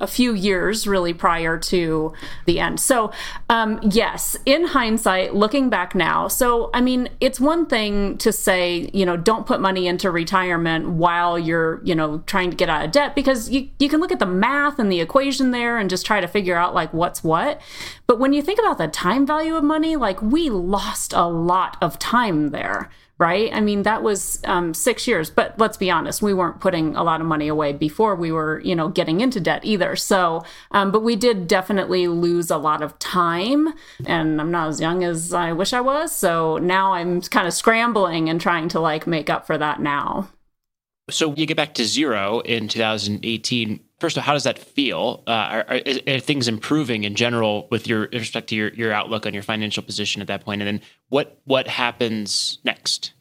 a 0.00 0.06
few 0.06 0.34
years 0.34 0.86
really 0.86 1.12
prior 1.12 1.58
to 1.58 2.12
the 2.46 2.60
end. 2.60 2.80
So, 2.80 3.12
um, 3.48 3.78
yes, 3.82 4.36
in 4.44 4.66
hindsight, 4.66 5.34
looking 5.34 5.70
back 5.70 5.94
now, 5.94 6.28
so 6.28 6.70
I 6.74 6.80
mean, 6.80 7.08
it's 7.20 7.40
one 7.40 7.66
thing 7.66 8.18
to 8.18 8.32
say, 8.32 8.90
you 8.92 9.06
know, 9.06 9.16
don't 9.16 9.46
put 9.46 9.60
money 9.60 9.86
into 9.86 10.10
retirement 10.10 10.90
while 10.90 11.38
you're, 11.38 11.80
you 11.84 11.94
know, 11.94 12.18
trying 12.26 12.50
to 12.50 12.56
get 12.56 12.68
out 12.68 12.84
of 12.84 12.92
debt 12.92 13.14
because 13.14 13.50
you, 13.50 13.68
you 13.78 13.88
can 13.88 14.00
look 14.00 14.12
at 14.12 14.18
the 14.18 14.26
math 14.26 14.78
and 14.78 14.90
the 14.90 15.00
equation 15.00 15.50
there 15.50 15.78
and 15.78 15.90
just 15.90 16.06
try 16.06 16.20
to 16.20 16.28
figure 16.28 16.56
out 16.56 16.74
like 16.74 16.92
what's 16.92 17.22
what. 17.22 17.60
But 18.06 18.18
when 18.18 18.32
you 18.32 18.42
think 18.42 18.58
about 18.58 18.78
the 18.78 18.88
time 18.88 19.26
value 19.26 19.56
of 19.56 19.64
money, 19.64 19.96
like 19.96 20.20
we 20.20 20.50
lost 20.50 21.12
a 21.12 21.26
lot 21.26 21.76
of 21.80 21.98
time 21.98 22.50
there 22.50 22.90
right? 23.18 23.52
I 23.54 23.60
mean, 23.60 23.84
that 23.84 24.02
was 24.02 24.40
um, 24.44 24.74
six 24.74 25.06
years. 25.06 25.30
But 25.30 25.58
let's 25.58 25.76
be 25.76 25.90
honest, 25.90 26.20
we 26.20 26.34
weren't 26.34 26.60
putting 26.60 26.96
a 26.96 27.02
lot 27.02 27.20
of 27.20 27.26
money 27.26 27.48
away 27.48 27.72
before 27.72 28.16
we 28.16 28.32
were, 28.32 28.60
you 28.60 28.74
know, 28.74 28.88
getting 28.88 29.20
into 29.20 29.40
debt 29.40 29.64
either. 29.64 29.94
So, 29.96 30.44
um, 30.72 30.90
but 30.90 31.02
we 31.02 31.14
did 31.16 31.46
definitely 31.46 32.08
lose 32.08 32.50
a 32.50 32.56
lot 32.56 32.82
of 32.82 32.98
time. 32.98 33.72
And 34.06 34.40
I'm 34.40 34.50
not 34.50 34.68
as 34.68 34.80
young 34.80 35.04
as 35.04 35.32
I 35.32 35.52
wish 35.52 35.72
I 35.72 35.80
was. 35.80 36.14
So 36.14 36.58
now 36.58 36.94
I'm 36.94 37.20
kind 37.22 37.46
of 37.46 37.54
scrambling 37.54 38.28
and 38.28 38.40
trying 38.40 38.68
to 38.70 38.80
like 38.80 39.06
make 39.06 39.30
up 39.30 39.46
for 39.46 39.58
that 39.58 39.80
now. 39.80 40.28
So 41.10 41.34
you 41.34 41.46
get 41.46 41.56
back 41.56 41.74
to 41.74 41.84
zero 41.84 42.40
in 42.40 42.66
2018. 42.68 43.83
First 44.00 44.16
of 44.16 44.22
all, 44.22 44.26
how 44.26 44.32
does 44.32 44.44
that 44.44 44.58
feel? 44.58 45.22
Uh, 45.26 45.30
are, 45.30 45.64
are, 45.68 45.80
are, 46.08 46.18
things 46.18 46.48
improving 46.48 47.04
in 47.04 47.14
general 47.14 47.68
with 47.70 47.86
your 47.86 48.08
respect 48.12 48.48
to 48.48 48.56
your, 48.56 48.68
your 48.74 48.92
outlook 48.92 49.24
on 49.24 49.32
your 49.32 49.42
financial 49.42 49.82
position 49.82 50.20
at 50.20 50.28
that 50.28 50.44
point? 50.44 50.62
And 50.62 50.66
then 50.66 50.86
what 51.08 51.40
what 51.44 51.68
happens 51.68 52.58
next? 52.64 53.12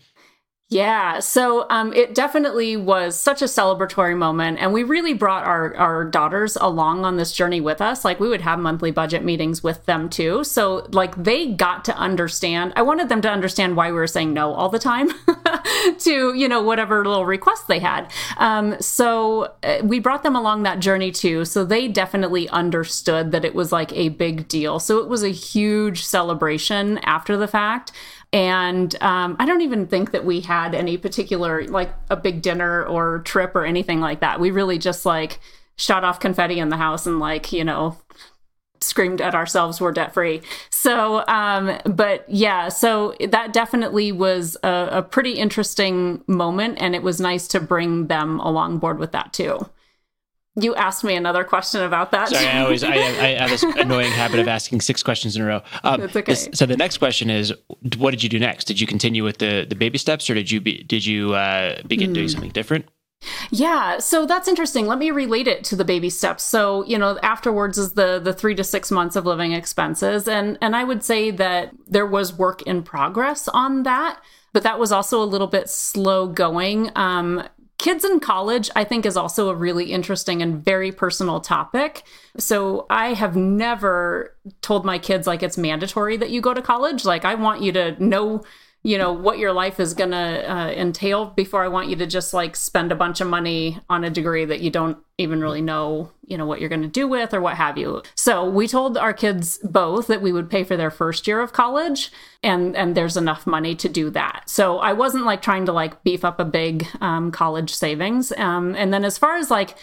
Yeah, 0.74 1.20
so 1.20 1.68
um, 1.70 1.94
it 1.94 2.16
definitely 2.16 2.76
was 2.76 3.16
such 3.16 3.44
a 3.44 3.46
celebratory 3.46 4.18
moment, 4.18 4.58
and 4.60 4.74
we 4.74 4.82
really 4.82 5.14
brought 5.14 5.44
our 5.44 5.76
our 5.76 6.04
daughters 6.04 6.56
along 6.60 7.06
on 7.06 7.16
this 7.16 7.32
journey 7.32 7.62
with 7.62 7.80
us. 7.80 8.04
Like 8.04 8.20
we 8.20 8.28
would 8.28 8.42
have 8.42 8.58
monthly 8.58 8.90
budget 8.90 9.24
meetings 9.24 9.62
with 9.62 9.86
them 9.86 10.10
too, 10.10 10.44
so 10.44 10.88
like 10.92 11.24
they 11.24 11.52
got 11.52 11.86
to 11.86 11.96
understand. 11.96 12.74
I 12.76 12.82
wanted 12.82 13.08
them 13.08 13.22
to 13.22 13.30
understand 13.30 13.76
why 13.76 13.92
we 13.92 13.98
were 13.98 14.08
saying 14.08 14.34
no 14.34 14.52
all 14.52 14.70
the 14.70 14.80
time 14.80 15.10
to 16.00 16.34
you 16.34 16.48
know 16.48 16.64
whatever 16.64 17.06
little 17.06 17.28
requests 17.28 17.66
they 17.66 17.80
had. 17.80 18.10
Um, 18.38 18.76
so 18.82 19.54
uh, 19.62 19.78
we 19.84 20.00
brought 20.00 20.24
them 20.24 20.36
along 20.36 20.64
that 20.64 20.80
journey 20.80 21.12
too, 21.12 21.46
so 21.46 21.64
they 21.64 21.88
definitely 21.88 22.50
understood 22.50 23.32
that 23.32 23.46
it 23.46 23.54
was 23.54 23.72
like 23.72 23.94
a 23.94 24.10
big 24.10 24.48
deal. 24.48 24.80
So 24.80 24.98
it 24.98 25.08
was 25.08 25.22
a 25.22 25.30
huge 25.30 26.04
celebration 26.04 26.98
after 27.04 27.38
the 27.38 27.48
fact 27.48 27.92
and 28.34 29.02
um, 29.02 29.36
I 29.40 29.46
don't 29.46 29.62
even 29.62 29.86
think 29.86 30.12
that 30.12 30.26
we 30.26 30.42
had 30.42 30.74
any 30.74 30.98
particular 30.98 31.66
like 31.68 31.94
a 32.10 32.18
big 32.18 32.42
dinner 32.42 32.84
or 32.84 33.20
trip 33.20 33.56
or 33.56 33.64
anything 33.64 34.02
like 34.02 34.22
that. 34.22 34.40
We 34.40 34.50
really 34.50 34.80
just 34.80 35.06
like 35.06 35.40
shot 35.78 36.04
off 36.04 36.20
confetti 36.20 36.60
in 36.60 36.70
the 36.70 36.78
house 36.78 37.06
and 37.06 37.20
like 37.20 37.54
you 37.54 37.64
know 37.64 37.98
screamed 38.82 39.22
at 39.22 39.34
ourselves 39.36 39.80
we're 39.80 39.92
debt 39.92 40.14
free. 40.14 40.42
So, 40.70 41.24
um, 41.28 41.78
but 41.86 42.26
yeah, 42.28 42.70
so 42.70 43.16
that 43.30 43.54
definitely 43.54 44.12
was 44.12 44.58
a, 44.64 44.90
a 44.92 45.02
pretty 45.04 45.34
interesting 45.34 46.24
moment, 46.28 46.80
and 46.82 46.96
it 46.96 47.04
was 47.04 47.22
nice 47.22 47.48
to 47.50 47.60
bring 47.60 48.08
them 48.08 48.40
along 48.40 48.80
board 48.80 49.00
with 49.00 49.12
that 49.14 49.32
too. 49.32 49.70
You 50.56 50.76
asked 50.76 51.04
me 51.04 51.16
another 51.16 51.44
question 51.44 51.82
about 51.82 52.12
that. 52.12 52.30
Sorry, 52.30 52.46
I 52.46 52.62
always 52.62 52.84
I, 52.84 52.94
I 52.94 53.28
have 53.40 53.50
this 53.50 53.64
annoying 53.78 54.12
habit 54.12 54.40
of 54.40 54.48
asking 54.48 54.82
six 54.82 55.02
questions 55.02 55.36
in 55.36 55.42
a 55.42 55.46
row. 55.46 55.62
Um, 55.84 56.02
That's 56.02 56.16
okay. 56.16 56.32
This, 56.32 56.50
so 56.54 56.68
the 56.68 56.78
next 56.78 57.00
question 57.00 57.32
is, 57.32 57.52
what 57.98 58.12
did 58.12 58.22
you 58.22 58.30
do 58.30 58.38
next? 58.38 58.66
Did 58.66 58.80
you 58.80 58.86
continue 58.86 59.24
with 59.24 59.40
the 59.40 59.66
the 59.68 59.76
baby 59.76 59.98
steps, 59.98 60.30
or 60.30 60.36
did 60.36 60.52
you 60.52 60.62
be, 60.62 60.84
did 60.84 61.06
you 61.06 61.34
uh, 61.34 61.82
begin 61.88 62.12
mm. 62.12 62.14
doing 62.14 62.28
something 62.28 62.52
different? 62.52 62.86
Yeah, 63.50 64.00
so 64.00 64.26
that's 64.26 64.48
interesting. 64.48 64.86
Let 64.86 65.00
me 65.00 65.12
relate 65.12 65.48
it 65.48 65.64
to 65.66 65.76
the 65.76 65.86
baby 65.86 66.10
steps. 66.10 66.44
So, 66.44 66.84
you 66.86 66.98
know, 66.98 67.18
afterwards 67.24 67.78
is 67.78 67.94
the 67.94 68.20
the 68.20 68.34
3 68.34 68.56
to 68.56 68.64
6 68.64 68.92
months 68.92 69.16
of 69.16 69.26
living 69.26 69.54
expenses 69.54 70.28
and 70.28 70.58
and 70.62 70.76
I 70.76 70.84
would 70.84 71.04
say 71.04 71.32
that 71.32 71.72
there 71.88 72.06
was 72.06 72.34
work 72.34 72.62
in 72.64 72.84
progress 72.84 73.48
on 73.48 73.84
that, 73.84 74.22
but 74.52 74.64
that 74.64 74.80
was 74.80 74.92
also 74.92 75.22
a 75.22 75.26
little 75.26 75.48
bit 75.48 75.70
slow 75.70 76.28
going. 76.28 76.92
Um 76.96 77.44
Kids 77.84 78.06
in 78.06 78.22
college, 78.22 78.70
I 78.78 78.86
think, 78.86 79.06
is 79.06 79.18
also 79.18 79.50
a 79.50 79.56
really 79.56 79.92
interesting 79.92 80.42
and 80.42 80.64
very 80.64 80.90
personal 80.94 81.42
topic. 81.42 82.04
So 82.38 82.86
I 82.90 83.14
have 83.14 83.36
never 83.36 84.34
told 84.62 84.86
my 84.86 84.98
kids 84.98 85.28
like 85.28 85.44
it's 85.44 85.58
mandatory 85.58 86.16
that 86.16 86.30
you 86.30 86.40
go 86.40 86.54
to 86.54 86.62
college. 86.62 87.04
Like, 87.04 87.26
I 87.26 87.36
want 87.36 87.62
you 87.62 87.74
to 87.74 88.02
know 88.02 88.42
you 88.84 88.98
know 88.98 89.12
what 89.12 89.38
your 89.38 89.54
life 89.54 89.80
is 89.80 89.94
going 89.94 90.12
to 90.12 90.52
uh, 90.52 90.70
entail 90.72 91.26
before 91.26 91.64
i 91.64 91.68
want 91.68 91.90
you 91.90 91.96
to 91.96 92.06
just 92.06 92.34
like 92.34 92.56
spend 92.56 92.92
a 92.92 92.96
bunch 92.96 93.22
of 93.22 93.28
money 93.28 93.80
on 93.90 94.04
a 94.04 94.10
degree 94.10 94.46
that 94.46 94.62
you 94.62 94.70
don't 94.70 94.98
even 95.18 95.42
really 95.42 95.62
know 95.62 96.12
you 96.26 96.38
know 96.38 96.46
what 96.46 96.60
you're 96.60 96.70
going 96.70 96.82
to 96.82 96.88
do 96.88 97.08
with 97.08 97.34
or 97.34 97.42
what 97.42 97.56
have 97.56 97.78
you. 97.78 98.02
So 98.16 98.50
we 98.50 98.68
told 98.68 98.98
our 98.98 99.14
kids 99.14 99.60
both 99.64 100.08
that 100.08 100.22
we 100.22 100.32
would 100.32 100.50
pay 100.50 100.64
for 100.64 100.78
their 100.78 100.92
first 100.92 101.28
year 101.28 101.42
of 101.42 101.54
college 101.54 102.12
and 102.42 102.76
and 102.76 102.96
there's 102.96 103.18
enough 103.18 103.46
money 103.46 103.76
to 103.76 103.90
do 103.90 104.10
that. 104.12 104.50
So 104.50 104.80
i 104.80 104.94
wasn't 104.94 105.26
like 105.26 105.42
trying 105.42 105.66
to 105.66 105.74
like 105.74 106.04
beef 106.04 106.24
up 106.26 106.40
a 106.40 106.46
big 106.46 106.88
um, 107.02 107.32
college 107.32 107.74
savings 107.74 108.32
um, 108.34 108.76
and 108.76 108.94
then 108.94 109.06
as 109.06 109.18
far 109.18 109.36
as 109.36 109.52
like 109.52 109.76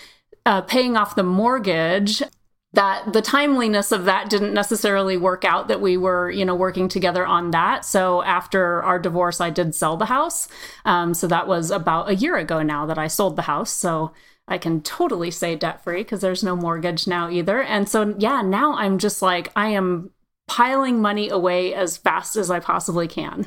uh, 0.47 0.63
paying 0.63 0.97
off 0.97 1.15
the 1.15 1.23
mortgage 1.23 2.23
that 2.73 3.13
the 3.13 3.23
timeliness 3.23 3.91
of 3.91 4.05
that 4.05 4.31
didn't 4.31 4.55
necessarily 4.55 5.17
work 5.17 5.45
out 5.45 5.69
that 5.69 5.81
we 5.81 5.97
were 5.97 6.31
you 6.31 6.45
know 6.45 6.55
working 6.55 6.89
together 6.89 7.27
on 7.27 7.51
that 7.51 7.85
so 7.85 8.23
after 8.23 8.83
our 8.83 8.99
divorce 8.99 9.41
i 9.41 9.51
did 9.51 9.75
sell 9.75 9.97
the 9.97 10.07
house 10.07 10.49
um, 10.85 11.15
so 11.15 11.27
that 11.27 11.49
was 11.49 11.71
about 11.71 12.09
a 12.09 12.15
year 12.15 12.37
ago 12.37 12.63
now 12.63 12.87
that 12.87 12.99
i 12.99 13.07
sold 13.07 13.37
the 13.37 13.43
house 13.43 13.71
so 13.71 14.13
i 14.49 14.57
can 14.57 14.81
totally 14.81 15.31
say 15.31 15.57
debt 15.57 15.83
free 15.83 16.03
because 16.03 16.21
there's 16.21 16.45
no 16.45 16.55
mortgage 16.55 17.07
now 17.07 17.29
either 17.29 17.63
and 17.63 17.89
so 17.89 18.15
yeah 18.19 18.43
now 18.43 18.75
i'm 18.75 18.99
just 18.99 19.23
like 19.23 19.51
i 19.57 19.69
am 19.69 20.11
piling 20.47 21.01
money 21.01 21.29
away 21.29 21.75
as 21.75 21.97
fast 21.97 22.37
as 22.37 22.51
i 22.51 22.61
possibly 22.61 23.09
can 23.09 23.47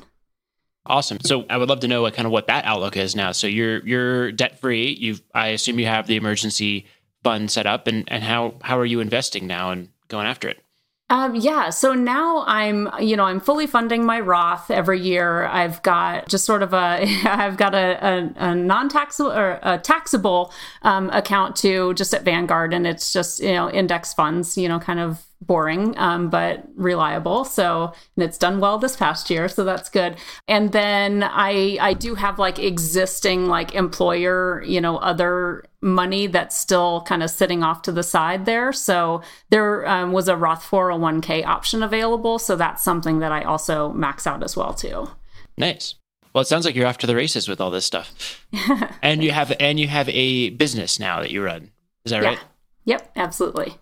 Awesome. 0.86 1.20
So 1.22 1.46
I 1.50 1.56
would 1.56 1.70
love 1.70 1.80
to 1.80 1.88
know 1.88 2.02
what 2.02 2.14
kind 2.14 2.26
of 2.26 2.34
what 2.34 2.48
that 2.48 2.66
outlook 2.66 2.98
is 2.98 3.16
now. 3.16 3.32
So 3.32 3.48
you're 3.48 3.80
you're 3.88 4.34
debt 4.34 4.60
free. 4.60 4.92
You've 5.00 5.22
I 5.34 5.48
assume 5.50 5.80
you 5.80 5.86
have 5.86 6.08
the 6.08 6.18
emergency 6.18 6.88
fund 7.24 7.52
set 7.52 7.66
up, 7.66 7.88
and 7.88 8.04
and 8.12 8.24
how 8.24 8.56
how 8.62 8.78
are 8.78 8.86
you 8.86 9.00
investing 9.00 9.48
now 9.48 9.72
and 9.72 9.90
going 10.08 10.28
after 10.28 10.50
it? 10.50 10.64
Um, 11.10 11.36
yeah. 11.36 11.70
So 11.70 11.94
now 11.94 12.44
I'm, 12.48 12.90
you 13.00 13.16
know, 13.16 13.26
I'm 13.26 13.40
fully 13.40 13.68
funding 13.68 14.04
my 14.04 14.20
Roth 14.20 14.72
every 14.72 15.00
year. 15.00 15.46
I've 15.46 15.84
got 15.84 16.28
just 16.28 16.44
sort 16.44 16.64
of 16.64 16.74
a, 16.74 17.04
I've 17.26 17.58
got 17.58 17.76
a, 17.76 18.04
a, 18.04 18.50
a 18.50 18.56
non-taxable 18.56 19.32
or 19.32 19.60
a 19.62 19.78
taxable 19.78 20.52
um, 20.82 21.12
account 21.12 21.56
too, 21.56 21.94
just 21.94 22.16
at 22.16 22.24
Vanguard, 22.24 22.74
and 22.74 22.88
it's 22.88 23.14
just 23.14 23.42
you 23.42 23.52
know 23.52 23.70
index 23.70 24.14
funds, 24.14 24.58
you 24.58 24.68
know, 24.68 24.80
kind 24.80 25.00
of 25.00 25.24
boring 25.46 25.98
um, 25.98 26.30
but 26.30 26.68
reliable. 26.76 27.46
So 27.46 27.94
and 28.16 28.24
it's 28.24 28.38
done 28.38 28.60
well 28.60 28.78
this 28.78 28.96
past 28.96 29.30
year 29.30 29.48
so 29.48 29.64
that's 29.64 29.90
good. 29.90 30.18
And 30.48 30.72
then 30.72 31.24
i 31.24 31.78
i 31.82 31.94
do 31.94 32.16
have 32.16 32.40
like 32.40 32.60
existing 32.60 33.48
like 33.48 33.76
employer 33.76 34.64
you 34.64 34.82
know 34.82 34.98
other 34.98 35.66
money 35.82 36.28
that's 36.28 36.58
still 36.58 37.02
kind 37.02 37.22
of 37.22 37.30
sitting 37.30 37.64
off 37.64 37.82
to 37.84 37.92
the 37.92 38.04
side 38.04 38.46
there. 38.46 38.72
So 38.72 39.22
there 39.50 39.88
um, 39.88 40.12
was 40.12 40.28
a 40.28 40.36
roth 40.36 40.64
401k 40.64 41.46
option 41.46 41.84
available 41.84 42.40
so 42.40 42.56
that's 42.56 42.84
something 42.84 43.20
that 43.20 43.32
i 43.32 43.44
also 43.44 43.92
max 43.94 44.26
out 44.26 44.44
as 44.44 44.56
well 44.56 44.74
too. 44.74 45.10
Nice. 45.58 45.96
Well 46.34 46.42
it 46.42 46.48
sounds 46.48 46.66
like 46.66 46.76
you're 46.76 46.88
off 46.88 46.98
to 47.00 47.08
the 47.08 47.16
races 47.16 47.48
with 47.48 47.62
all 47.62 47.72
this 47.72 47.86
stuff. 47.86 48.46
And 49.02 49.24
you 49.24 49.32
have 49.32 49.54
and 49.60 49.80
you 49.80 49.88
have 49.88 50.08
a 50.10 50.50
business 50.52 51.00
now 51.00 51.20
that 51.20 51.32
you 51.32 51.44
run. 51.44 51.72
Is 52.06 52.12
that 52.12 52.24
yeah. 52.24 52.30
right? 52.30 52.40
Yep 52.86 53.12
absolutely 53.16 53.76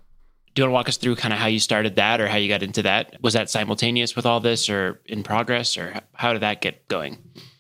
do 0.54 0.62
you 0.62 0.66
want 0.66 0.72
to 0.72 0.74
walk 0.74 0.90
us 0.90 0.98
through 0.98 1.16
kind 1.16 1.34
of 1.34 1.40
how 1.40 1.48
you 1.48 1.60
started 1.60 1.96
that 1.96 2.20
or 2.20 2.28
how 2.28 2.38
you 2.38 2.50
got 2.50 2.64
into 2.64 2.84
that? 2.84 3.22
Was 3.22 3.34
that 3.34 3.50
simultaneous 3.50 4.16
with 4.16 4.26
all 4.26 4.40
this 4.40 4.70
or 4.70 5.00
in 5.06 5.24
progress 5.24 5.78
or 5.78 6.02
how 6.14 6.34
did 6.34 6.42
that 6.42 6.62
get 6.62 6.88
going? 6.88 7.18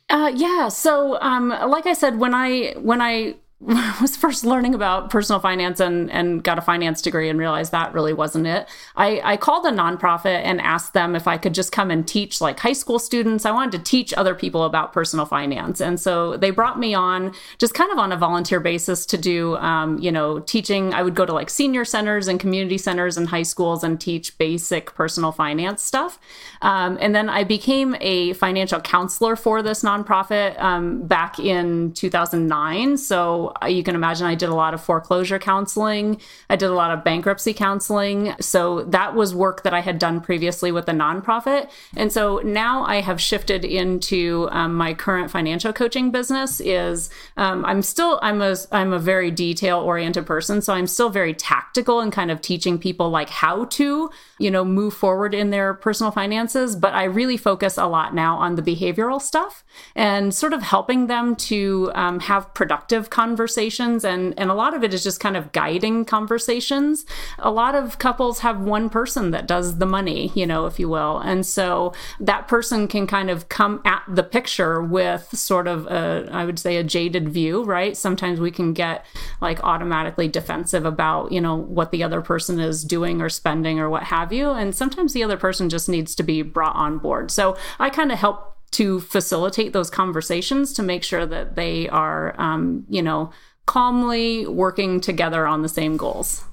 Uh, 0.10 0.32
yeah. 0.36 0.68
So, 0.68 1.20
um, 1.22 1.50
like 1.50 1.86
I 1.86 1.94
said, 1.94 2.20
when 2.20 2.34
I 2.34 2.74
when 2.74 3.02
I 3.02 3.36
was 4.02 4.18
first 4.18 4.44
learning 4.44 4.74
about 4.74 5.12
personal 5.12 5.40
finance 5.40 5.80
and, 5.80 6.10
and 6.10 6.44
got 6.44 6.58
a 6.58 6.62
finance 6.62 7.00
degree 7.00 7.30
and 7.30 7.38
realized 7.38 7.72
that 7.72 7.94
really 7.94 8.12
wasn't 8.12 8.48
it. 8.48 8.68
I, 8.96 9.22
I 9.24 9.38
called 9.38 9.68
a 9.68 9.70
nonprofit 9.70 10.42
and 10.44 10.60
asked 10.60 10.94
them 10.94 11.16
if 11.16 11.28
I 11.28 11.38
could 11.38 11.54
just 11.54 11.72
come 11.72 11.92
and 11.92 12.08
teach 12.08 12.42
like 12.42 12.60
high 12.60 12.74
school 12.74 12.98
students. 12.98 13.46
I 13.46 13.52
wanted 13.52 13.74
to 13.74 13.84
teach 13.84 14.16
other 14.16 14.34
people 14.34 14.64
about 14.64 14.94
personal 14.94 15.28
finance. 15.28 15.80
And 15.80 16.00
so 16.00 16.38
they 16.38 16.50
brought 16.50 16.80
me 16.80 16.96
on 16.96 17.36
just 17.60 17.76
kind 17.76 17.92
of 17.92 18.00
on 18.00 18.12
a 18.12 18.18
volunteer 18.18 18.60
basis 18.60 19.06
to 19.06 19.18
do, 19.18 19.58
um, 19.58 20.00
you 20.00 20.12
know, 20.12 20.40
teaching. 20.40 20.92
I 20.96 21.04
would 21.04 21.14
go 21.14 21.28
to 21.28 21.34
like 21.34 21.52
senior 21.52 21.86
centers 21.86 22.28
and 22.28 22.40
community 22.40 22.80
centers 22.80 23.16
and 23.16 23.28
high 23.28 23.44
schools 23.44 23.84
and 23.84 24.02
teach 24.02 24.36
basic 24.40 24.96
personal 24.96 25.32
finance 25.32 25.84
stuff. 25.84 26.20
Um, 26.64 26.98
and 27.00 27.14
then 27.14 27.30
I 27.30 27.44
became 27.44 27.96
a 28.02 28.34
financial 28.34 28.82
counselor 28.82 29.36
for 29.36 29.62
this 29.62 29.84
nonprofit 29.84 30.60
um, 30.60 31.06
back 31.06 31.38
in 31.38 31.94
2009. 31.94 32.98
So 32.98 33.51
you 33.68 33.84
can 33.84 33.96
imagine 33.96 34.28
I 34.28 34.36
did 34.36 34.50
a 34.50 34.56
lot 34.56 34.74
of 34.74 34.82
foreclosure 34.82 35.40
counseling. 35.40 36.20
I 36.50 36.56
did 36.56 36.70
a 36.70 36.74
lot 36.74 36.92
of 36.92 37.04
bankruptcy 37.04 37.54
counseling. 37.54 38.36
So 38.40 38.84
that 38.84 39.16
was 39.16 39.34
work 39.34 39.64
that 39.64 39.74
I 39.74 39.82
had 39.82 40.00
done 40.00 40.22
previously 40.22 40.72
with 40.72 40.86
the 40.86 40.92
nonprofit. 40.92 41.70
And 41.96 42.12
so 42.12 42.40
now 42.44 42.84
I 42.84 43.02
have 43.02 43.20
shifted 43.20 43.66
into 43.66 44.48
um, 44.52 44.76
my 44.76 44.94
current 44.94 45.32
financial 45.32 45.74
coaching 45.74 46.12
business 46.12 46.60
is 46.60 47.10
um, 47.38 47.66
I'm 47.66 47.82
still, 47.82 48.20
I'm 48.22 48.42
a, 48.42 48.56
I'm 48.72 48.94
a 48.94 49.00
very 49.00 49.32
detail 49.32 49.80
oriented 49.80 50.26
person. 50.26 50.62
So 50.62 50.74
I'm 50.74 50.88
still 50.88 51.10
very 51.10 51.34
tactical 51.34 52.00
and 52.00 52.12
kind 52.12 52.32
of 52.32 52.42
teaching 52.42 52.78
people 52.78 53.10
like 53.10 53.30
how 53.30 53.66
to, 53.66 54.10
you 54.42 54.52
know, 54.52 54.66
move 54.66 54.94
forward 54.94 55.34
in 55.34 55.50
their 55.50 55.74
personal 55.74 56.12
finances. 56.12 56.76
But 56.76 56.94
I 56.94 57.06
really 57.06 57.38
focus 57.38 57.78
a 57.78 57.88
lot 57.88 58.14
now 58.14 58.38
on 58.38 58.56
the 58.56 58.62
behavioral 58.62 59.22
stuff 59.22 59.64
and 59.96 60.34
sort 60.34 60.54
of 60.54 60.62
helping 60.62 61.08
them 61.08 61.36
to 61.36 61.92
um, 61.96 62.20
have 62.20 62.54
productive 62.54 63.10
conversations. 63.10 64.04
And 64.04 64.34
and 64.38 64.52
a 64.52 64.54
lot 64.54 64.74
of 64.74 64.84
it 64.84 64.94
is 64.94 65.04
just 65.04 65.20
kind 65.20 65.38
of 65.38 65.52
guiding 65.52 66.06
conversations. 66.06 67.06
A 67.40 67.52
lot 67.52 67.76
of 67.76 68.00
couples 68.00 68.40
have 68.40 68.60
one 68.60 68.90
person 68.90 69.32
that 69.32 69.48
does 69.48 69.78
the 69.78 69.86
money 69.86 70.32
you 70.36 70.46
know 70.46 70.66
if 70.66 70.80
you 70.80 70.90
will. 70.90 71.20
And 71.20 71.46
so 71.46 71.94
that 72.20 72.48
person 72.48 72.88
can 72.88 73.08
kind 73.08 73.30
of 73.30 73.50
come 73.50 73.82
at 73.86 74.04
the 74.08 74.24
picture 74.24 74.82
with 74.82 75.28
sort 75.38 75.68
of 75.68 75.88
a 75.88 76.30
i 76.32 76.46
would 76.46 76.60
say 76.60 76.78
a 76.78 76.84
jaded 76.84 77.30
view 77.30 77.62
right? 77.64 77.96
Sometimes 77.96 78.40
we 78.40 78.52
can 78.52 78.74
get 78.74 79.06
like 79.40 79.64
automatically 79.64 80.28
defensive 80.28 80.86
about 80.86 81.32
you 81.32 81.42
know 81.42 81.56
what 81.56 81.92
the 81.92 82.04
other 82.04 82.22
person 82.22 82.60
is 82.60 82.84
doing 82.84 83.22
or 83.22 83.30
spending 83.30 83.80
or 83.80 83.90
what 83.90 84.04
have 84.04 84.31
you 84.34 84.52
and 84.52 84.76
sometimes 84.76 85.14
the 85.14 85.24
other 85.24 85.38
person 85.38 85.70
just 85.70 85.90
needs 85.90 86.16
to 86.16 86.24
be 86.24 86.42
brought 86.42 86.76
on 86.76 86.98
board 86.98 87.32
so 87.32 87.56
i 87.80 87.90
kind 87.90 88.12
of 88.12 88.18
help 88.18 88.52
to 88.72 89.02
facilitate 89.02 89.74
those 89.74 89.90
conversations 89.90 90.74
to 90.74 90.84
make 90.84 91.04
sure 91.04 91.26
that 91.26 91.56
they 91.56 91.88
are, 91.90 92.40
um, 92.40 92.86
you 92.90 93.02
know, 93.02 93.32
calmly 93.66 94.48
working 94.48 95.00
together 95.00 95.46
on 95.46 95.62
the 95.62 95.70
same 95.70 95.98
goals. 95.98 96.44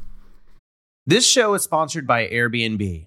This 1.07 1.27
show 1.27 1.55
is 1.55 1.63
sponsored 1.63 2.07
by 2.07 2.29
Airbnb. 2.29 3.07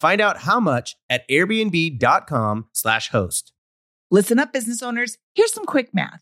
Find 0.00 0.20
out 0.20 0.38
how 0.38 0.60
much 0.60 0.96
at 1.08 1.28
airbnb.com/slash 1.28 3.10
host. 3.10 3.52
Listen 4.10 4.38
up, 4.38 4.52
business 4.52 4.82
owners. 4.82 5.18
Here's 5.34 5.52
some 5.52 5.66
quick 5.66 5.94
math. 5.94 6.20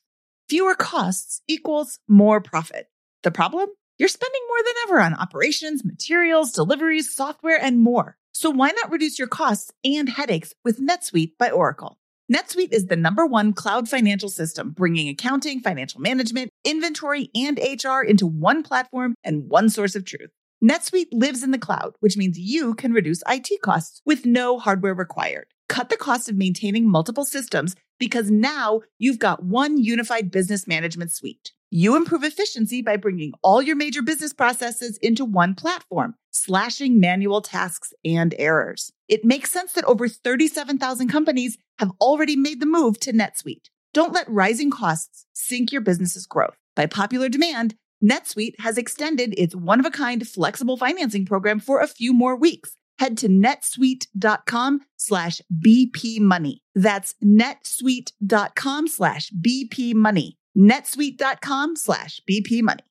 Fewer 0.49 0.74
costs 0.74 1.43
equals 1.47 2.01
more 2.09 2.41
profit. 2.41 2.89
The 3.22 3.31
problem? 3.31 3.68
You're 3.99 4.09
spending 4.09 4.41
more 4.49 4.64
than 4.64 4.74
ever 4.85 5.01
on 5.01 5.14
operations, 5.14 5.85
materials, 5.85 6.53
deliveries, 6.53 7.14
software, 7.14 7.59
and 7.61 7.81
more. 7.83 8.16
So 8.33 8.51
why 8.51 8.70
not 8.70 8.91
reduce 8.91 9.18
your 9.18 9.29
costs 9.29 9.72
and 9.85 10.09
headaches 10.09 10.55
with 10.64 10.81
NetSuite 10.81 11.33
by 11.39 11.51
Oracle? 11.51 11.99
NetSuite 12.33 12.72
is 12.72 12.87
the 12.87 12.97
number 12.97 13.26
one 13.26 13.53
cloud 13.53 13.89
financial 13.89 14.29
system, 14.29 14.70
bringing 14.70 15.09
accounting, 15.09 15.61
financial 15.61 16.01
management, 16.01 16.51
inventory, 16.64 17.31
and 17.35 17.59
HR 17.59 18.03
into 18.03 18.26
one 18.26 18.62
platform 18.62 19.14
and 19.24 19.49
one 19.49 19.68
source 19.68 19.97
of 19.97 20.05
truth. 20.05 20.31
NetSuite 20.62 21.09
lives 21.12 21.44
in 21.44 21.52
the 21.52 21.59
cloud, 21.59 21.94
which 22.00 22.16
means 22.16 22.38
you 22.38 22.74
can 22.74 22.92
reduce 22.92 23.22
IT 23.28 23.62
costs 23.62 24.02
with 24.04 24.26
no 24.26 24.59
hardware 24.59 24.94
required. 24.94 25.46
Cut 25.68 25.88
the 25.88 25.96
cost 25.96 26.28
of 26.28 26.36
maintaining 26.36 26.90
multiple 26.90 27.24
systems 27.24 27.76
because 27.98 28.30
now 28.30 28.80
you've 28.98 29.20
got 29.20 29.44
one 29.44 29.78
unified 29.78 30.30
business 30.32 30.66
management 30.66 31.12
suite. 31.12 31.52
You 31.70 31.96
improve 31.96 32.24
efficiency 32.24 32.82
by 32.82 32.96
bringing 32.96 33.34
all 33.42 33.62
your 33.62 33.76
major 33.76 34.02
business 34.02 34.32
processes 34.32 34.98
into 35.02 35.24
one 35.24 35.54
platform, 35.54 36.14
slashing 36.32 36.98
manual 36.98 37.42
tasks 37.42 37.92
and 38.04 38.34
errors. 38.38 38.90
It 39.06 39.24
makes 39.24 39.52
sense 39.52 39.72
that 39.74 39.84
over 39.84 40.09
37,000 40.09 41.09
companies 41.09 41.59
have 41.78 41.92
already 42.00 42.34
made 42.34 42.61
the 42.61 42.66
move 42.66 42.98
to 43.00 43.12
NetSuite. 43.12 43.66
Don't 43.92 44.12
let 44.12 44.28
rising 44.28 44.70
costs 44.70 45.26
sink 45.34 45.70
your 45.70 45.82
business's 45.82 46.26
growth. 46.26 46.56
By 46.74 46.86
popular 46.86 47.28
demand, 47.28 47.74
NetSuite 48.03 48.61
has 48.61 48.78
extended 48.78 49.34
its 49.36 49.55
one 49.55 49.80
of 49.80 49.86
a 49.86 49.90
kind 49.90 50.26
flexible 50.26 50.76
financing 50.76 51.26
program 51.26 51.61
for 51.61 51.80
a 51.80 51.88
few 51.88 52.12
more 52.12 52.36
weeks. 52.36 52.76
head 52.99 53.16
to 53.18 53.28
netsuite.com 53.28 54.80
slash 54.96 55.40
BP 55.64 56.20
money. 56.20 56.62
That's 56.74 57.14
netsuite.com 57.24 58.88
slash 58.88 59.30
BP 59.30 59.94
money. 59.94 60.38
netsuite.com 60.57 61.76
slash 61.76 62.20
BP 62.28 62.62
money. 62.62 62.82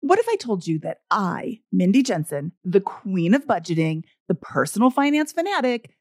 What 0.00 0.20
if 0.20 0.28
I 0.28 0.36
told 0.36 0.66
you 0.66 0.78
that 0.80 0.98
I, 1.10 1.58
Mindy 1.72 2.04
Jensen, 2.04 2.52
the 2.64 2.80
queen 2.80 3.34
of 3.34 3.46
budgeting, 3.46 4.04
the 4.28 4.34
personal 4.34 4.90
finance 4.90 5.32
fanatic, 5.32 5.90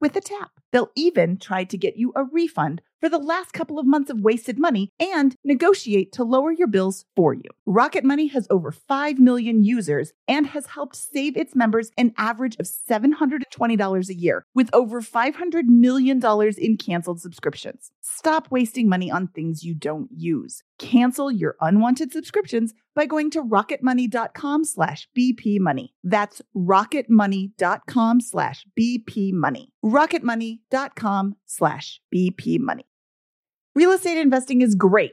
with 0.00 0.16
a 0.16 0.20
tap. 0.20 0.50
They'll 0.72 0.90
even 0.94 1.36
try 1.38 1.64
to 1.64 1.76
get 1.76 1.96
you 1.96 2.12
a 2.14 2.24
refund 2.24 2.82
for 3.00 3.08
the 3.08 3.18
last 3.18 3.52
couple 3.52 3.78
of 3.78 3.86
months 3.86 4.10
of 4.10 4.20
wasted 4.20 4.58
money 4.58 4.92
and 5.00 5.34
negotiate 5.44 6.12
to 6.12 6.24
lower 6.24 6.52
your 6.52 6.66
bills 6.66 7.06
for 7.16 7.32
you. 7.32 7.48
Rocket 7.66 8.04
Money 8.04 8.28
has 8.28 8.46
over 8.50 8.70
5 8.70 9.18
million 9.18 9.64
users 9.64 10.12
and 10.28 10.48
has 10.48 10.66
helped 10.66 10.96
save 10.96 11.36
its 11.36 11.56
members 11.56 11.90
an 11.96 12.12
average 12.18 12.56
of 12.60 12.66
$720 12.66 14.08
a 14.08 14.14
year 14.14 14.44
with 14.54 14.70
over 14.72 15.00
$500 15.00 15.64
million 15.64 16.20
in 16.58 16.76
canceled 16.76 17.20
subscriptions. 17.20 17.90
Stop 18.02 18.48
wasting 18.50 18.88
money 18.88 19.10
on 19.10 19.28
things 19.28 19.64
you 19.64 19.74
don't 19.74 20.10
use. 20.14 20.62
Cancel 20.80 21.30
your 21.30 21.56
unwanted 21.60 22.10
subscriptions 22.10 22.72
by 22.96 23.04
going 23.04 23.30
to 23.32 23.42
rocketmoney.com 23.42 24.64
slash 24.64 25.06
bpmoney. 25.16 25.90
That's 26.02 26.40
rocketmoney.com 26.56 28.20
slash 28.22 28.66
bpmoney. 28.78 29.66
rocketmoney.com 29.84 31.36
slash 31.44 32.00
bpmoney. 32.14 32.84
Real 33.74 33.92
estate 33.92 34.18
investing 34.18 34.62
is 34.62 34.74
great, 34.74 35.12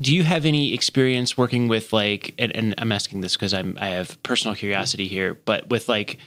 do 0.00 0.14
you 0.14 0.22
have 0.22 0.46
any 0.46 0.72
experience 0.72 1.36
working 1.36 1.68
with 1.68 1.92
like 1.92 2.34
and, 2.38 2.54
and 2.56 2.74
i'm 2.78 2.92
asking 2.92 3.20
this 3.20 3.36
because 3.36 3.54
i'm 3.54 3.76
i 3.80 3.88
have 3.88 4.20
personal 4.22 4.54
curiosity 4.54 5.06
here 5.06 5.34
but 5.34 5.68
with 5.68 5.88
like 5.88 6.18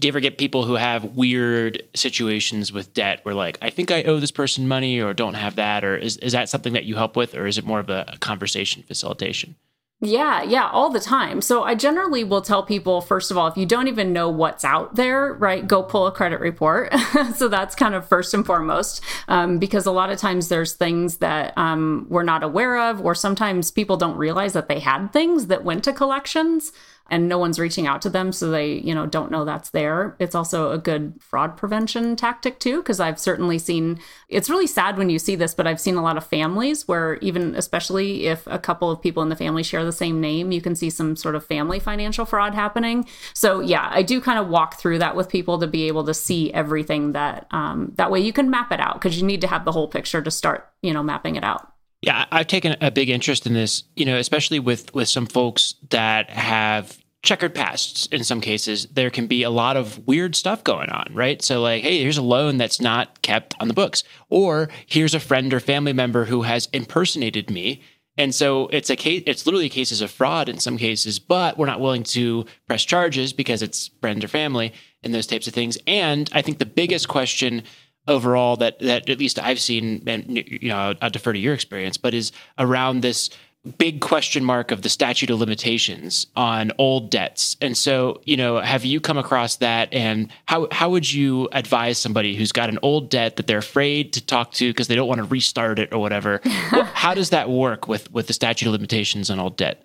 do 0.00 0.06
you 0.06 0.12
ever 0.12 0.20
get 0.20 0.38
people 0.38 0.64
who 0.64 0.74
have 0.74 1.16
weird 1.16 1.82
situations 1.94 2.72
with 2.72 2.92
debt 2.94 3.20
where 3.24 3.34
like 3.34 3.58
i 3.62 3.70
think 3.70 3.90
i 3.90 4.02
owe 4.04 4.20
this 4.20 4.30
person 4.30 4.68
money 4.68 5.00
or 5.00 5.12
don't 5.12 5.34
have 5.34 5.56
that 5.56 5.84
or 5.84 5.96
is, 5.96 6.16
is 6.18 6.32
that 6.32 6.48
something 6.48 6.72
that 6.72 6.84
you 6.84 6.96
help 6.96 7.16
with 7.16 7.34
or 7.34 7.46
is 7.46 7.58
it 7.58 7.64
more 7.64 7.80
of 7.80 7.90
a, 7.90 8.04
a 8.08 8.18
conversation 8.18 8.82
facilitation 8.82 9.56
yeah, 10.00 10.42
yeah, 10.44 10.68
all 10.70 10.90
the 10.90 11.00
time. 11.00 11.40
So 11.40 11.64
I 11.64 11.74
generally 11.74 12.22
will 12.22 12.40
tell 12.40 12.62
people, 12.62 13.00
first 13.00 13.32
of 13.32 13.36
all, 13.36 13.48
if 13.48 13.56
you 13.56 13.66
don't 13.66 13.88
even 13.88 14.12
know 14.12 14.28
what's 14.28 14.64
out 14.64 14.94
there, 14.94 15.34
right, 15.34 15.66
go 15.66 15.82
pull 15.82 16.06
a 16.06 16.12
credit 16.12 16.38
report. 16.38 16.94
so 17.34 17.48
that's 17.48 17.74
kind 17.74 17.96
of 17.96 18.06
first 18.08 18.32
and 18.32 18.46
foremost, 18.46 19.02
um, 19.26 19.58
because 19.58 19.86
a 19.86 19.90
lot 19.90 20.10
of 20.10 20.18
times 20.18 20.48
there's 20.48 20.72
things 20.74 21.16
that 21.16 21.52
um, 21.58 22.06
we're 22.08 22.22
not 22.22 22.44
aware 22.44 22.78
of, 22.78 23.04
or 23.04 23.12
sometimes 23.12 23.72
people 23.72 23.96
don't 23.96 24.16
realize 24.16 24.52
that 24.52 24.68
they 24.68 24.78
had 24.78 25.12
things 25.12 25.48
that 25.48 25.64
went 25.64 25.82
to 25.82 25.92
collections 25.92 26.70
and 27.08 27.28
no 27.28 27.38
one's 27.38 27.58
reaching 27.58 27.86
out 27.86 28.02
to 28.02 28.10
them 28.10 28.32
so 28.32 28.50
they 28.50 28.74
you 28.74 28.94
know 28.94 29.06
don't 29.06 29.30
know 29.30 29.44
that's 29.44 29.70
there. 29.70 30.16
It's 30.18 30.34
also 30.34 30.72
a 30.72 30.78
good 30.78 31.14
fraud 31.20 31.56
prevention 31.56 32.16
tactic 32.16 32.58
too 32.58 32.78
because 32.78 33.00
i've 33.00 33.18
certainly 33.18 33.58
seen 33.58 33.98
it's 34.28 34.50
really 34.50 34.66
sad 34.66 34.96
when 34.96 35.10
you 35.10 35.18
see 35.18 35.36
this 35.36 35.54
but 35.54 35.66
i've 35.66 35.80
seen 35.80 35.96
a 35.96 36.02
lot 36.02 36.16
of 36.16 36.26
families 36.26 36.86
where 36.86 37.16
even 37.16 37.54
especially 37.54 38.26
if 38.26 38.46
a 38.46 38.58
couple 38.58 38.90
of 38.90 39.00
people 39.00 39.22
in 39.22 39.28
the 39.28 39.36
family 39.36 39.62
share 39.62 39.84
the 39.84 39.92
same 39.92 40.20
name 40.20 40.52
you 40.52 40.60
can 40.60 40.74
see 40.74 40.90
some 40.90 41.16
sort 41.16 41.34
of 41.34 41.44
family 41.44 41.78
financial 41.78 42.24
fraud 42.24 42.54
happening. 42.54 43.06
So 43.34 43.60
yeah 43.60 43.88
i 43.90 44.02
do 44.02 44.20
kind 44.20 44.38
of 44.38 44.48
walk 44.48 44.78
through 44.78 44.98
that 44.98 45.16
with 45.16 45.28
people 45.28 45.58
to 45.58 45.66
be 45.66 45.84
able 45.88 46.04
to 46.04 46.14
see 46.14 46.52
everything 46.52 47.12
that 47.12 47.46
um, 47.50 47.92
that 47.96 48.10
way 48.10 48.20
you 48.20 48.32
can 48.32 48.50
map 48.50 48.72
it 48.72 48.80
out 48.80 48.94
because 48.94 49.20
you 49.20 49.26
need 49.26 49.40
to 49.40 49.46
have 49.46 49.64
the 49.64 49.72
whole 49.72 49.88
picture 49.88 50.22
to 50.22 50.30
start 50.30 50.68
you 50.82 50.92
know 50.92 51.02
mapping 51.02 51.36
it 51.36 51.44
out 51.44 51.72
yeah, 52.00 52.26
I've 52.30 52.46
taken 52.46 52.76
a 52.80 52.90
big 52.90 53.10
interest 53.10 53.46
in 53.46 53.54
this, 53.54 53.84
you 53.96 54.04
know, 54.04 54.16
especially 54.16 54.60
with 54.60 54.94
with 54.94 55.08
some 55.08 55.26
folks 55.26 55.74
that 55.90 56.30
have 56.30 56.96
checkered 57.22 57.54
pasts 57.54 58.06
in 58.06 58.22
some 58.22 58.40
cases. 58.40 58.86
There 58.86 59.10
can 59.10 59.26
be 59.26 59.42
a 59.42 59.50
lot 59.50 59.76
of 59.76 60.06
weird 60.06 60.36
stuff 60.36 60.62
going 60.62 60.88
on 60.90 61.08
right? 61.12 61.42
So 61.42 61.60
like 61.60 61.82
hey 61.82 62.00
here's 62.00 62.18
a 62.18 62.22
loan 62.22 62.56
that's 62.56 62.80
not 62.80 63.22
kept 63.22 63.54
on 63.58 63.68
the 63.68 63.74
books 63.74 64.04
or 64.30 64.68
here's 64.86 65.14
a 65.14 65.20
friend 65.20 65.52
or 65.52 65.60
family 65.60 65.92
member 65.92 66.26
who 66.26 66.42
has 66.42 66.68
impersonated 66.72 67.50
me. 67.50 67.82
And 68.16 68.34
so 68.34 68.68
it's 68.68 68.90
a 68.90 68.96
case 68.96 69.24
it's 69.26 69.46
literally 69.46 69.68
cases 69.68 70.00
of 70.00 70.12
fraud 70.12 70.48
in 70.48 70.60
some 70.60 70.78
cases 70.78 71.18
but 71.18 71.58
we're 71.58 71.66
not 71.66 71.80
willing 71.80 72.04
to 72.04 72.46
press 72.68 72.84
charges 72.84 73.32
because 73.32 73.62
it's 73.62 73.90
friend 74.00 74.22
or 74.22 74.28
family 74.28 74.72
and 75.02 75.12
those 75.12 75.26
types 75.26 75.48
of 75.48 75.54
things. 75.54 75.76
And 75.88 76.30
i 76.32 76.42
think 76.42 76.58
the 76.58 76.66
biggest 76.66 77.08
question 77.08 77.64
overall 78.08 78.56
that 78.56 78.78
that 78.80 79.08
at 79.08 79.18
least 79.18 79.38
I've 79.38 79.60
seen, 79.60 80.02
and 80.06 80.36
you 80.36 80.68
know, 80.68 80.94
I'll 81.00 81.10
defer 81.10 81.32
to 81.32 81.38
your 81.38 81.54
experience, 81.54 81.96
but 81.96 82.14
is 82.14 82.32
around 82.58 83.02
this 83.02 83.30
big 83.76 84.00
question 84.00 84.44
mark 84.44 84.70
of 84.70 84.82
the 84.82 84.88
statute 84.88 85.30
of 85.30 85.38
limitations 85.38 86.26
on 86.36 86.72
old 86.78 87.10
debts. 87.10 87.56
And 87.60 87.76
so, 87.76 88.20
you 88.24 88.36
know, 88.36 88.60
have 88.60 88.84
you 88.84 89.00
come 89.00 89.18
across 89.18 89.56
that 89.56 89.92
and 89.92 90.30
how 90.46 90.68
how 90.72 90.90
would 90.90 91.12
you 91.12 91.48
advise 91.52 91.98
somebody 91.98 92.36
who's 92.36 92.52
got 92.52 92.68
an 92.68 92.78
old 92.82 93.10
debt 93.10 93.36
that 93.36 93.46
they're 93.46 93.58
afraid 93.58 94.12
to 94.14 94.24
talk 94.24 94.52
to 94.52 94.70
because 94.70 94.88
they 94.88 94.94
don't 94.94 95.08
want 95.08 95.18
to 95.18 95.24
restart 95.24 95.78
it 95.78 95.92
or 95.92 95.98
whatever? 95.98 96.40
how 96.44 97.14
does 97.14 97.30
that 97.30 97.50
work 97.50 97.88
with 97.88 98.10
with 98.12 98.26
the 98.26 98.32
statute 98.32 98.66
of 98.66 98.72
limitations 98.72 99.30
on 99.30 99.38
old 99.38 99.56
debt? 99.56 99.82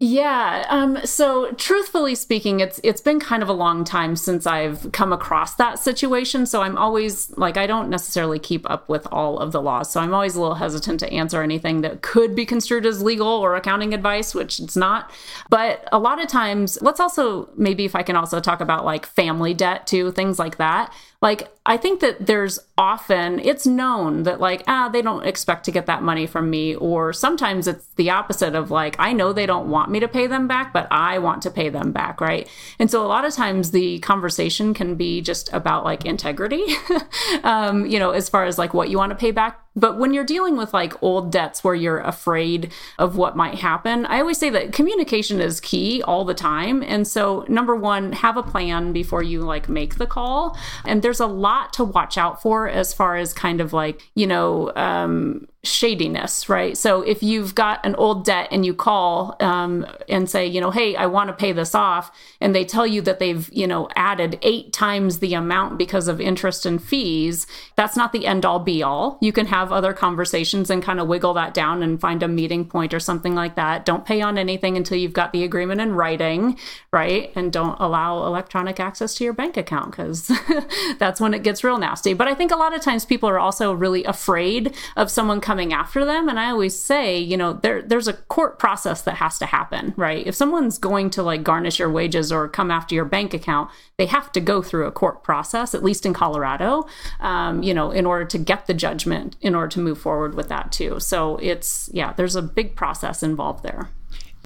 Yeah. 0.00 0.66
Um, 0.70 0.98
so 1.06 1.52
truthfully 1.52 2.16
speaking, 2.16 2.58
it's 2.58 2.80
it's 2.82 3.00
been 3.00 3.20
kind 3.20 3.44
of 3.44 3.48
a 3.48 3.52
long 3.52 3.84
time 3.84 4.16
since 4.16 4.44
I've 4.44 4.90
come 4.90 5.12
across 5.12 5.54
that 5.54 5.78
situation. 5.78 6.46
So 6.46 6.62
I'm 6.62 6.76
always 6.76 7.30
like 7.38 7.56
I 7.56 7.68
don't 7.68 7.88
necessarily 7.90 8.40
keep 8.40 8.68
up 8.68 8.88
with 8.88 9.06
all 9.12 9.38
of 9.38 9.52
the 9.52 9.62
laws. 9.62 9.92
So 9.92 10.00
I'm 10.00 10.12
always 10.12 10.34
a 10.34 10.40
little 10.40 10.56
hesitant 10.56 10.98
to 11.00 11.12
answer 11.12 11.42
anything 11.42 11.82
that 11.82 12.02
could 12.02 12.34
be 12.34 12.44
construed 12.44 12.86
as 12.86 13.02
legal 13.02 13.28
or 13.28 13.54
accounting 13.54 13.94
advice, 13.94 14.34
which 14.34 14.58
it's 14.58 14.76
not. 14.76 15.12
But 15.48 15.88
a 15.92 15.98
lot 16.00 16.20
of 16.20 16.26
times, 16.28 16.76
let's 16.82 16.98
also 16.98 17.48
maybe 17.56 17.84
if 17.84 17.94
I 17.94 18.02
can 18.02 18.16
also 18.16 18.40
talk 18.40 18.60
about 18.60 18.84
like 18.84 19.06
family 19.06 19.54
debt 19.54 19.86
too, 19.86 20.10
things 20.10 20.40
like 20.40 20.56
that 20.56 20.92
like 21.24 21.48
I 21.64 21.78
think 21.78 22.00
that 22.00 22.26
there's 22.26 22.58
often 22.76 23.40
it's 23.40 23.66
known 23.66 24.24
that 24.24 24.40
like 24.40 24.62
ah 24.68 24.90
they 24.90 25.00
don't 25.00 25.24
expect 25.24 25.64
to 25.64 25.70
get 25.70 25.86
that 25.86 26.02
money 26.02 26.26
from 26.26 26.50
me 26.50 26.74
or 26.74 27.14
sometimes 27.14 27.66
it's 27.66 27.86
the 27.96 28.10
opposite 28.10 28.54
of 28.54 28.70
like 28.70 28.94
I 28.98 29.14
know 29.14 29.32
they 29.32 29.46
don't 29.46 29.70
want 29.70 29.90
me 29.90 30.00
to 30.00 30.06
pay 30.06 30.26
them 30.26 30.46
back 30.46 30.74
but 30.74 30.86
I 30.90 31.18
want 31.18 31.40
to 31.42 31.50
pay 31.50 31.70
them 31.70 31.92
back, 31.92 32.20
right? 32.20 32.46
And 32.78 32.90
so 32.90 33.02
a 33.02 33.08
lot 33.08 33.24
of 33.24 33.32
times 33.32 33.70
the 33.70 34.00
conversation 34.00 34.74
can 34.74 34.96
be 34.96 35.22
just 35.22 35.50
about 35.54 35.82
like 35.82 36.04
integrity. 36.04 36.62
um, 37.42 37.86
you 37.86 37.98
know, 37.98 38.10
as 38.10 38.28
far 38.28 38.44
as 38.44 38.58
like 38.58 38.74
what 38.74 38.90
you 38.90 38.98
want 38.98 39.10
to 39.10 39.16
pay 39.16 39.30
back 39.30 39.63
but 39.76 39.98
when 39.98 40.14
you're 40.14 40.24
dealing 40.24 40.56
with 40.56 40.72
like 40.72 41.00
old 41.02 41.32
debts 41.32 41.64
where 41.64 41.74
you're 41.74 42.00
afraid 42.00 42.72
of 42.98 43.16
what 43.16 43.36
might 43.36 43.56
happen, 43.56 44.06
I 44.06 44.20
always 44.20 44.38
say 44.38 44.50
that 44.50 44.72
communication 44.72 45.40
is 45.40 45.60
key 45.60 46.02
all 46.02 46.24
the 46.24 46.34
time. 46.34 46.82
And 46.82 47.06
so, 47.06 47.44
number 47.48 47.74
one, 47.74 48.12
have 48.12 48.36
a 48.36 48.42
plan 48.42 48.92
before 48.92 49.22
you 49.22 49.40
like 49.40 49.68
make 49.68 49.96
the 49.96 50.06
call. 50.06 50.56
And 50.84 51.02
there's 51.02 51.20
a 51.20 51.26
lot 51.26 51.72
to 51.74 51.84
watch 51.84 52.16
out 52.16 52.40
for 52.40 52.68
as 52.68 52.94
far 52.94 53.16
as 53.16 53.32
kind 53.32 53.60
of 53.60 53.72
like, 53.72 54.02
you 54.14 54.26
know, 54.26 54.72
um, 54.76 55.48
shadiness, 55.64 56.48
right? 56.48 56.76
So 56.76 57.02
if 57.02 57.22
you've 57.22 57.54
got 57.54 57.84
an 57.84 57.94
old 57.96 58.24
debt 58.24 58.48
and 58.50 58.64
you 58.64 58.74
call 58.74 59.36
um, 59.40 59.86
and 60.08 60.28
say, 60.28 60.46
you 60.46 60.60
know, 60.60 60.70
hey, 60.70 60.94
I 60.96 61.06
want 61.06 61.28
to 61.28 61.34
pay 61.34 61.52
this 61.52 61.74
off, 61.74 62.10
and 62.40 62.54
they 62.54 62.64
tell 62.64 62.86
you 62.86 63.00
that 63.02 63.18
they've, 63.18 63.48
you 63.52 63.66
know, 63.66 63.88
added 63.96 64.38
eight 64.42 64.72
times 64.72 65.18
the 65.18 65.34
amount 65.34 65.78
because 65.78 66.08
of 66.08 66.20
interest 66.20 66.66
and 66.66 66.82
fees, 66.82 67.46
that's 67.76 67.96
not 67.96 68.12
the 68.12 68.26
end 68.26 68.44
all 68.44 68.58
be 68.58 68.82
all. 68.82 69.18
You 69.20 69.32
can 69.32 69.46
have 69.46 69.72
other 69.72 69.92
conversations 69.92 70.70
and 70.70 70.82
kind 70.82 71.00
of 71.00 71.08
wiggle 71.08 71.34
that 71.34 71.54
down 71.54 71.82
and 71.82 72.00
find 72.00 72.22
a 72.22 72.28
meeting 72.28 72.66
point 72.66 72.92
or 72.92 73.00
something 73.00 73.34
like 73.34 73.56
that. 73.56 73.84
Don't 73.84 74.04
pay 74.04 74.20
on 74.20 74.38
anything 74.38 74.76
until 74.76 74.98
you've 74.98 75.12
got 75.12 75.32
the 75.32 75.44
agreement 75.44 75.80
in 75.80 75.94
writing, 75.94 76.58
right? 76.92 77.32
And 77.34 77.52
don't 77.52 77.80
allow 77.80 78.26
electronic 78.26 78.78
access 78.78 79.14
to 79.14 79.24
your 79.24 79.32
bank 79.32 79.56
account 79.56 79.92
because 79.92 80.30
that's 80.98 81.20
when 81.20 81.34
it 81.34 81.42
gets 81.42 81.64
real 81.64 81.78
nasty. 81.78 82.14
But 82.14 82.28
I 82.28 82.34
think 82.34 82.50
a 82.50 82.56
lot 82.56 82.74
of 82.74 82.82
times 82.82 83.04
people 83.04 83.28
are 83.28 83.38
also 83.38 83.72
really 83.72 84.04
afraid 84.04 84.74
of 84.96 85.10
someone 85.10 85.40
coming 85.40 85.53
coming 85.54 85.72
after 85.72 86.04
them. 86.04 86.28
And 86.28 86.40
I 86.40 86.50
always 86.50 86.76
say, 86.76 87.16
you 87.16 87.36
know, 87.36 87.52
there 87.52 87.80
there's 87.80 88.08
a 88.08 88.12
court 88.12 88.58
process 88.58 89.02
that 89.02 89.14
has 89.18 89.38
to 89.38 89.46
happen, 89.46 89.94
right? 89.96 90.26
If 90.26 90.34
someone's 90.34 90.78
going 90.78 91.10
to 91.10 91.22
like 91.22 91.44
garnish 91.44 91.78
your 91.78 91.92
wages 91.92 92.32
or 92.32 92.48
come 92.48 92.72
after 92.72 92.92
your 92.92 93.04
bank 93.04 93.32
account, 93.32 93.70
they 93.96 94.06
have 94.06 94.32
to 94.32 94.40
go 94.40 94.62
through 94.62 94.86
a 94.86 94.90
court 94.90 95.22
process, 95.22 95.72
at 95.72 95.84
least 95.84 96.04
in 96.04 96.12
Colorado, 96.12 96.88
um, 97.20 97.62
you 97.62 97.72
know, 97.72 97.92
in 97.92 98.04
order 98.04 98.24
to 98.24 98.36
get 98.36 98.66
the 98.66 98.74
judgment, 98.74 99.36
in 99.40 99.54
order 99.54 99.68
to 99.68 99.78
move 99.78 99.96
forward 99.96 100.34
with 100.34 100.48
that 100.48 100.72
too. 100.72 100.98
So 100.98 101.36
it's 101.36 101.88
yeah, 101.92 102.12
there's 102.14 102.34
a 102.34 102.42
big 102.42 102.74
process 102.74 103.22
involved 103.22 103.62
there 103.62 103.90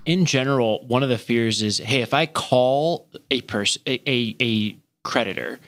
in 0.05 0.27
general, 0.27 0.87
one 0.87 1.03
of 1.03 1.09
the 1.09 1.19
fears 1.19 1.63
is, 1.63 1.79
hey, 1.79 2.01
if 2.01 2.15
I 2.15 2.25
call 2.25 3.09
a 3.31 3.43
person, 3.43 3.83
a, 3.87 4.01
a, 4.07 4.37
a, 4.41 4.77
creditor, 5.05 5.59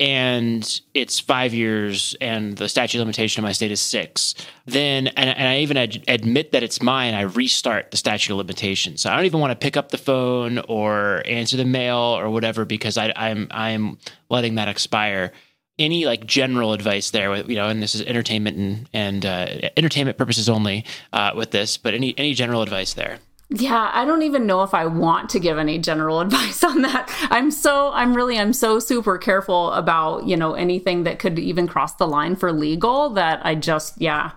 and 0.00 0.80
it's 0.92 1.20
five 1.20 1.54
years 1.54 2.16
and 2.20 2.56
the 2.56 2.68
statute 2.68 2.98
limitation 2.98 3.42
in 3.42 3.44
my 3.46 3.52
state 3.52 3.70
is 3.70 3.80
six 3.80 4.34
then 4.66 5.06
and, 5.08 5.30
and 5.30 5.48
i 5.48 5.58
even 5.58 5.76
ad- 5.76 6.02
admit 6.08 6.50
that 6.50 6.64
it's 6.64 6.82
mine 6.82 7.14
i 7.14 7.20
restart 7.20 7.92
the 7.92 7.96
statute 7.96 8.32
of 8.32 8.38
limitations 8.38 9.02
so 9.02 9.10
i 9.10 9.14
don't 9.14 9.24
even 9.24 9.38
want 9.38 9.52
to 9.52 9.56
pick 9.56 9.76
up 9.76 9.90
the 9.90 9.98
phone 9.98 10.58
or 10.68 11.22
answer 11.26 11.56
the 11.56 11.64
mail 11.64 11.96
or 11.96 12.28
whatever 12.28 12.64
because 12.64 12.98
I, 12.98 13.12
i'm 13.14 13.46
i'm 13.52 13.98
letting 14.34 14.56
that 14.56 14.68
expire. 14.68 15.32
Any 15.76 16.06
like 16.06 16.24
general 16.24 16.72
advice 16.72 17.10
there 17.10 17.30
with 17.30 17.48
you 17.48 17.56
know 17.56 17.68
and 17.68 17.82
this 17.82 17.96
is 17.96 18.02
entertainment 18.02 18.56
and 18.56 18.88
and 18.92 19.26
uh, 19.26 19.70
entertainment 19.76 20.16
purposes 20.16 20.48
only 20.48 20.84
uh, 21.12 21.32
with 21.34 21.50
this 21.50 21.76
but 21.78 21.94
any 21.94 22.16
any 22.16 22.32
general 22.32 22.62
advice 22.62 22.94
there 22.94 23.18
yeah, 23.50 23.90
I 23.92 24.04
don't 24.04 24.22
even 24.22 24.46
know 24.46 24.62
if 24.62 24.74
I 24.74 24.86
want 24.86 25.30
to 25.30 25.38
give 25.38 25.58
any 25.58 25.78
general 25.78 26.20
advice 26.22 26.64
on 26.64 26.82
that. 26.82 27.10
I'm 27.30 27.50
so 27.50 27.90
I'm 27.92 28.14
really 28.14 28.38
I'm 28.38 28.52
so 28.52 28.78
super 28.78 29.18
careful 29.18 29.72
about, 29.72 30.26
you 30.26 30.36
know, 30.36 30.54
anything 30.54 31.04
that 31.04 31.18
could 31.18 31.38
even 31.38 31.66
cross 31.66 31.94
the 31.94 32.06
line 32.06 32.36
for 32.36 32.52
legal 32.52 33.10
that 33.10 33.44
I 33.44 33.54
just 33.54 34.00
yeah, 34.00 34.32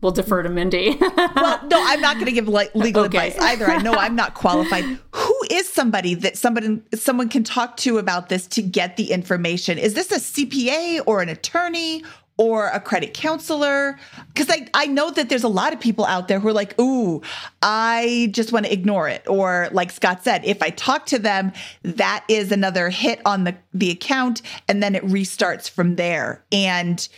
we'll 0.00 0.12
defer 0.12 0.42
to 0.42 0.48
Mindy. 0.48 0.96
well, 1.36 1.60
no, 1.66 1.82
I'm 1.82 2.00
not 2.00 2.14
going 2.16 2.26
to 2.26 2.32
give 2.32 2.48
like 2.48 2.74
legal 2.74 3.04
okay. 3.04 3.28
advice 3.28 3.42
either. 3.42 3.66
I 3.66 3.80
know 3.80 3.94
I'm 3.94 4.16
not 4.16 4.34
qualified. 4.34 4.84
Who 5.12 5.40
is 5.50 5.68
somebody 5.68 6.14
that 6.16 6.36
somebody 6.36 6.82
someone 6.94 7.28
can 7.28 7.44
talk 7.44 7.76
to 7.78 7.98
about 7.98 8.28
this 8.28 8.46
to 8.48 8.62
get 8.62 8.96
the 8.96 9.12
information? 9.12 9.78
Is 9.78 9.94
this 9.94 10.10
a 10.12 10.16
CPA 10.16 11.02
or 11.06 11.22
an 11.22 11.28
attorney 11.28 12.04
or 12.42 12.66
a 12.70 12.80
credit 12.80 13.14
counselor 13.14 13.96
because 14.26 14.50
I, 14.50 14.66
I 14.74 14.86
know 14.86 15.12
that 15.12 15.28
there's 15.28 15.44
a 15.44 15.48
lot 15.48 15.72
of 15.72 15.78
people 15.78 16.04
out 16.04 16.26
there 16.26 16.40
who 16.40 16.48
are 16.48 16.52
like 16.52 16.76
ooh 16.80 17.22
i 17.62 18.30
just 18.32 18.52
want 18.52 18.66
to 18.66 18.72
ignore 18.72 19.08
it. 19.08 19.22
Or 19.28 19.68
like 19.70 19.92
scott 19.92 20.24
said 20.24 20.44
if 20.44 20.60
i 20.60 20.70
talk 20.70 21.06
to 21.06 21.20
them 21.20 21.52
that 21.84 22.24
is 22.26 22.50
another 22.50 22.90
hit 22.90 23.20
on 23.24 23.44
the 23.44 23.54
the 23.72 23.92
account 23.92 24.42
and 24.66 24.82
then 24.82 24.96
it 24.96 25.04
restarts 25.04 25.70
from 25.70 25.94
there. 25.94 26.44
And 26.50 27.08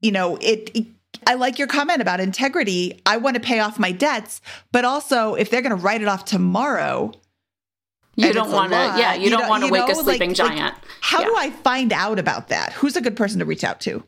you 0.00 0.12
know 0.12 0.36
it, 0.36 0.70
it 0.74 0.86
I 1.26 1.34
like 1.34 1.58
your 1.58 1.66
comment 1.66 2.00
about 2.00 2.20
integrity. 2.20 3.02
I 3.04 3.16
want 3.16 3.34
to 3.34 3.40
pay 3.40 3.58
off 3.58 3.80
my 3.80 3.90
debts, 3.90 4.40
but 4.70 4.84
also 4.84 5.34
if 5.34 5.50
they're 5.50 5.62
going 5.62 5.76
to 5.76 5.82
write 5.82 6.02
it 6.02 6.06
off 6.06 6.24
tomorrow, 6.24 7.12
you 8.14 8.32
don't 8.32 8.52
want 8.52 8.70
to 8.70 8.76
yeah 8.76 9.14
you, 9.14 9.24
you 9.24 9.30
don't 9.30 9.48
want 9.48 9.64
to 9.64 9.72
wake 9.72 9.88
know, 9.88 9.92
a 9.92 9.96
sleeping 9.96 10.30
like, 10.30 10.36
giant. 10.36 10.60
like, 10.60 10.74
how 11.00 11.20
yeah. 11.20 11.26
do 11.26 11.34
i 11.36 11.50
find 11.50 11.92
out 11.92 12.20
about 12.20 12.46
that? 12.48 12.72
Who's 12.74 12.94
a 12.94 13.00
good 13.00 13.16
person 13.16 13.40
to 13.40 13.44
reach 13.44 13.64
out 13.64 13.80
to 13.80 14.04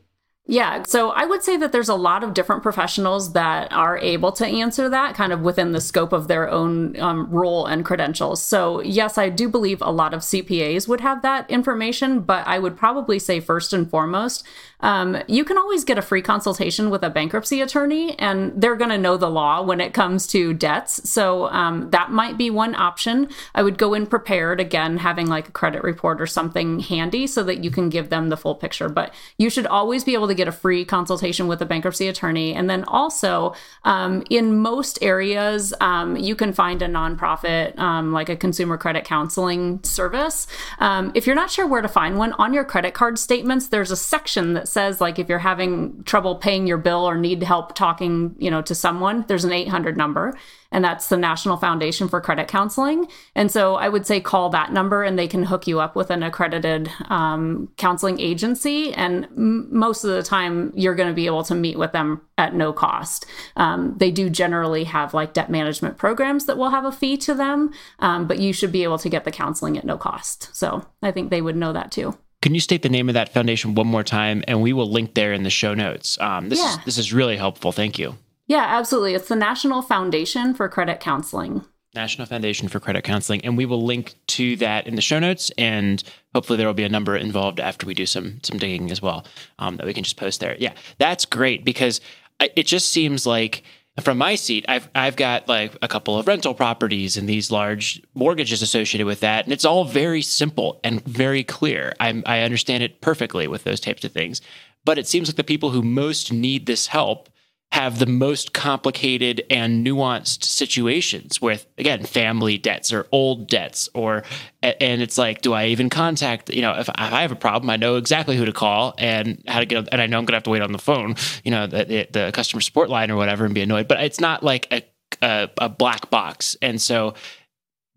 yeah, 0.47 0.81
so 0.83 1.11
I 1.11 1.25
would 1.25 1.43
say 1.43 1.55
that 1.57 1.71
there's 1.71 1.87
a 1.87 1.95
lot 1.95 2.23
of 2.23 2.33
different 2.33 2.63
professionals 2.63 3.33
that 3.33 3.71
are 3.71 3.99
able 3.99 4.31
to 4.33 4.45
answer 4.45 4.89
that 4.89 5.13
kind 5.13 5.31
of 5.31 5.41
within 5.41 5.71
the 5.71 5.79
scope 5.79 6.11
of 6.11 6.27
their 6.27 6.49
own 6.49 6.99
um, 6.99 7.29
role 7.29 7.67
and 7.67 7.85
credentials. 7.85 8.41
So, 8.41 8.81
yes, 8.81 9.19
I 9.19 9.29
do 9.29 9.47
believe 9.47 9.83
a 9.83 9.91
lot 9.91 10.15
of 10.15 10.21
CPAs 10.21 10.87
would 10.87 10.99
have 11.01 11.21
that 11.21 11.49
information, 11.49 12.21
but 12.21 12.45
I 12.47 12.57
would 12.57 12.75
probably 12.75 13.19
say 13.19 13.39
first 13.39 13.71
and 13.71 13.87
foremost, 13.87 14.43
um, 14.79 15.21
you 15.27 15.45
can 15.45 15.59
always 15.59 15.83
get 15.83 15.99
a 15.99 16.01
free 16.01 16.23
consultation 16.23 16.89
with 16.89 17.03
a 17.03 17.11
bankruptcy 17.11 17.61
attorney, 17.61 18.17
and 18.17 18.59
they're 18.59 18.75
going 18.75 18.89
to 18.89 18.97
know 18.97 19.17
the 19.17 19.29
law 19.29 19.61
when 19.61 19.79
it 19.79 19.93
comes 19.93 20.25
to 20.27 20.55
debts. 20.55 21.07
So, 21.07 21.49
um, 21.51 21.91
that 21.91 22.09
might 22.11 22.35
be 22.35 22.49
one 22.49 22.73
option. 22.73 23.29
I 23.53 23.61
would 23.61 23.77
go 23.77 23.93
in 23.93 24.07
prepared, 24.07 24.59
again, 24.59 24.97
having 24.97 25.27
like 25.27 25.49
a 25.49 25.51
credit 25.51 25.83
report 25.83 26.19
or 26.19 26.25
something 26.25 26.79
handy 26.79 27.27
so 27.27 27.43
that 27.43 27.63
you 27.63 27.69
can 27.69 27.89
give 27.89 28.09
them 28.09 28.29
the 28.29 28.37
full 28.37 28.55
picture. 28.55 28.89
But 28.89 29.13
you 29.37 29.51
should 29.51 29.67
always 29.67 30.03
be 30.03 30.15
able 30.15 30.30
get 30.35 30.47
a 30.47 30.51
free 30.51 30.85
consultation 30.85 31.47
with 31.47 31.61
a 31.61 31.65
bankruptcy 31.65 32.07
attorney. 32.07 32.53
And 32.53 32.69
then 32.69 32.83
also, 32.85 33.53
um, 33.83 34.23
in 34.29 34.57
most 34.57 34.99
areas, 35.01 35.73
um, 35.81 36.15
you 36.15 36.35
can 36.35 36.53
find 36.53 36.81
a 36.81 36.87
nonprofit 36.87 37.77
um, 37.79 38.11
like 38.11 38.29
a 38.29 38.35
consumer 38.35 38.77
credit 38.77 39.05
counseling 39.05 39.83
service. 39.83 40.47
Um, 40.79 41.11
if 41.15 41.25
you're 41.25 41.35
not 41.35 41.51
sure 41.51 41.67
where 41.67 41.81
to 41.81 41.87
find 41.87 42.17
one, 42.17 42.33
on 42.33 42.53
your 42.53 42.63
credit 42.63 42.93
card 42.93 43.19
statements, 43.19 43.67
there's 43.67 43.91
a 43.91 43.97
section 43.97 44.53
that 44.53 44.67
says 44.67 45.01
like 45.01 45.19
if 45.19 45.29
you're 45.29 45.39
having 45.39 46.03
trouble 46.03 46.35
paying 46.35 46.67
your 46.67 46.77
bill 46.77 47.07
or 47.07 47.17
need 47.17 47.43
help 47.43 47.75
talking, 47.75 48.35
you 48.37 48.51
know, 48.51 48.61
to 48.61 48.75
someone, 48.75 49.25
there's 49.27 49.45
an 49.45 49.51
800 49.51 49.97
number 49.97 50.37
and 50.71 50.83
that's 50.83 51.09
the 51.09 51.17
National 51.17 51.57
Foundation 51.57 52.07
for 52.07 52.21
Credit 52.21 52.47
Counseling. 52.47 53.07
And 53.35 53.51
so 53.51 53.75
I 53.75 53.89
would 53.89 54.05
say 54.05 54.21
call 54.21 54.49
that 54.49 54.71
number 54.71 55.03
and 55.03 55.19
they 55.19 55.27
can 55.27 55.43
hook 55.43 55.67
you 55.67 55.79
up 55.79 55.95
with 55.95 56.09
an 56.09 56.23
accredited 56.23 56.89
um, 57.09 57.69
counseling 57.77 58.19
agency. 58.19 58.93
And 58.93 59.25
m- 59.25 59.67
most 59.71 60.03
of 60.03 60.11
the 60.11 60.23
time, 60.23 60.71
you're 60.75 60.95
going 60.95 61.09
to 61.09 61.15
be 61.15 61.25
able 61.25 61.43
to 61.43 61.55
meet 61.55 61.77
with 61.77 61.91
them 61.91 62.21
at 62.37 62.55
no 62.55 62.71
cost. 62.71 63.25
Um, 63.57 63.95
they 63.97 64.11
do 64.11 64.29
generally 64.29 64.85
have 64.85 65.13
like 65.13 65.33
debt 65.33 65.49
management 65.49 65.97
programs 65.97 66.45
that 66.45 66.57
will 66.57 66.69
have 66.69 66.85
a 66.85 66.91
fee 66.91 67.17
to 67.17 67.33
them, 67.33 67.71
um, 67.99 68.27
but 68.27 68.39
you 68.39 68.53
should 68.53 68.71
be 68.71 68.83
able 68.83 68.97
to 68.99 69.09
get 69.09 69.25
the 69.25 69.31
counseling 69.31 69.77
at 69.77 69.85
no 69.85 69.97
cost. 69.97 70.55
So 70.55 70.85
I 71.01 71.11
think 71.11 71.29
they 71.29 71.41
would 71.41 71.55
know 71.55 71.73
that 71.73 71.91
too. 71.91 72.17
Can 72.41 72.55
you 72.55 72.59
state 72.59 72.81
the 72.81 72.89
name 72.89 73.07
of 73.07 73.13
that 73.13 73.29
foundation 73.29 73.75
one 73.75 73.85
more 73.85 74.03
time, 74.03 74.43
and 74.47 74.63
we 74.63 74.73
will 74.73 74.89
link 74.89 75.13
there 75.13 75.31
in 75.31 75.43
the 75.43 75.51
show 75.51 75.75
notes. 75.75 76.19
Um, 76.19 76.49
this 76.49 76.57
yeah. 76.57 76.71
is 76.79 76.85
this 76.85 76.97
is 76.97 77.13
really 77.13 77.37
helpful. 77.37 77.71
Thank 77.71 77.99
you. 77.99 78.17
Yeah, 78.51 78.65
absolutely. 78.67 79.13
It's 79.13 79.29
the 79.29 79.37
National 79.37 79.81
Foundation 79.81 80.53
for 80.53 80.67
Credit 80.67 80.99
Counseling. 80.99 81.63
National 81.95 82.27
Foundation 82.27 82.67
for 82.67 82.81
Credit 82.81 83.01
Counseling. 83.01 83.39
And 83.45 83.55
we 83.55 83.65
will 83.65 83.81
link 83.81 84.15
to 84.27 84.57
that 84.57 84.87
in 84.87 84.95
the 84.97 85.01
show 85.01 85.19
notes. 85.19 85.53
And 85.57 86.03
hopefully 86.35 86.57
there 86.57 86.67
will 86.67 86.73
be 86.73 86.83
a 86.83 86.89
number 86.89 87.15
involved 87.15 87.61
after 87.61 87.87
we 87.87 87.93
do 87.93 88.05
some 88.05 88.41
some 88.43 88.57
digging 88.57 88.91
as 88.91 89.01
well 89.01 89.25
um, 89.59 89.77
that 89.77 89.85
we 89.85 89.93
can 89.93 90.03
just 90.03 90.17
post 90.17 90.41
there. 90.41 90.57
Yeah, 90.59 90.73
that's 90.97 91.23
great 91.23 91.63
because 91.63 92.01
it 92.41 92.63
just 92.63 92.89
seems 92.89 93.25
like 93.25 93.63
from 94.01 94.17
my 94.17 94.35
seat, 94.35 94.65
I've 94.67 94.89
I've 94.95 95.15
got 95.15 95.47
like 95.47 95.77
a 95.81 95.87
couple 95.87 96.19
of 96.19 96.27
rental 96.27 96.53
properties 96.53 97.15
and 97.15 97.29
these 97.29 97.51
large 97.51 98.01
mortgages 98.15 98.61
associated 98.61 99.07
with 99.07 99.21
that, 99.21 99.45
and 99.45 99.53
it's 99.53 99.63
all 99.63 99.85
very 99.85 100.21
simple 100.21 100.81
and 100.83 101.01
very 101.05 101.45
clear. 101.45 101.93
i 102.01 102.21
I 102.25 102.41
understand 102.41 102.83
it 102.83 102.99
perfectly 102.99 103.47
with 103.47 103.63
those 103.63 103.79
types 103.79 104.03
of 104.03 104.11
things, 104.11 104.41
but 104.83 104.97
it 104.97 105.07
seems 105.07 105.29
like 105.29 105.37
the 105.37 105.43
people 105.45 105.69
who 105.69 105.81
most 105.81 106.33
need 106.33 106.65
this 106.65 106.87
help 106.87 107.29
have 107.71 107.99
the 107.99 108.05
most 108.05 108.53
complicated 108.53 109.43
and 109.49 109.85
nuanced 109.85 110.43
situations 110.43 111.41
with 111.41 111.65
again 111.77 112.03
family 112.03 112.57
debts 112.57 112.91
or 112.91 113.07
old 113.11 113.47
debts 113.47 113.87
or 113.93 114.23
and 114.61 115.01
it's 115.01 115.17
like 115.17 115.41
do 115.41 115.53
i 115.53 115.67
even 115.67 115.89
contact 115.89 116.49
you 116.49 116.61
know 116.61 116.73
if, 116.77 116.89
i 116.95 117.21
have 117.21 117.31
a 117.31 117.35
problem 117.35 117.69
i 117.69 117.77
know 117.77 117.95
exactly 117.95 118.35
who 118.35 118.45
to 118.45 118.51
call 118.51 118.93
and 118.97 119.41
how 119.47 119.59
to 119.59 119.65
get 119.65 119.87
and 119.91 120.01
i 120.01 120.05
know 120.05 120.17
i'm 120.17 120.25
going 120.25 120.33
to 120.33 120.35
have 120.35 120.43
to 120.43 120.49
wait 120.49 120.61
on 120.61 120.73
the 120.73 120.77
phone 120.77 121.15
you 121.43 121.51
know 121.51 121.65
the, 121.65 122.07
the 122.11 122.31
customer 122.33 122.61
support 122.61 122.89
line 122.89 123.09
or 123.09 123.15
whatever 123.15 123.45
and 123.45 123.55
be 123.55 123.61
annoyed 123.61 123.87
but 123.87 124.01
it's 124.01 124.19
not 124.19 124.43
like 124.43 124.67
a, 124.71 124.83
a, 125.21 125.49
a 125.59 125.69
black 125.69 126.09
box. 126.09 126.55
And 126.61 126.81
so 126.81 127.13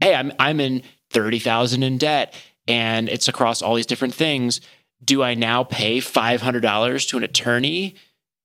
hey 0.01 0.15
i'm 0.15 0.33
i'm 0.39 0.61
in 0.61 0.83
30,000 1.11 1.83
in 1.83 1.97
debt 1.99 2.35
and 2.67 3.09
it's 3.09 3.29
across 3.29 3.63
all 3.63 3.75
these 3.75 3.87
different 3.87 4.15
things. 4.15 4.61
Do 5.03 5.23
I 5.23 5.35
now 5.35 5.65
pay 5.65 5.99
$500 5.99 7.09
to 7.09 7.17
an 7.17 7.23
attorney 7.23 7.95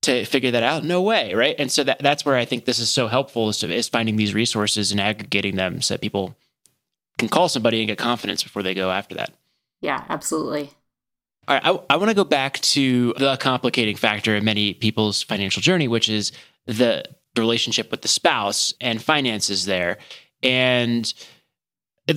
to 0.01 0.25
figure 0.25 0.51
that 0.51 0.63
out? 0.63 0.83
No 0.83 1.01
way, 1.01 1.33
right? 1.33 1.55
And 1.59 1.71
so 1.71 1.83
that, 1.83 1.99
that's 1.99 2.25
where 2.25 2.35
I 2.35 2.45
think 2.45 2.65
this 2.65 2.79
is 2.79 2.89
so 2.89 3.07
helpful 3.07 3.49
is, 3.49 3.59
to, 3.59 3.73
is 3.73 3.89
finding 3.89 4.15
these 4.15 4.33
resources 4.33 4.91
and 4.91 5.01
aggregating 5.01 5.55
them 5.55 5.81
so 5.81 5.93
that 5.93 6.01
people 6.01 6.35
can 7.17 7.29
call 7.29 7.49
somebody 7.49 7.79
and 7.79 7.87
get 7.87 7.97
confidence 7.97 8.43
before 8.43 8.63
they 8.63 8.73
go 8.73 8.91
after 8.91 9.15
that. 9.15 9.33
Yeah, 9.81 10.03
absolutely. 10.09 10.71
All 11.47 11.55
right, 11.55 11.65
I, 11.65 11.93
I 11.93 11.97
want 11.97 12.09
to 12.09 12.15
go 12.15 12.23
back 12.23 12.59
to 12.59 13.13
the 13.17 13.35
complicating 13.37 13.95
factor 13.95 14.35
in 14.35 14.45
many 14.45 14.73
people's 14.73 15.23
financial 15.23 15.61
journey, 15.61 15.87
which 15.87 16.07
is 16.07 16.31
the, 16.65 17.03
the 17.35 17.41
relationship 17.41 17.91
with 17.91 18.01
the 18.01 18.07
spouse 18.07 18.73
and 18.79 19.01
finances 19.01 19.65
there. 19.65 19.97
And 20.43 21.11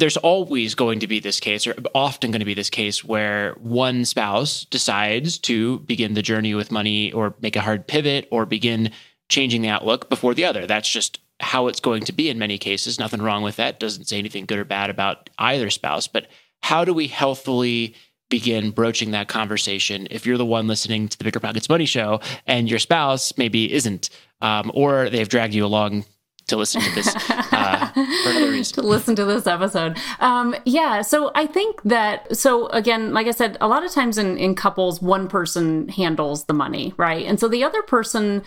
there's 0.00 0.16
always 0.16 0.74
going 0.74 1.00
to 1.00 1.06
be 1.06 1.20
this 1.20 1.40
case, 1.40 1.66
or 1.66 1.74
often 1.94 2.30
going 2.30 2.40
to 2.40 2.46
be 2.46 2.54
this 2.54 2.70
case, 2.70 3.04
where 3.04 3.54
one 3.60 4.04
spouse 4.04 4.64
decides 4.64 5.38
to 5.38 5.80
begin 5.80 6.14
the 6.14 6.22
journey 6.22 6.54
with 6.54 6.70
money 6.70 7.12
or 7.12 7.34
make 7.40 7.56
a 7.56 7.60
hard 7.60 7.86
pivot 7.86 8.28
or 8.30 8.46
begin 8.46 8.90
changing 9.28 9.62
the 9.62 9.68
outlook 9.68 10.08
before 10.08 10.34
the 10.34 10.44
other. 10.44 10.66
That's 10.66 10.88
just 10.88 11.20
how 11.40 11.66
it's 11.66 11.80
going 11.80 12.04
to 12.04 12.12
be 12.12 12.28
in 12.28 12.38
many 12.38 12.58
cases. 12.58 12.98
Nothing 12.98 13.22
wrong 13.22 13.42
with 13.42 13.56
that. 13.56 13.80
Doesn't 13.80 14.04
say 14.04 14.18
anything 14.18 14.46
good 14.46 14.58
or 14.58 14.64
bad 14.64 14.90
about 14.90 15.30
either 15.38 15.70
spouse. 15.70 16.06
But 16.06 16.28
how 16.62 16.84
do 16.84 16.94
we 16.94 17.08
healthfully 17.08 17.94
begin 18.30 18.70
broaching 18.70 19.10
that 19.10 19.28
conversation 19.28 20.08
if 20.10 20.24
you're 20.24 20.38
the 20.38 20.46
one 20.46 20.66
listening 20.66 21.08
to 21.08 21.18
the 21.18 21.24
Bigger 21.24 21.40
Pockets 21.40 21.68
Money 21.68 21.84
Show 21.84 22.20
and 22.46 22.70
your 22.70 22.78
spouse 22.78 23.36
maybe 23.36 23.70
isn't, 23.72 24.08
um, 24.40 24.70
or 24.74 25.10
they've 25.10 25.28
dragged 25.28 25.54
you 25.54 25.66
along 25.66 26.04
to 26.52 26.56
listen 26.56 26.80
to 26.80 26.94
this 26.94 27.08
uh, 27.30 27.90
for 27.94 28.30
another 28.30 28.50
reason. 28.50 28.74
to 28.74 28.82
listen 28.82 29.16
to 29.16 29.24
this 29.24 29.46
episode. 29.46 29.98
Um, 30.20 30.54
yeah, 30.64 31.02
so 31.02 31.32
I 31.34 31.46
think 31.46 31.82
that 31.82 32.36
so 32.36 32.68
again, 32.68 33.12
like 33.12 33.26
I 33.26 33.32
said, 33.32 33.56
a 33.60 33.68
lot 33.68 33.84
of 33.84 33.90
times 33.90 34.18
in 34.18 34.38
in 34.38 34.54
couples, 34.54 35.02
one 35.02 35.28
person 35.28 35.88
handles 35.88 36.44
the 36.44 36.54
money, 36.54 36.94
right, 36.96 37.26
and 37.26 37.40
so 37.40 37.48
the 37.48 37.64
other 37.64 37.82
person. 37.82 38.42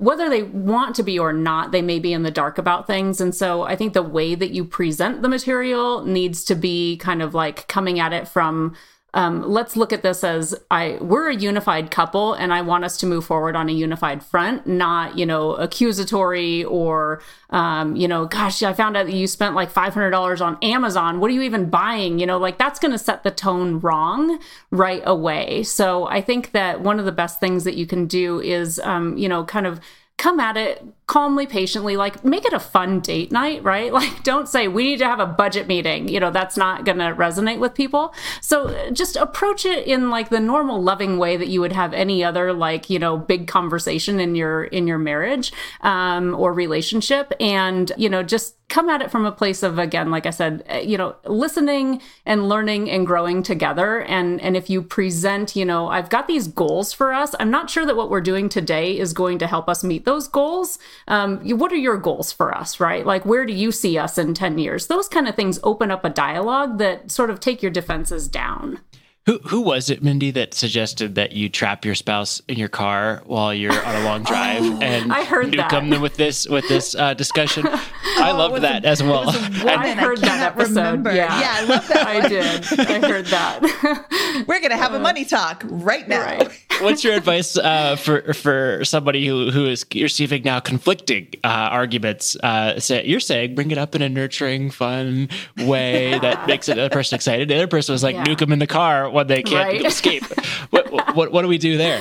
Whether 0.00 0.28
they 0.28 0.44
want 0.44 0.94
to 0.94 1.02
be 1.02 1.18
or 1.18 1.32
not, 1.32 1.72
they 1.72 1.82
may 1.82 1.98
be 1.98 2.12
in 2.12 2.22
the 2.22 2.30
dark 2.30 2.56
about 2.56 2.86
things. 2.86 3.20
And 3.20 3.34
so 3.34 3.62
I 3.62 3.74
think 3.74 3.94
the 3.94 4.02
way 4.02 4.36
that 4.36 4.52
you 4.52 4.64
present 4.64 5.22
the 5.22 5.28
material 5.28 6.04
needs 6.04 6.44
to 6.44 6.54
be 6.54 6.98
kind 6.98 7.20
of 7.20 7.34
like 7.34 7.66
coming 7.66 7.98
at 7.98 8.12
it 8.12 8.28
from 8.28 8.76
um, 9.18 9.42
let's 9.42 9.74
look 9.74 9.92
at 9.92 10.04
this 10.04 10.22
as 10.22 10.54
I 10.70 10.96
we're 11.00 11.28
a 11.28 11.34
unified 11.34 11.90
couple, 11.90 12.34
and 12.34 12.54
I 12.54 12.62
want 12.62 12.84
us 12.84 12.96
to 12.98 13.06
move 13.06 13.24
forward 13.24 13.56
on 13.56 13.68
a 13.68 13.72
unified 13.72 14.22
front, 14.22 14.64
not 14.64 15.18
you 15.18 15.26
know 15.26 15.54
accusatory 15.56 16.62
or 16.62 17.20
um, 17.50 17.96
you 17.96 18.06
know, 18.06 18.26
gosh, 18.26 18.62
I 18.62 18.72
found 18.74 18.96
out 18.96 19.06
that 19.06 19.12
you 19.12 19.26
spent 19.26 19.56
like 19.56 19.70
five 19.70 19.92
hundred 19.92 20.10
dollars 20.10 20.40
on 20.40 20.56
Amazon. 20.62 21.18
What 21.18 21.32
are 21.32 21.34
you 21.34 21.42
even 21.42 21.68
buying? 21.68 22.20
You 22.20 22.26
know, 22.26 22.38
like 22.38 22.58
that's 22.58 22.78
going 22.78 22.92
to 22.92 22.98
set 22.98 23.24
the 23.24 23.32
tone 23.32 23.80
wrong 23.80 24.38
right 24.70 25.02
away. 25.04 25.64
So 25.64 26.06
I 26.06 26.20
think 26.20 26.52
that 26.52 26.80
one 26.80 27.00
of 27.00 27.04
the 27.04 27.10
best 27.10 27.40
things 27.40 27.64
that 27.64 27.74
you 27.74 27.88
can 27.88 28.06
do 28.06 28.40
is, 28.40 28.78
um, 28.78 29.16
you 29.16 29.28
know, 29.28 29.42
kind 29.42 29.66
of 29.66 29.80
come 30.16 30.38
at 30.38 30.56
it 30.56 30.84
calmly, 31.08 31.46
patiently, 31.46 31.96
like 31.96 32.22
make 32.22 32.44
it 32.44 32.52
a 32.52 32.60
fun 32.60 33.00
date 33.00 33.32
night, 33.32 33.64
right? 33.64 33.92
Like 33.98 34.22
don't 34.22 34.48
say 34.48 34.68
we 34.68 34.84
need 34.84 34.98
to 34.98 35.06
have 35.06 35.18
a 35.18 35.26
budget 35.26 35.66
meeting. 35.66 36.06
You 36.06 36.20
know, 36.20 36.30
that's 36.30 36.56
not 36.56 36.84
going 36.84 36.98
to 36.98 37.06
resonate 37.06 37.58
with 37.58 37.74
people. 37.74 38.14
So 38.40 38.92
just 38.92 39.16
approach 39.16 39.66
it 39.66 39.88
in 39.88 40.08
like 40.08 40.28
the 40.28 40.38
normal 40.38 40.80
loving 40.80 41.18
way 41.18 41.36
that 41.36 41.48
you 41.48 41.60
would 41.60 41.72
have 41.72 41.92
any 41.92 42.22
other 42.22 42.52
like, 42.52 42.88
you 42.88 43.00
know, 43.00 43.16
big 43.16 43.48
conversation 43.48 44.20
in 44.20 44.36
your 44.36 44.64
in 44.64 44.86
your 44.86 44.98
marriage 44.98 45.52
um 45.80 46.34
or 46.36 46.52
relationship 46.52 47.32
and, 47.40 47.90
you 47.96 48.08
know, 48.08 48.22
just 48.22 48.54
come 48.68 48.90
at 48.90 49.00
it 49.00 49.10
from 49.10 49.24
a 49.24 49.32
place 49.32 49.62
of 49.62 49.78
again 49.78 50.10
like 50.10 50.26
i 50.26 50.30
said 50.30 50.62
eh, 50.66 50.80
you 50.80 50.98
know 50.98 51.16
listening 51.24 52.00
and 52.26 52.48
learning 52.48 52.90
and 52.90 53.06
growing 53.06 53.42
together 53.42 54.02
and 54.02 54.40
and 54.40 54.56
if 54.56 54.68
you 54.68 54.82
present 54.82 55.56
you 55.56 55.64
know 55.64 55.88
i've 55.88 56.10
got 56.10 56.26
these 56.26 56.46
goals 56.46 56.92
for 56.92 57.12
us 57.12 57.34
i'm 57.40 57.50
not 57.50 57.70
sure 57.70 57.86
that 57.86 57.96
what 57.96 58.10
we're 58.10 58.20
doing 58.20 58.48
today 58.48 58.98
is 58.98 59.12
going 59.12 59.38
to 59.38 59.46
help 59.46 59.68
us 59.68 59.82
meet 59.82 60.04
those 60.04 60.28
goals 60.28 60.78
um, 61.08 61.38
what 61.58 61.72
are 61.72 61.76
your 61.76 61.96
goals 61.96 62.30
for 62.32 62.54
us 62.54 62.78
right 62.80 63.04
like 63.04 63.26
where 63.26 63.44
do 63.44 63.52
you 63.52 63.72
see 63.72 63.98
us 63.98 64.16
in 64.18 64.34
10 64.34 64.58
years 64.58 64.86
those 64.86 65.08
kind 65.08 65.26
of 65.28 65.34
things 65.34 65.58
open 65.64 65.90
up 65.90 66.04
a 66.04 66.10
dialogue 66.10 66.78
that 66.78 67.10
sort 67.10 67.30
of 67.30 67.40
take 67.40 67.62
your 67.62 67.72
defenses 67.72 68.28
down 68.28 68.78
who 69.26 69.38
who 69.40 69.60
was 69.60 69.90
it, 69.90 70.02
Mindy, 70.02 70.30
that 70.30 70.54
suggested 70.54 71.16
that 71.16 71.32
you 71.32 71.50
trap 71.50 71.84
your 71.84 71.94
spouse 71.94 72.40
in 72.48 72.56
your 72.58 72.70
car 72.70 73.22
while 73.26 73.52
you're 73.52 73.78
on 73.84 73.96
a 73.96 74.04
long 74.04 74.22
drive 74.32 74.62
oh, 74.62 74.78
and 74.80 75.12
I 75.12 75.22
heard 75.24 75.52
you 75.52 75.58
that. 75.60 75.68
come 75.68 75.90
with 76.00 76.16
this 76.16 76.48
with 76.48 76.66
this 76.66 76.94
uh, 76.94 77.12
discussion? 77.12 77.66
I 78.16 78.32
loved 78.32 78.52
was 78.54 78.62
that 78.62 78.86
a- 78.86 78.88
as 78.88 79.02
well. 79.02 79.24
it 79.24 79.26
was 79.26 79.34
a 79.36 79.40
And- 79.68 79.68
I 79.68 79.88
heard 79.92 80.18
I 80.20 80.28
that 80.28 80.52
episode. 80.56 80.68
remember. 80.76 81.14
Yeah. 81.14 81.40
Yeah, 81.40 81.54
I 81.56 81.64
love 81.64 81.86
that 81.88 82.06
I 82.06 82.26
did. 82.26 82.78
I 82.80 83.06
heard 83.06 83.26
that. 83.26 84.44
We're 84.48 84.60
gonna 84.62 84.78
have 84.78 84.94
a 84.94 84.98
money 84.98 85.26
talk 85.26 85.62
right 85.66 86.08
now. 86.08 86.22
Right. 86.24 86.64
What's 86.80 87.02
your 87.04 87.14
advice 87.14 87.56
uh, 87.56 87.96
for 87.96 88.32
for 88.34 88.84
somebody 88.84 89.26
who 89.26 89.50
who 89.50 89.66
is 89.66 89.84
receiving 89.94 90.42
now 90.42 90.60
conflicting 90.60 91.28
uh, 91.44 91.48
arguments? 91.48 92.36
Uh, 92.36 92.78
say, 92.78 93.04
you're 93.04 93.20
saying 93.20 93.54
bring 93.54 93.70
it 93.70 93.78
up 93.78 93.94
in 93.94 94.02
a 94.02 94.08
nurturing, 94.08 94.70
fun 94.70 95.28
way 95.58 96.18
that 96.20 96.46
makes 96.46 96.66
the 96.66 96.72
other 96.72 96.88
person 96.88 97.16
excited. 97.16 97.48
The 97.48 97.56
other 97.56 97.66
person 97.66 97.92
was 97.92 98.02
like 98.02 98.14
Yeah. 98.14 98.24
nuke 98.24 98.38
them 98.38 98.52
in 98.52 98.58
the 98.60 98.66
car 98.66 99.10
when 99.10 99.26
they 99.26 99.42
can't 99.42 99.68
Right. 99.68 99.84
escape. 99.84 100.24
what, 100.70 100.90
what 101.16 101.32
what 101.32 101.42
do 101.42 101.48
we 101.48 101.58
do 101.58 101.76
there? 101.76 102.00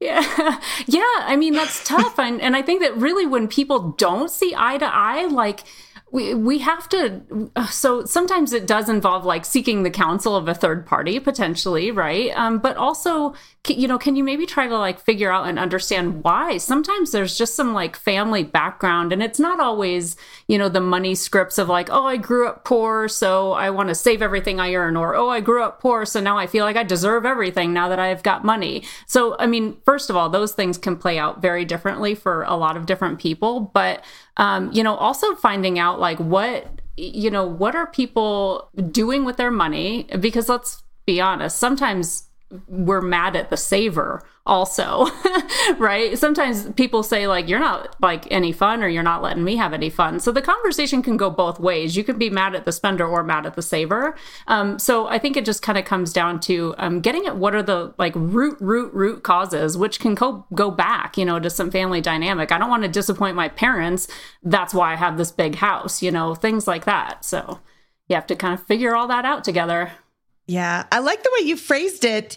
Yeah. 0.00 0.58
Yeah. 0.86 1.02
I 1.18 1.36
mean, 1.36 1.52
that's 1.52 1.84
tough. 1.86 2.18
And, 2.18 2.40
and 2.40 2.56
I 2.56 2.62
think 2.62 2.80
that 2.82 2.96
really 2.96 3.26
when 3.26 3.46
people 3.48 3.90
don't 3.98 4.30
see 4.30 4.54
eye 4.56 4.78
to 4.78 4.86
eye, 4.86 5.26
like, 5.26 5.60
we, 6.12 6.34
we 6.34 6.58
have 6.58 6.88
to 6.88 7.50
so 7.70 8.04
sometimes 8.04 8.52
it 8.52 8.66
does 8.66 8.88
involve 8.88 9.24
like 9.24 9.44
seeking 9.44 9.82
the 9.82 9.90
counsel 9.90 10.36
of 10.36 10.48
a 10.48 10.54
third 10.54 10.86
party 10.86 11.18
potentially 11.20 11.90
right? 11.90 12.30
Um, 12.36 12.58
but 12.58 12.76
also 12.76 13.34
you 13.68 13.86
know 13.86 13.98
can 13.98 14.16
you 14.16 14.24
maybe 14.24 14.46
try 14.46 14.66
to 14.66 14.78
like 14.78 15.00
figure 15.00 15.30
out 15.30 15.46
and 15.46 15.58
understand 15.58 16.24
why? 16.24 16.58
Sometimes 16.58 17.12
there's 17.12 17.36
just 17.36 17.54
some 17.54 17.74
like 17.74 17.96
family 17.96 18.42
background 18.42 19.12
and 19.12 19.22
it's 19.22 19.38
not 19.38 19.60
always 19.60 20.16
you 20.48 20.58
know 20.58 20.68
the 20.68 20.80
money 20.80 21.14
scripts 21.14 21.58
of 21.58 21.68
like 21.68 21.88
oh 21.90 22.04
i 22.04 22.16
grew 22.16 22.46
up 22.46 22.64
poor 22.64 23.08
so 23.08 23.52
i 23.52 23.70
want 23.70 23.88
to 23.88 23.94
save 23.94 24.22
everything 24.22 24.58
i 24.58 24.74
earn 24.74 24.96
or 24.96 25.14
oh 25.14 25.28
i 25.28 25.40
grew 25.40 25.62
up 25.62 25.80
poor 25.80 26.04
so 26.04 26.20
now 26.20 26.36
i 26.36 26.46
feel 26.46 26.64
like 26.64 26.76
i 26.76 26.82
deserve 26.82 27.24
everything 27.24 27.72
now 27.72 27.88
that 27.88 27.98
i've 27.98 28.22
got 28.22 28.44
money. 28.44 28.82
So 29.06 29.36
i 29.38 29.46
mean 29.46 29.76
first 29.84 30.10
of 30.10 30.16
all 30.16 30.28
those 30.28 30.52
things 30.52 30.78
can 30.78 30.96
play 30.96 31.18
out 31.18 31.40
very 31.40 31.64
differently 31.64 32.14
for 32.14 32.42
a 32.42 32.56
lot 32.56 32.76
of 32.76 32.86
different 32.86 33.18
people 33.18 33.70
but 33.72 34.04
um, 34.40 34.72
you 34.72 34.82
know 34.82 34.96
also 34.96 35.34
finding 35.36 35.78
out 35.78 36.00
like 36.00 36.18
what 36.18 36.80
you 36.96 37.30
know 37.30 37.44
what 37.44 37.76
are 37.76 37.86
people 37.86 38.70
doing 38.90 39.24
with 39.24 39.36
their 39.36 39.50
money? 39.52 40.08
Because 40.18 40.48
let's 40.48 40.82
be 41.06 41.20
honest 41.20 41.58
sometimes 41.58 42.29
we're 42.66 43.00
mad 43.00 43.36
at 43.36 43.50
the 43.50 43.56
saver 43.56 44.22
also 44.46 45.06
right? 45.78 46.18
Sometimes 46.18 46.70
people 46.72 47.02
say 47.02 47.26
like 47.26 47.48
you're 47.48 47.60
not 47.60 47.94
like 48.00 48.30
any 48.32 48.52
fun 48.52 48.82
or 48.82 48.88
you're 48.88 49.02
not 49.02 49.22
letting 49.22 49.44
me 49.44 49.56
have 49.56 49.72
any 49.72 49.90
fun. 49.90 50.18
So 50.18 50.32
the 50.32 50.42
conversation 50.42 51.02
can 51.02 51.16
go 51.16 51.30
both 51.30 51.60
ways. 51.60 51.96
You 51.96 52.02
can 52.02 52.18
be 52.18 52.30
mad 52.30 52.54
at 52.54 52.64
the 52.64 52.72
spender 52.72 53.06
or 53.06 53.22
mad 53.22 53.46
at 53.46 53.54
the 53.54 53.62
saver. 53.62 54.16
Um, 54.46 54.78
so 54.78 55.06
i 55.06 55.18
think 55.18 55.36
it 55.36 55.44
just 55.44 55.62
kind 55.62 55.78
of 55.78 55.84
comes 55.84 56.12
down 56.12 56.40
to 56.40 56.74
um, 56.78 57.00
getting 57.00 57.26
at 57.26 57.36
what 57.36 57.54
are 57.54 57.62
the 57.62 57.94
like 57.98 58.14
root 58.16 58.56
root 58.60 58.92
root 58.92 59.22
causes 59.22 59.76
which 59.76 60.00
can 60.00 60.14
go 60.14 60.46
go 60.54 60.70
back 60.70 61.16
you 61.16 61.24
know 61.24 61.38
to 61.38 61.50
some 61.50 61.70
family 61.70 62.00
dynamic. 62.00 62.50
I 62.50 62.58
don't 62.58 62.70
want 62.70 62.82
to 62.82 62.88
disappoint 62.88 63.36
my 63.36 63.48
parents. 63.48 64.08
That's 64.42 64.74
why 64.74 64.92
i 64.92 64.96
have 64.96 65.16
this 65.16 65.30
big 65.30 65.56
house 65.56 66.02
you 66.02 66.10
know 66.10 66.34
things 66.34 66.66
like 66.66 66.84
that. 66.86 67.24
So 67.24 67.60
you 68.08 68.16
have 68.16 68.26
to 68.26 68.36
kind 68.36 68.58
of 68.58 68.66
figure 68.66 68.96
all 68.96 69.06
that 69.08 69.24
out 69.24 69.44
together 69.44 69.92
Yeah, 70.50 70.84
I 70.90 70.98
like 70.98 71.22
the 71.22 71.30
way 71.38 71.46
you 71.46 71.56
phrased 71.56 72.04
it. 72.04 72.36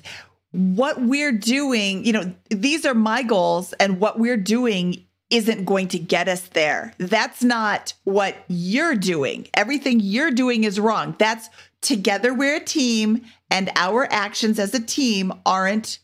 What 0.51 1.01
we're 1.01 1.31
doing, 1.31 2.05
you 2.05 2.13
know, 2.13 2.31
these 2.51 2.85
are 2.85 2.93
my 2.93 3.23
goals, 3.23 3.73
and 3.73 3.99
what 3.99 4.19
we're 4.19 4.37
doing 4.37 5.03
isn't 5.31 5.65
going 5.65 5.87
to 5.87 5.97
get 5.97 6.27
us 6.27 6.41
there. 6.49 6.93
That's 6.99 7.43
not 7.43 7.95
what 8.03 8.35
you're 8.47 8.93
doing. 8.93 9.47
Everything 9.55 9.99
you're 9.99 10.29
doing 10.29 10.63
is 10.63 10.79
wrong. 10.79 11.15
That's 11.17 11.49
together 11.81 12.35
we're 12.35 12.57
a 12.57 12.63
team, 12.63 13.25
and 13.49 13.71
our 13.75 14.07
actions 14.13 14.59
as 14.59 14.75
a 14.75 14.79
team 14.79 15.33
aren't 15.43 15.97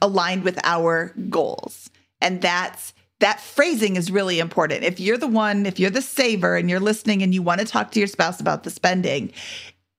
aligned 0.00 0.44
with 0.44 0.60
our 0.62 1.12
goals. 1.30 1.90
And 2.20 2.40
that's 2.40 2.94
that 3.18 3.40
phrasing 3.40 3.96
is 3.96 4.12
really 4.12 4.38
important. 4.38 4.84
If 4.84 5.00
you're 5.00 5.18
the 5.18 5.26
one, 5.26 5.66
if 5.66 5.80
you're 5.80 5.90
the 5.90 6.00
saver 6.00 6.54
and 6.54 6.70
you're 6.70 6.78
listening 6.78 7.24
and 7.24 7.34
you 7.34 7.42
want 7.42 7.60
to 7.60 7.66
talk 7.66 7.90
to 7.90 7.98
your 7.98 8.06
spouse 8.06 8.40
about 8.40 8.62
the 8.62 8.70
spending, 8.70 9.32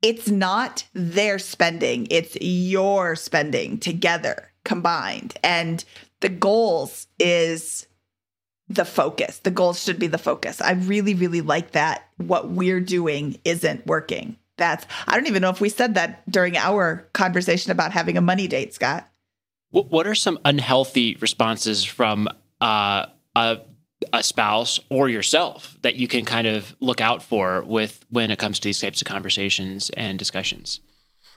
it's 0.01 0.29
not 0.29 0.85
their 0.93 1.39
spending, 1.39 2.07
it's 2.09 2.35
your 2.41 3.15
spending 3.15 3.77
together 3.77 4.51
combined. 4.63 5.35
And 5.43 5.83
the 6.21 6.29
goals 6.29 7.07
is 7.19 7.87
the 8.67 8.85
focus. 8.85 9.39
The 9.39 9.51
goals 9.51 9.83
should 9.83 9.99
be 9.99 10.07
the 10.07 10.17
focus. 10.17 10.61
I 10.61 10.71
really, 10.73 11.13
really 11.13 11.41
like 11.41 11.71
that. 11.71 12.07
What 12.17 12.49
we're 12.49 12.79
doing 12.79 13.39
isn't 13.43 13.85
working. 13.85 14.37
That's, 14.57 14.85
I 15.07 15.15
don't 15.15 15.27
even 15.27 15.41
know 15.41 15.49
if 15.49 15.61
we 15.61 15.69
said 15.69 15.95
that 15.95 16.29
during 16.29 16.55
our 16.55 17.07
conversation 17.13 17.71
about 17.71 17.91
having 17.91 18.17
a 18.17 18.21
money 18.21 18.47
date, 18.47 18.73
Scott. 18.73 19.07
What 19.71 20.05
are 20.05 20.15
some 20.15 20.37
unhealthy 20.43 21.15
responses 21.19 21.83
from 21.83 22.27
uh, 22.59 23.05
a 23.35 23.59
a 24.13 24.23
spouse 24.23 24.79
or 24.89 25.09
yourself 25.09 25.77
that 25.81 25.95
you 25.95 26.07
can 26.07 26.25
kind 26.25 26.47
of 26.47 26.75
look 26.79 27.01
out 27.01 27.21
for 27.23 27.63
with 27.63 28.05
when 28.09 28.31
it 28.31 28.39
comes 28.39 28.59
to 28.59 28.67
these 28.67 28.79
types 28.79 29.01
of 29.01 29.07
conversations 29.07 29.89
and 29.91 30.17
discussions? 30.17 30.79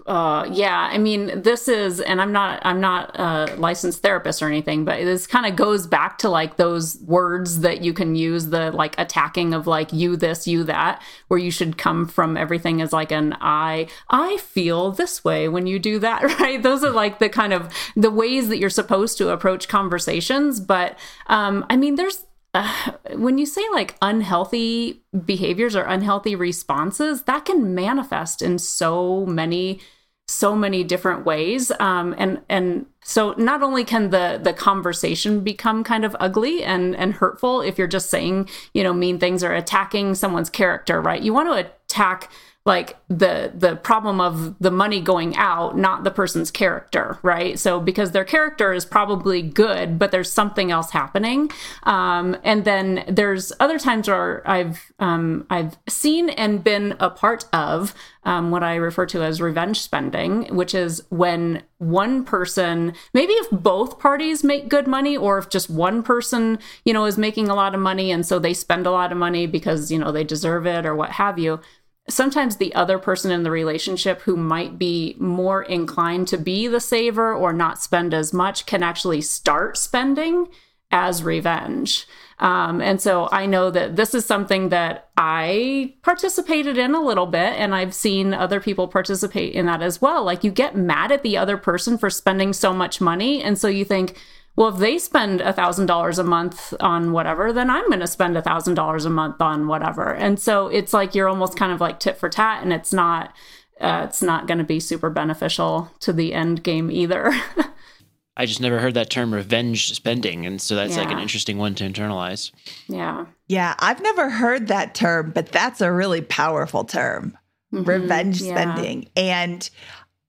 uh, 0.07 0.47
yeah, 0.51 0.89
I 0.91 0.99
mean, 0.99 1.43
this 1.43 1.69
is, 1.69 2.01
and 2.01 2.21
I'm 2.21 2.33
not, 2.33 2.61
I'm 2.63 2.81
not 2.81 3.19
a 3.19 3.55
licensed 3.57 4.03
therapist 4.03 4.43
or 4.43 4.49
anything, 4.49 4.85
but 4.85 4.99
this 4.99 5.27
kind 5.27 5.47
of 5.47 5.57
goes 5.57 5.87
back 5.87 6.19
to 6.19 6.29
like 6.29 6.57
those 6.57 6.99
words 7.03 7.61
that 7.61 7.83
you 7.83 7.93
can 7.93 8.15
use, 8.15 8.47
the 8.47 8.71
like 8.73 8.99
attacking 8.99 9.55
of 9.55 9.67
like 9.67 9.93
you 9.93 10.17
this, 10.17 10.47
you 10.47 10.65
that, 10.65 11.01
where 11.29 11.39
you 11.39 11.51
should 11.51 11.79
come 11.79 12.07
from 12.07 12.37
everything 12.37 12.83
as 12.83 12.93
like 12.93 13.13
an 13.13 13.37
I, 13.41 13.87
I 14.11 14.37
feel 14.39 14.91
this 14.91 15.25
way 15.25 15.49
when 15.49 15.67
you 15.67 15.79
do 15.79 15.99
that, 16.01 16.23
right? 16.41 16.63
Those 16.63 16.85
are 16.85 16.91
like 16.91 17.19
the 17.19 17.29
kind 17.29 17.53
of 17.53 17.73
the 17.95 18.11
ways 18.11 18.49
that 18.49 18.59
you're 18.59 18.71
supposed 18.71 19.17
to 19.19 19.31
approach 19.31 19.69
conversations. 19.69 20.61
But 20.61 20.99
um, 21.29 21.65
I 21.71 21.77
mean, 21.77 21.95
there's 21.95 22.25
when 23.15 23.39
you 23.39 23.47
say 23.47 23.63
like 23.73 23.97
unhealthy 24.03 25.03
behaviors 25.25 25.77
or 25.77 25.83
unhealthy 25.83 26.35
responses, 26.35 27.23
that 27.23 27.45
can 27.45 27.75
manifest 27.75 28.43
in 28.43 28.59
so 28.59 29.27
many 29.27 29.81
so 30.27 30.57
many 30.57 30.83
different 30.83 31.27
ways. 31.27 31.71
Um, 31.81 32.15
and 32.17 32.41
and 32.49 32.87
so 33.03 33.35
not 33.37 33.63
only 33.63 33.85
can 33.85 34.11
the 34.11 34.41
the 34.43 34.55
conversation 34.55 35.41
become 35.41 35.85
kind 35.85 36.05
of 36.05 36.17
ugly 36.19 36.65
and 36.65 36.97
and 36.97 37.13
hurtful 37.13 37.61
if 37.61 37.77
you're 37.77 37.87
just 37.87 38.09
saying 38.09 38.49
you 38.73 38.83
know 38.83 38.95
mean 38.95 39.19
things 39.19 39.45
or 39.45 39.53
attacking 39.53 40.15
someone's 40.15 40.51
character 40.51 41.01
right? 41.01 41.23
You 41.23 41.35
want 41.35 41.49
to 41.51 41.71
attack 41.71 42.31
like 42.67 42.97
the 43.09 43.53
the 43.55 43.77
problem 43.77 44.21
of 44.21 44.59
the 44.59 44.71
money 44.71 45.01
going 45.01 45.37
out 45.37 45.77
not 45.77 46.05
the 46.05 46.11
person's 46.11 46.51
character 46.51 47.19
right? 47.23 47.59
So 47.59 47.81
because 47.81 48.13
their 48.13 48.25
character 48.25 48.73
is 48.73 48.85
probably 48.85 49.43
good 49.43 49.99
but 49.99 50.11
there's 50.11 50.33
something 50.33 50.71
else 50.71 50.91
happening. 50.91 51.51
Um, 51.83 52.37
and 52.43 52.65
then 52.65 53.05
there's 53.09 53.53
other 53.61 53.79
times 53.79 54.09
where 54.09 54.49
i've 54.49 54.93
um, 54.99 55.47
i've 55.51 55.77
seen 55.89 56.31
and 56.31 56.65
been 56.65 56.97
a 57.01 57.11
part 57.11 57.45
of 57.53 57.95
um, 58.25 58.51
what 58.51 58.63
i 58.63 58.75
refer 58.75 59.07
to 59.07 59.23
as 59.23 59.41
revenge 59.41 59.81
spending 59.81 60.45
which 60.55 60.75
is 60.75 61.03
when 61.11 61.63
one 61.79 62.25
person 62.25 62.95
maybe 63.13 63.33
if 63.35 63.51
both 63.51 63.99
parties 63.99 64.43
make 64.43 64.69
good 64.69 64.87
money 64.87 65.17
or 65.17 65.39
if 65.39 65.49
just 65.49 65.69
one 65.69 66.03
person 66.03 66.59
you 66.85 66.93
know 66.93 67.05
is 67.05 67.19
making 67.19 67.49
a 67.49 67.55
lot 67.55 67.75
of 67.75 67.81
money 67.81 68.11
and 68.11 68.25
so 68.27 68.39
they 68.39 68.55
spend 68.55 68.87
a 68.87 68.91
lot 68.91 69.13
of 69.13 69.19
money 69.19 69.47
because 69.47 69.91
you 69.91 69.99
know 69.99 70.13
they 70.13 70.25
deserve 70.25 70.67
it 70.67 70.87
or 70.87 70.95
what 70.95 71.11
have 71.11 71.39
you 71.39 71.61
sometimes 72.09 72.57
the 72.57 72.75
other 72.75 72.99
person 72.99 73.31
in 73.31 73.43
the 73.43 73.51
relationship 73.51 74.21
who 74.23 74.37
might 74.37 74.79
be 74.79 75.17
more 75.19 75.63
inclined 75.63 76.29
to 76.29 76.37
be 76.37 76.67
the 76.67 76.81
saver 76.81 77.33
or 77.33 77.53
not 77.53 77.81
spend 77.81 78.13
as 78.13 78.33
much 78.33 78.67
can 78.67 78.83
actually 78.83 79.21
start 79.21 79.77
spending 79.77 80.49
as 80.91 81.23
revenge. 81.23 82.07
Um, 82.39 82.81
and 82.81 83.01
so 83.01 83.29
I 83.33 83.47
know 83.47 83.71
that 83.71 83.97
this 83.97 84.15
is 84.15 84.25
something 84.27 84.69
that 84.69 85.09
I 85.17 85.95
participated 86.03 86.77
in 86.77 86.95
a 86.95 87.03
little 87.03 87.27
bit, 87.27 87.55
and 87.55 87.75
I've 87.75 87.95
seen 87.95 88.35
other 88.35 88.61
people 88.61 88.87
participate 88.87 89.55
in 89.55 89.67
that 89.67 89.83
as 89.83 90.01
well. 90.01 90.25
Like 90.25 90.45
you 90.45 90.51
get 90.51 90.77
mad 90.77 91.11
at 91.11 91.23
the 91.23 91.37
other 91.37 91.57
person 91.57 91.97
for 91.97 92.11
spending 92.11 92.53
so 92.53 92.73
much 92.73 93.01
money. 93.01 93.43
And 93.43 93.59
so 93.59 93.69
you 93.69 93.85
think, 93.85 94.17
well, 94.57 94.69
if 94.69 94.79
they 94.79 94.99
spend 94.99 95.41
a 95.41 95.53
thousand 95.53 95.87
dollars 95.87 96.19
a 96.19 96.25
month 96.25 96.75
on 96.81 97.13
whatever, 97.13 97.53
then 97.53 97.71
I'm 97.71 97.87
going 97.89 98.01
to 98.01 98.07
spend 98.07 98.37
a 98.37 98.43
thousand 98.43 98.75
dollars 98.75 99.05
a 99.05 99.11
month 99.11 99.41
on 99.41 99.67
whatever. 99.67 100.15
And 100.15 100.39
so 100.39 100.69
it's 100.69 100.93
like 100.93 101.15
you're 101.15 101.29
almost 101.29 101.57
kind 101.57 101.73
of 101.73 101.81
like 101.81 101.99
tit 101.99 102.17
for 102.17 102.29
tat, 102.29 102.63
and 102.63 102.73
it's 102.73 102.93
not 102.93 103.35
uh, 103.81 104.07
it's 104.09 104.23
not 104.23 104.47
going 104.47 104.59
to 104.59 104.65
be 104.65 104.81
super 104.81 105.11
beneficial 105.11 105.91
to 106.01 106.13
the 106.13 106.33
end 106.33 106.63
game 106.63 106.91
either. 106.91 107.33
I 108.37 108.47
just 108.47 108.61
never 108.61 108.81
heard 108.81 108.95
that 108.95 109.11
term 109.11 109.33
revenge 109.33 109.93
spending. 109.93 110.45
And 110.45 110.61
so 110.61 110.75
that's 110.75 110.97
yeah. 110.97 111.03
like 111.03 111.13
an 111.13 111.21
interesting 111.21 111.57
one 111.57 111.75
to 111.77 111.89
internalize. 111.89 112.51
Yeah. 112.89 113.27
Yeah. 113.47 113.75
I've 113.79 114.03
never 114.03 114.29
heard 114.29 114.69
that 114.69 114.95
term, 114.95 115.31
but 115.33 115.53
that's 115.53 115.81
a 115.81 115.93
really 115.93 116.21
powerful 116.21 116.85
term 116.85 117.39
mm-hmm. 117.73 117.89
revenge 117.89 118.41
yeah. 118.41 118.55
spending. 118.55 119.09
And 119.17 119.69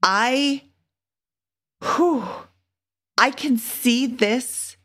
I, 0.04 0.64
whew, 1.82 2.28
I 3.18 3.32
can 3.32 3.58
see 3.58 4.08
this 4.08 4.78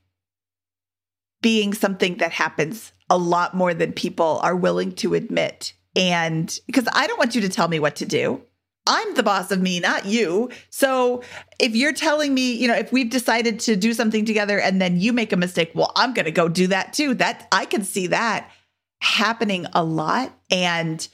being 1.43 1.75
something 1.75 2.19
that 2.19 2.33
happens 2.33 2.93
a 3.09 3.19
lot 3.19 3.55
more 3.55 3.75
than 3.75 3.93
people 3.93 4.39
are 4.43 4.55
willing 4.55 4.93
to 4.93 5.15
admit. 5.15 5.73
And 5.97 6.57
because 6.67 6.87
I 6.93 7.07
don't 7.07 7.19
want 7.19 7.35
you 7.35 7.41
to 7.41 7.49
tell 7.49 7.69
me 7.69 7.81
what 7.81 7.97
to 7.97 8.07
do. 8.07 8.43
I'm 8.87 9.15
the 9.15 9.23
boss 9.23 9.51
of 9.51 9.61
me, 9.61 9.79
not 9.79 10.07
you. 10.07 10.51
So 10.71 11.23
if 11.59 11.77
you're 11.77 11.93
telling 11.93 12.33
me, 12.33 12.53
you 12.53 12.67
know, 12.67 12.75
if 12.75 12.93
we've 12.93 13.11
decided 13.11 13.61
to 13.61 13.77
do 13.77 13.93
something 13.93 14.25
together 14.25 14.59
and 14.59 14.81
then 14.81 14.99
you 14.99 15.13
make 15.13 15.33
a 15.33 15.37
mistake, 15.37 15.73
well, 15.75 15.93
I'm 15.97 16.15
going 16.15 16.25
to 16.25 16.31
go 16.31 16.49
do 16.49 16.67
that 16.69 16.93
too. 16.93 17.15
That 17.15 17.47
I 17.53 17.67
can 17.67 17.85
see 17.85 18.07
that 18.09 18.51
happening 19.01 19.67
a 19.73 19.85
lot. 19.85 20.33
And 20.51 21.07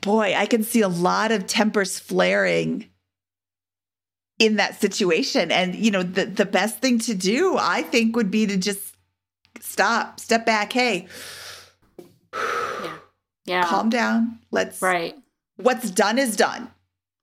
boy, 0.00 0.34
I 0.36 0.46
can 0.46 0.62
see 0.62 0.82
a 0.82 0.88
lot 0.88 1.32
of 1.32 1.46
tempers 1.46 1.98
flaring 1.98 2.89
in 4.40 4.56
that 4.56 4.80
situation. 4.80 5.52
And, 5.52 5.76
you 5.76 5.92
know, 5.92 6.02
the, 6.02 6.26
the 6.26 6.46
best 6.46 6.78
thing 6.78 6.98
to 7.00 7.14
do, 7.14 7.56
I 7.56 7.82
think, 7.82 8.16
would 8.16 8.30
be 8.30 8.46
to 8.46 8.56
just 8.56 8.96
stop, 9.60 10.18
step 10.18 10.44
back. 10.44 10.72
Hey, 10.72 11.06
yeah. 12.34 12.96
Yeah. 13.44 13.64
Calm 13.64 13.90
down. 13.90 14.40
Let's, 14.50 14.82
right. 14.82 15.16
What's 15.56 15.90
done 15.90 16.18
is 16.18 16.36
done. 16.36 16.70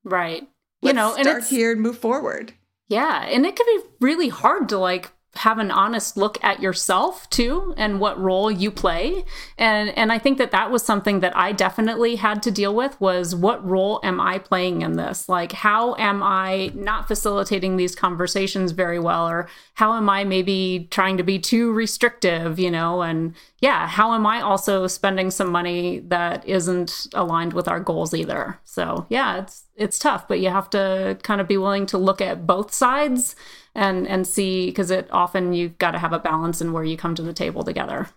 Right. 0.03 0.47
Let's 0.81 0.93
you 0.93 0.93
know, 0.93 1.15
and 1.15 1.25
start 1.25 1.43
here 1.45 1.71
and 1.71 1.81
move 1.81 1.97
forward. 1.97 2.53
Yeah. 2.87 3.23
And 3.23 3.45
it 3.45 3.55
can 3.55 3.65
be 3.65 3.87
really 3.99 4.29
hard 4.29 4.69
to 4.69 4.77
like 4.77 5.11
have 5.37 5.59
an 5.59 5.71
honest 5.71 6.17
look 6.17 6.43
at 6.43 6.61
yourself 6.61 7.29
too 7.29 7.73
and 7.77 7.99
what 7.99 8.19
role 8.19 8.51
you 8.51 8.71
play. 8.71 9.23
And 9.57 9.89
and 9.97 10.11
I 10.11 10.19
think 10.19 10.37
that 10.37 10.51
that 10.51 10.71
was 10.71 10.83
something 10.83 11.19
that 11.21 11.35
I 11.35 11.51
definitely 11.51 12.15
had 12.15 12.43
to 12.43 12.51
deal 12.51 12.73
with 12.73 12.99
was 12.99 13.35
what 13.35 13.65
role 13.65 13.99
am 14.03 14.19
I 14.19 14.39
playing 14.39 14.81
in 14.81 14.93
this? 14.93 15.29
Like 15.29 15.51
how 15.51 15.95
am 15.95 16.21
I 16.23 16.71
not 16.73 17.07
facilitating 17.07 17.77
these 17.77 17.95
conversations 17.95 18.71
very 18.71 18.99
well? 18.99 19.27
Or 19.29 19.47
how 19.75 19.93
am 19.93 20.09
I 20.09 20.23
maybe 20.23 20.87
trying 20.91 21.17
to 21.17 21.23
be 21.23 21.39
too 21.39 21.71
restrictive 21.71 22.59
you 22.59 22.71
know? 22.71 23.01
And 23.01 23.35
yeah 23.59 23.87
how 23.87 24.13
am 24.13 24.25
I 24.25 24.41
also 24.41 24.87
spending 24.87 25.31
some 25.31 25.51
money 25.51 25.99
that 26.07 26.47
isn't 26.47 27.07
aligned 27.13 27.53
with 27.53 27.67
our 27.67 27.79
goals 27.79 28.13
either? 28.13 28.59
So 28.63 29.05
yeah 29.09 29.37
it's 29.37 29.63
it's 29.75 29.99
tough 29.99 30.27
but 30.27 30.39
you 30.39 30.49
have 30.49 30.69
to 30.71 31.17
kind 31.21 31.39
of 31.39 31.47
be 31.47 31.57
willing 31.57 31.85
to 31.85 31.97
look 31.97 32.19
at 32.19 32.47
both 32.47 32.73
sides 32.73 33.35
and 33.77 34.07
and 34.07 34.27
see 34.27 34.65
because 34.65 34.91
it 34.91 35.07
often 35.11 35.53
you've 35.53 35.77
got 35.77 35.91
to 35.91 35.99
have 35.99 36.11
a 36.11 36.19
balance 36.19 36.59
in 36.59 36.73
where 36.73 36.83
you 36.83 36.97
come 36.97 37.15
to 37.15 37.21
the 37.21 37.31
table 37.31 37.63
together. 37.63 38.09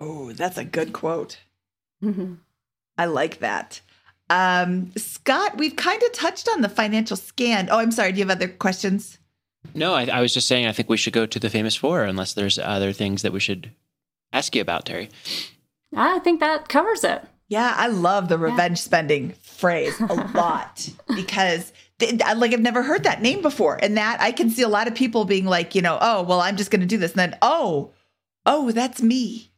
Oh, 0.00 0.32
that's 0.32 0.56
a 0.56 0.64
good 0.64 0.92
quote. 0.92 1.40
Mm-hmm. 2.02 2.34
I 2.96 3.04
like 3.04 3.40
that. 3.40 3.80
Um, 4.30 4.92
Scott, 4.96 5.58
we've 5.58 5.76
kind 5.76 6.02
of 6.02 6.12
touched 6.12 6.48
on 6.48 6.62
the 6.62 6.68
financial 6.68 7.16
scan. 7.16 7.68
Oh, 7.70 7.78
I'm 7.78 7.92
sorry. 7.92 8.12
Do 8.12 8.18
you 8.18 8.26
have 8.26 8.36
other 8.36 8.48
questions? 8.48 9.18
No, 9.74 9.92
I, 9.94 10.06
I 10.06 10.20
was 10.20 10.32
just 10.32 10.48
saying 10.48 10.66
I 10.66 10.72
think 10.72 10.88
we 10.88 10.96
should 10.96 11.12
go 11.12 11.26
to 11.26 11.38
the 11.38 11.50
famous 11.50 11.76
four 11.76 12.04
unless 12.04 12.32
there's 12.32 12.58
other 12.58 12.92
things 12.92 13.22
that 13.22 13.32
we 13.32 13.40
should 13.40 13.70
ask 14.32 14.54
you 14.54 14.62
about, 14.62 14.86
Terry. 14.86 15.10
I 15.94 16.20
think 16.20 16.40
that 16.40 16.68
covers 16.68 17.04
it. 17.04 17.22
Yeah, 17.48 17.74
I 17.76 17.88
love 17.88 18.28
the 18.28 18.38
revenge 18.38 18.78
yeah. 18.78 18.84
spending 18.84 19.32
phrase 19.42 20.00
a 20.00 20.14
lot 20.34 20.88
because 21.14 21.72
like 22.36 22.52
I've 22.52 22.60
never 22.60 22.82
heard 22.82 23.04
that 23.04 23.22
name 23.22 23.42
before. 23.42 23.78
And 23.82 23.96
that 23.96 24.20
I 24.20 24.32
can 24.32 24.50
see 24.50 24.62
a 24.62 24.68
lot 24.68 24.88
of 24.88 24.94
people 24.94 25.24
being 25.24 25.46
like, 25.46 25.74
you 25.74 25.82
know, 25.82 25.98
oh, 26.00 26.22
well, 26.22 26.40
I'm 26.40 26.56
just 26.56 26.70
going 26.70 26.80
to 26.80 26.86
do 26.86 26.98
this. 26.98 27.12
And 27.12 27.18
then, 27.18 27.38
oh, 27.42 27.92
oh, 28.46 28.70
that's 28.72 29.02
me. 29.02 29.50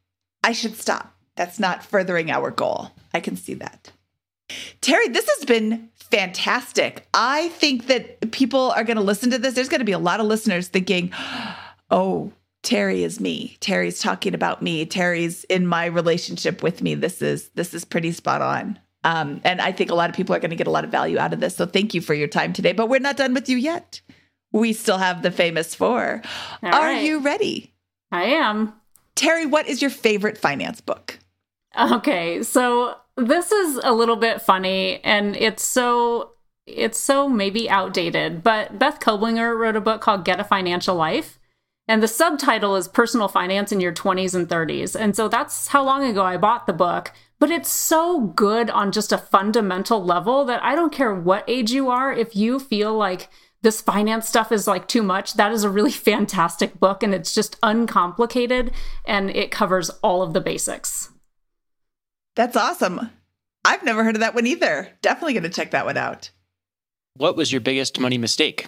I 0.42 0.52
should 0.52 0.76
stop. 0.76 1.14
That's 1.36 1.58
not 1.58 1.84
furthering 1.84 2.30
our 2.30 2.50
goal. 2.50 2.90
I 3.12 3.20
can 3.20 3.36
see 3.36 3.54
that. 3.54 3.92
Terry, 4.80 5.08
this 5.08 5.28
has 5.36 5.44
been 5.44 5.88
fantastic. 5.94 7.08
I 7.14 7.48
think 7.48 7.86
that 7.86 8.30
people 8.30 8.70
are 8.72 8.84
going 8.84 8.96
to 8.96 9.02
listen 9.02 9.30
to 9.30 9.38
this. 9.38 9.54
There's 9.54 9.68
going 9.68 9.80
to 9.80 9.84
be 9.84 9.92
a 9.92 9.98
lot 9.98 10.20
of 10.20 10.26
listeners 10.26 10.68
thinking, 10.68 11.12
oh, 11.90 12.32
Terry 12.62 13.04
is 13.04 13.20
me. 13.20 13.56
Terry's 13.60 14.00
talking 14.00 14.34
about 14.34 14.62
me. 14.62 14.86
Terry's 14.86 15.44
in 15.44 15.66
my 15.66 15.86
relationship 15.86 16.62
with 16.62 16.82
me. 16.82 16.94
This 16.94 17.20
is 17.20 17.50
this 17.50 17.74
is 17.74 17.84
pretty 17.84 18.12
spot 18.12 18.42
on. 18.42 18.78
Um, 19.04 19.40
and 19.44 19.60
I 19.60 19.70
think 19.70 19.90
a 19.90 19.94
lot 19.94 20.10
of 20.10 20.16
people 20.16 20.34
are 20.34 20.40
going 20.40 20.50
to 20.50 20.56
get 20.56 20.66
a 20.66 20.70
lot 20.70 20.84
of 20.84 20.90
value 20.90 21.18
out 21.18 21.32
of 21.32 21.40
this. 21.40 21.54
So 21.54 21.66
thank 21.66 21.94
you 21.94 22.00
for 22.00 22.14
your 22.14 22.28
time 22.28 22.52
today. 22.52 22.72
But 22.72 22.88
we're 22.88 23.00
not 23.00 23.16
done 23.16 23.34
with 23.34 23.48
you 23.48 23.56
yet. 23.56 24.00
We 24.50 24.72
still 24.72 24.98
have 24.98 25.22
the 25.22 25.30
famous 25.30 25.74
four. 25.74 26.22
All 26.62 26.74
are 26.74 26.88
right. 26.88 27.04
you 27.04 27.20
ready? 27.20 27.74
I 28.10 28.24
am. 28.24 28.72
Terry, 29.14 29.46
what 29.46 29.68
is 29.68 29.82
your 29.82 29.90
favorite 29.90 30.38
finance 30.38 30.80
book? 30.80 31.18
Okay, 31.78 32.42
so 32.42 32.96
this 33.16 33.52
is 33.52 33.80
a 33.82 33.92
little 33.92 34.16
bit 34.16 34.40
funny 34.42 35.00
and 35.04 35.36
it's 35.36 35.62
so 35.62 36.30
it's 36.66 36.98
so 36.98 37.28
maybe 37.28 37.68
outdated, 37.68 38.42
but 38.42 38.78
Beth 38.78 38.98
Kobliner 38.98 39.56
wrote 39.56 39.76
a 39.76 39.82
book 39.82 40.00
called 40.00 40.24
Get 40.24 40.40
a 40.40 40.44
Financial 40.44 40.94
Life. 40.94 41.38
And 41.86 42.02
the 42.02 42.08
subtitle 42.08 42.76
is 42.76 42.88
Personal 42.88 43.28
Finance 43.28 43.70
in 43.70 43.80
Your 43.80 43.92
20s 43.92 44.34
and 44.34 44.48
30s. 44.48 44.98
And 44.98 45.14
so 45.14 45.28
that's 45.28 45.68
how 45.68 45.84
long 45.84 46.02
ago 46.04 46.24
I 46.24 46.38
bought 46.38 46.66
the 46.66 46.72
book 46.72 47.12
but 47.38 47.50
it's 47.50 47.70
so 47.70 48.20
good 48.20 48.70
on 48.70 48.92
just 48.92 49.12
a 49.12 49.18
fundamental 49.18 50.02
level 50.02 50.44
that 50.44 50.62
I 50.62 50.74
don't 50.74 50.92
care 50.92 51.14
what 51.14 51.44
age 51.48 51.72
you 51.72 51.90
are, 51.90 52.12
if 52.12 52.34
you 52.34 52.58
feel 52.58 52.94
like 52.94 53.28
this 53.62 53.80
finance 53.80 54.28
stuff 54.28 54.52
is 54.52 54.66
like 54.66 54.86
too 54.86 55.02
much, 55.02 55.34
that 55.34 55.52
is 55.52 55.64
a 55.64 55.70
really 55.70 55.90
fantastic 56.10 56.78
book 56.78 57.02
and 57.02 57.14
it's 57.14 57.34
just 57.34 57.56
uncomplicated 57.62 58.72
and 59.04 59.30
it 59.30 59.50
covers 59.50 59.90
all 60.02 60.22
of 60.22 60.32
the 60.32 60.40
basics. 60.40 61.10
That's 62.36 62.56
awesome. 62.56 63.10
I've 63.64 63.84
never 63.84 64.04
heard 64.04 64.16
of 64.16 64.20
that 64.20 64.34
one 64.34 64.46
either. 64.46 64.88
Definitely 65.02 65.32
going 65.32 65.44
to 65.44 65.48
check 65.48 65.70
that 65.70 65.86
one 65.86 65.96
out. 65.96 66.30
What 67.16 67.36
was 67.36 67.52
your 67.52 67.60
biggest 67.60 67.98
money 67.98 68.18
mistake? 68.18 68.66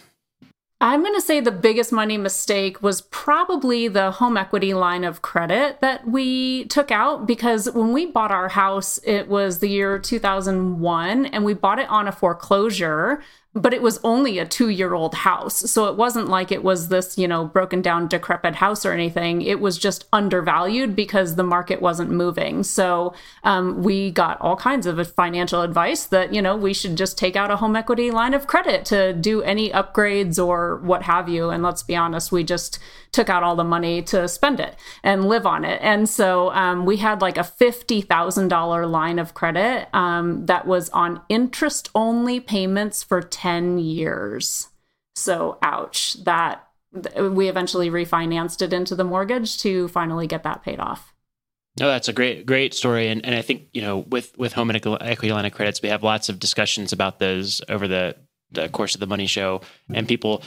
I'm 0.79 1.01
going 1.01 1.15
to 1.15 1.23
say 1.23 1.41
the 1.41 1.53
biggest 1.53 1.91
money 1.91 2.19
mistake 2.19 2.83
was 2.83 3.01
probably 3.01 3.89
the 3.89 4.11
home 4.11 4.37
equity 4.37 4.75
line 4.75 5.05
of 5.05 5.23
credit 5.23 5.81
that 5.81 6.07
we 6.07 6.67
took 6.67 6.91
out 6.91 7.27
because 7.27 7.71
when 7.71 7.95
we 7.95 8.05
bought 8.05 8.31
our 8.31 8.51
house, 8.51 9.01
it 9.03 9.27
was 9.27 9.61
the 9.61 9.71
year 9.71 9.99
2001 9.99 11.27
and 11.27 11.45
we 11.47 11.55
bought 11.55 11.79
it 11.79 11.89
on 11.89 12.07
a 12.07 12.13
foreclosure 12.13 13.23
but 13.57 13.73
it 13.73 13.81
was 13.81 13.99
only 14.05 14.39
a 14.39 14.45
two 14.45 14.69
year 14.69 14.93
old 14.93 15.15
house. 15.15 15.71
So 15.71 15.87
it 15.87 15.97
wasn't 15.97 16.29
like 16.29 16.53
it 16.53 16.63
was 16.63 16.89
this, 16.89 17.17
you 17.17 17.27
know, 17.27 17.47
broken 17.47 17.81
down, 17.81 18.07
decrepit 18.07 18.57
house 18.57 18.85
or 18.85 18.93
anything. 18.93 19.41
It 19.41 19.61
was 19.61 19.79
just 19.79 20.05
undervalued 20.13 20.95
because 20.95 21.37
the 21.37 21.43
market 21.43 21.81
wasn't 21.81 22.11
moving. 22.11 22.63
So 22.63 23.15
um, 23.45 23.83
we 23.83 24.11
got 24.11 24.39
all 24.43 24.57
kinds 24.57 24.87
of 24.87 25.11
financial 25.15 25.63
advice 25.63 26.05
that, 26.07 26.35
you 26.35 26.43
know, 26.43 26.55
we 26.55 26.75
should 26.75 26.97
just 26.97 27.17
take 27.17 27.35
out 27.35 27.51
a 27.51 27.57
home 27.57 27.77
equity 27.77 28.11
line 28.11 28.35
of 28.35 28.47
credit 28.47 28.85
to 28.87 29.15
do 29.15 29.43
any 29.43 29.71
upgrades 29.71 30.45
or 30.45 30.77
what 30.77 31.05
have 31.05 31.29
you. 31.29 31.49
And 31.49 31.63
let's 31.63 31.83
be 31.83 31.97
honest, 31.97 32.31
we 32.31 32.45
just 32.45 32.79
took 33.13 33.31
out 33.31 33.43
all 33.43 33.57
the 33.57 33.65
money 33.65 34.03
to 34.03 34.29
spend 34.29 34.61
it 34.61 34.77
and 35.03 35.27
live 35.27 35.47
on 35.47 35.65
it. 35.65 35.81
And 35.81 36.07
so 36.07 36.51
um, 36.53 36.85
we 36.85 36.99
had 36.99 37.23
like 37.23 37.39
a 37.39 37.41
$50,000 37.41 38.91
line 38.91 39.19
of 39.19 39.33
credit 39.33 39.89
um, 39.95 40.45
that 40.45 40.67
was 40.67 40.91
on 40.91 41.23
interest 41.31 41.89
only 41.95 42.41
payments 42.41 43.03
for 43.03 43.23
10 43.23 43.46
years. 43.79 44.69
So, 45.15 45.59
ouch, 45.63 46.15
that 46.25 46.69
we 47.19 47.49
eventually 47.49 47.91
refinanced 47.91 48.63
it 48.63 48.73
into 48.73 48.95
the 48.95 49.05
mortgage 49.05 49.59
to 49.63 49.89
finally 49.89 50.27
get 50.27 50.43
that 50.43 50.63
paid 50.63 50.81
off. 50.81 51.15
No, 51.79 51.89
that's 51.89 52.09
a 52.09 52.13
great, 52.13 52.47
great 52.47 52.73
story, 52.73 53.09
and 53.09 53.25
and 53.25 53.35
I 53.35 53.43
think 53.43 53.69
you 53.73 53.83
know 53.83 53.99
with 53.99 54.37
with 54.39 54.55
home 54.55 54.71
equity 54.71 55.33
line 55.33 55.45
of 55.45 55.53
credits, 55.53 55.83
we 55.83 55.91
have 55.91 56.03
lots 56.03 56.29
of 56.29 56.39
discussions 56.39 56.93
about 56.93 57.19
those 57.19 57.61
over 57.69 57.87
the 57.87 58.17
the 58.51 58.69
course 58.69 58.95
of 58.95 59.01
the 59.01 59.07
money 59.07 59.27
show 59.27 59.61
and 59.93 60.07
people 60.07 60.43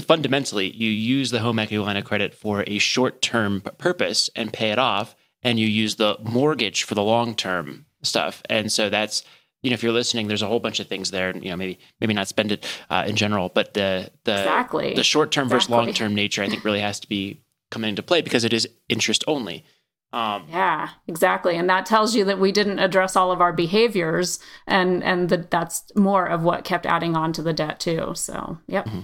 fundamentally 0.00 0.70
you 0.70 0.90
use 0.90 1.30
the 1.30 1.40
home 1.40 1.58
equity 1.58 1.78
line 1.78 1.96
of 1.96 2.04
credit 2.04 2.34
for 2.34 2.64
a 2.66 2.78
short-term 2.78 3.60
purpose 3.78 4.30
and 4.34 4.52
pay 4.52 4.70
it 4.70 4.78
off 4.78 5.14
and 5.42 5.60
you 5.60 5.66
use 5.66 5.96
the 5.96 6.16
mortgage 6.22 6.84
for 6.84 6.94
the 6.94 7.02
long-term 7.02 7.84
stuff 8.02 8.42
and 8.48 8.72
so 8.72 8.88
that's 8.88 9.24
you 9.64 9.70
know 9.70 9.74
if 9.74 9.82
you're 9.82 9.92
listening 9.92 10.28
there's 10.28 10.42
a 10.42 10.46
whole 10.46 10.60
bunch 10.60 10.78
of 10.78 10.86
things 10.86 11.10
there 11.10 11.30
and 11.30 11.42
you 11.42 11.50
know 11.50 11.56
maybe 11.56 11.78
maybe 12.00 12.14
not 12.14 12.28
spend 12.28 12.52
it 12.52 12.64
uh, 12.90 13.04
in 13.06 13.16
general 13.16 13.48
but 13.48 13.74
the 13.74 14.10
the 14.24 14.38
exactly. 14.38 14.94
the 14.94 15.02
short-term 15.02 15.46
exactly. 15.46 15.56
versus 15.56 15.70
long-term 15.70 16.14
nature 16.14 16.42
i 16.42 16.48
think 16.48 16.64
really 16.64 16.80
has 16.80 17.00
to 17.00 17.08
be 17.08 17.40
coming 17.70 17.88
into 17.88 18.02
play 18.02 18.22
because 18.22 18.44
it 18.44 18.52
is 18.52 18.68
interest 18.88 19.24
only 19.26 19.64
um, 20.12 20.46
yeah, 20.48 20.90
exactly, 21.08 21.56
and 21.56 21.68
that 21.68 21.86
tells 21.86 22.14
you 22.14 22.24
that 22.26 22.38
we 22.38 22.52
didn't 22.52 22.78
address 22.78 23.16
all 23.16 23.32
of 23.32 23.40
our 23.40 23.52
behaviors, 23.52 24.38
and 24.64 25.02
and 25.02 25.28
that 25.28 25.50
that's 25.50 25.90
more 25.96 26.24
of 26.24 26.44
what 26.44 26.62
kept 26.62 26.86
adding 26.86 27.16
on 27.16 27.32
to 27.32 27.42
the 27.42 27.52
debt 27.52 27.80
too. 27.80 28.12
So, 28.14 28.58
yep. 28.68 28.86
Mm-hmm. 28.86 29.00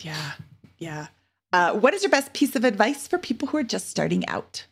Yeah, 0.00 0.32
yeah. 0.78 1.06
Uh, 1.52 1.74
what 1.74 1.94
is 1.94 2.02
your 2.02 2.10
best 2.10 2.32
piece 2.32 2.56
of 2.56 2.64
advice 2.64 3.06
for 3.06 3.16
people 3.16 3.46
who 3.46 3.58
are 3.58 3.62
just 3.62 3.90
starting 3.90 4.26
out? 4.26 4.66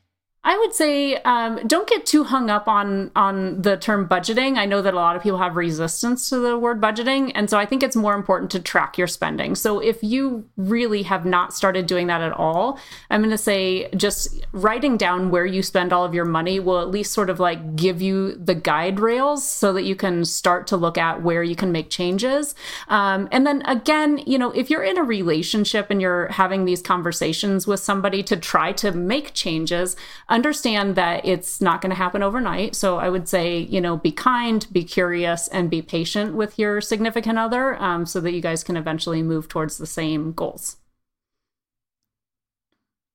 I 0.49 0.57
would 0.57 0.72
say 0.72 1.16
um, 1.24 1.61
don't 1.66 1.86
get 1.86 2.07
too 2.07 2.24
hung 2.24 2.49
up 2.49 2.68
on 2.68 3.11
on 3.14 3.61
the 3.61 3.76
term 3.76 4.09
budgeting. 4.09 4.57
I 4.57 4.64
know 4.64 4.80
that 4.80 4.94
a 4.94 4.96
lot 4.96 5.14
of 5.14 5.22
people 5.22 5.36
have 5.36 5.57
resistance 5.57 6.30
to 6.30 6.38
the 6.38 6.57
word 6.57 6.80
budgeting, 6.80 7.32
and 7.34 7.51
so 7.51 7.59
I 7.59 7.66
think 7.66 7.82
it's 7.82 7.94
more 7.94 8.14
important 8.14 8.51
to 8.53 8.61
track 8.61 8.96
your 8.96 9.09
spending. 9.09 9.55
So 9.55 9.78
if 9.78 10.03
you 10.03 10.49
really 10.57 11.03
have 11.03 11.26
not 11.26 11.53
started 11.53 11.86
doing 11.86 12.07
that 12.07 12.22
at 12.22 12.32
all, 12.32 12.80
I'm 13.11 13.20
going 13.20 13.30
to 13.30 13.36
say 13.36 13.90
just 13.90 14.42
writing 14.53 14.96
down 14.96 15.30
where 15.30 15.44
you 15.44 15.62
spend 15.62 15.92
all 15.92 16.07
of 16.07 16.14
your 16.14 16.24
money 16.24 16.61
will 16.61 16.80
at 16.80 16.88
least 16.88 17.12
sort 17.12 17.28
of 17.28 17.38
like 17.38 17.76
give 17.76 18.01
you 18.01 18.34
the 18.36 18.55
guide 18.55 19.01
rails 19.01 19.46
so 19.46 19.74
that 19.74 19.82
you 19.82 19.96
can 19.96 20.24
start 20.24 20.66
to 20.68 20.78
look 20.78 20.96
at 20.96 21.20
where 21.20 21.42
you 21.42 21.57
can 21.57 21.72
make 21.72 21.90
changes. 21.90 22.55
Um, 22.88 23.28
and 23.32 23.46
then 23.46 23.61
again, 23.66 24.22
you 24.26 24.38
know, 24.38 24.51
if 24.53 24.70
you're 24.70 24.82
in 24.82 24.96
a 24.96 25.05
relationship 25.05 25.90
and 25.90 26.01
you're 26.01 26.28
having 26.28 26.64
these 26.64 26.80
conversations 26.80 27.66
with 27.66 27.80
somebody 27.80 28.22
to 28.22 28.36
try 28.38 28.72
to 28.72 28.92
make 28.92 29.34
changes 29.34 29.94
understand 30.39 30.95
that 30.95 31.26
it's 31.26 31.61
not 31.61 31.80
going 31.80 31.91
to 31.91 31.97
happen 31.97 32.22
overnight. 32.22 32.76
So 32.76 32.99
I 32.99 33.09
would 33.09 33.28
say, 33.28 33.59
you 33.59 33.80
know, 33.80 33.97
be 33.97 34.12
kind, 34.12 34.64
be 34.70 34.84
curious, 34.84 35.49
and 35.49 35.68
be 35.68 35.82
patient 35.82 36.34
with 36.36 36.61
your 36.61 36.80
significant 36.80 37.41
other 37.41 37.74
um, 37.82 38.07
so 38.07 38.20
that 38.20 38.32
you 38.32 38.41
guys 38.41 38.62
can 38.62 38.76
eventually 38.76 39.20
move 39.20 39.49
towards 39.49 39.78
the 39.78 39.86
same 39.86 40.30
goals. 40.32 40.76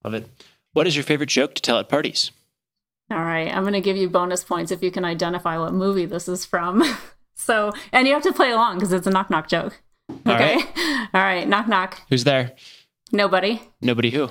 Love 0.03 0.15
it. 0.15 0.27
What 0.73 0.85
is 0.85 0.97
your 0.97 1.03
favorite 1.03 1.29
joke 1.29 1.53
to 1.55 1.61
tell 1.61 1.79
at 1.79 1.87
parties? 1.87 2.31
All 3.09 3.23
right. 3.23 3.47
I'm 3.55 3.63
going 3.63 3.71
to 3.73 3.81
give 3.81 3.95
you 3.95 4.09
bonus 4.09 4.43
points 4.43 4.69
if 4.69 4.83
you 4.83 4.91
can 4.91 5.05
identify 5.05 5.57
what 5.57 5.73
movie 5.73 6.05
this 6.05 6.27
is 6.27 6.45
from. 6.45 6.83
so, 7.35 7.71
and 7.93 8.05
you 8.05 8.13
have 8.13 8.23
to 8.23 8.33
play 8.33 8.51
along 8.51 8.75
because 8.75 8.91
it's 8.91 9.07
a 9.07 9.11
knock 9.11 9.29
knock 9.29 9.47
joke. 9.47 9.81
Okay. 10.27 10.27
All 10.27 10.35
right. 10.35 11.07
All 11.13 11.21
right. 11.21 11.47
Knock 11.47 11.69
knock. 11.69 12.01
Who's 12.09 12.25
there? 12.25 12.51
Nobody. 13.13 13.61
Nobody 13.81 14.09
who? 14.09 14.29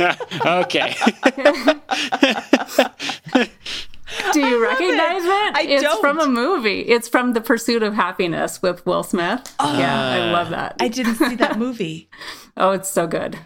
Okay. 0.00 0.94
Do 4.32 4.40
you 4.40 4.62
recognize 4.62 5.24
it? 5.24 5.28
it? 5.28 5.56
I 5.56 5.64
it's 5.68 5.82
don't. 5.82 6.00
from 6.00 6.18
a 6.18 6.26
movie. 6.26 6.80
It's 6.80 7.08
from 7.08 7.32
The 7.34 7.40
Pursuit 7.40 7.82
of 7.82 7.94
Happyness 7.94 8.62
with 8.62 8.84
Will 8.86 9.02
Smith. 9.02 9.54
Oh, 9.60 9.78
yeah, 9.78 10.00
I 10.00 10.30
love 10.30 10.50
that. 10.50 10.76
I 10.80 10.88
didn't 10.88 11.16
see 11.16 11.34
that 11.36 11.58
movie. 11.64 12.08
oh, 12.56 12.72
it's 12.72 12.88
so 12.88 13.06
good. 13.06 13.38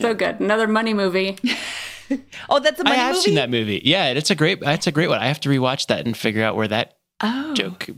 So 0.00 0.08
yeah. 0.08 0.14
good. 0.14 0.40
Another 0.40 0.66
money 0.66 0.94
movie. 0.94 1.38
oh, 2.48 2.60
that's 2.60 2.80
a 2.80 2.84
money 2.84 2.96
movie. 2.96 3.00
I 3.00 3.04
have 3.04 3.14
movie? 3.14 3.24
seen 3.24 3.34
that 3.36 3.50
movie. 3.50 3.82
Yeah, 3.84 4.08
it's 4.08 4.30
a 4.30 4.34
great 4.34 4.58
it's 4.62 4.86
a 4.86 4.92
great 4.92 5.08
one. 5.08 5.18
I 5.18 5.26
have 5.26 5.40
to 5.40 5.48
rewatch 5.48 5.86
that 5.86 6.06
and 6.06 6.16
figure 6.16 6.44
out 6.44 6.56
where 6.56 6.68
that 6.68 6.98
oh. 7.22 7.54
joke. 7.54 7.88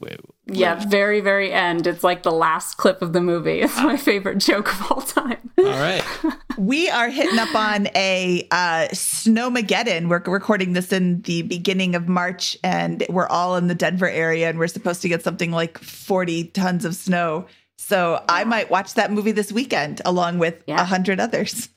Yeah, 0.47 0.85
very, 0.87 1.21
very 1.21 1.53
end. 1.53 1.87
It's 1.87 2.05
like 2.05 2.23
the 2.23 2.33
last 2.33 2.77
clip 2.77 3.03
of 3.03 3.13
the 3.13 3.21
movie. 3.21 3.61
It's 3.61 3.77
my 3.77 3.97
favorite 3.97 4.39
joke 4.39 4.73
of 4.73 4.93
all 4.93 5.01
time. 5.01 5.51
All 5.59 5.65
right. 5.65 6.05
we 6.59 6.89
are 6.91 7.09
hitting 7.09 7.39
up 7.39 7.55
on 7.55 7.89
a 7.95 8.47
uh, 8.51 8.89
Snowmageddon. 8.93 10.09
We're 10.09 10.23
recording 10.27 10.75
this 10.75 10.93
in 10.93 11.23
the 11.23 11.43
beginning 11.43 11.95
of 11.95 12.09
March, 12.09 12.57
and 12.63 13.05
we're 13.09 13.29
all 13.29 13.57
in 13.57 13.69
the 13.69 13.75
Denver 13.75 14.09
area, 14.09 14.49
and 14.49 14.59
we're 14.59 14.67
supposed 14.67 15.03
to 15.03 15.09
get 15.09 15.23
something 15.23 15.51
like 15.51 15.79
40 15.79 16.45
tons 16.49 16.85
of 16.85 16.95
snow. 16.95 17.47
So 17.79 18.23
I 18.29 18.45
might 18.45 18.71
watch 18.71 18.95
that 18.95 19.13
movie 19.13 19.33
this 19.33 19.53
weekend 19.53 20.01
along 20.05 20.39
with 20.39 20.55
a 20.55 20.65
yeah. 20.69 20.85
hundred 20.85 21.21
others. 21.21 21.69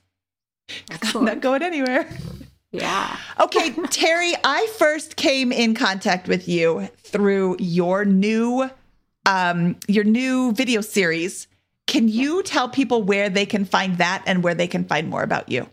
I'm 1.16 1.26
not 1.26 1.42
going 1.42 1.64
anywhere. 1.64 2.08
Yeah. 2.72 3.18
okay, 3.40 3.72
Terry, 3.90 4.34
I 4.44 4.68
first 4.78 5.16
came 5.16 5.52
in 5.52 5.74
contact 5.74 6.28
with 6.28 6.48
you 6.48 6.90
through 7.08 7.58
your 7.60 8.06
new 8.06 8.70
um 9.26 9.76
your 9.88 10.04
new 10.04 10.52
video 10.54 10.82
series. 10.82 11.48
Can 11.86 12.08
you 12.10 12.44
tell 12.44 12.68
people 12.70 13.04
where 13.04 13.30
they 13.30 13.46
can 13.46 13.64
find 13.66 13.98
that 13.98 14.24
and 14.26 14.44
where 14.44 14.56
they 14.56 14.68
can 14.68 14.84
find 14.84 15.10
more 15.10 15.24
about 15.24 15.50
you? 15.50 15.70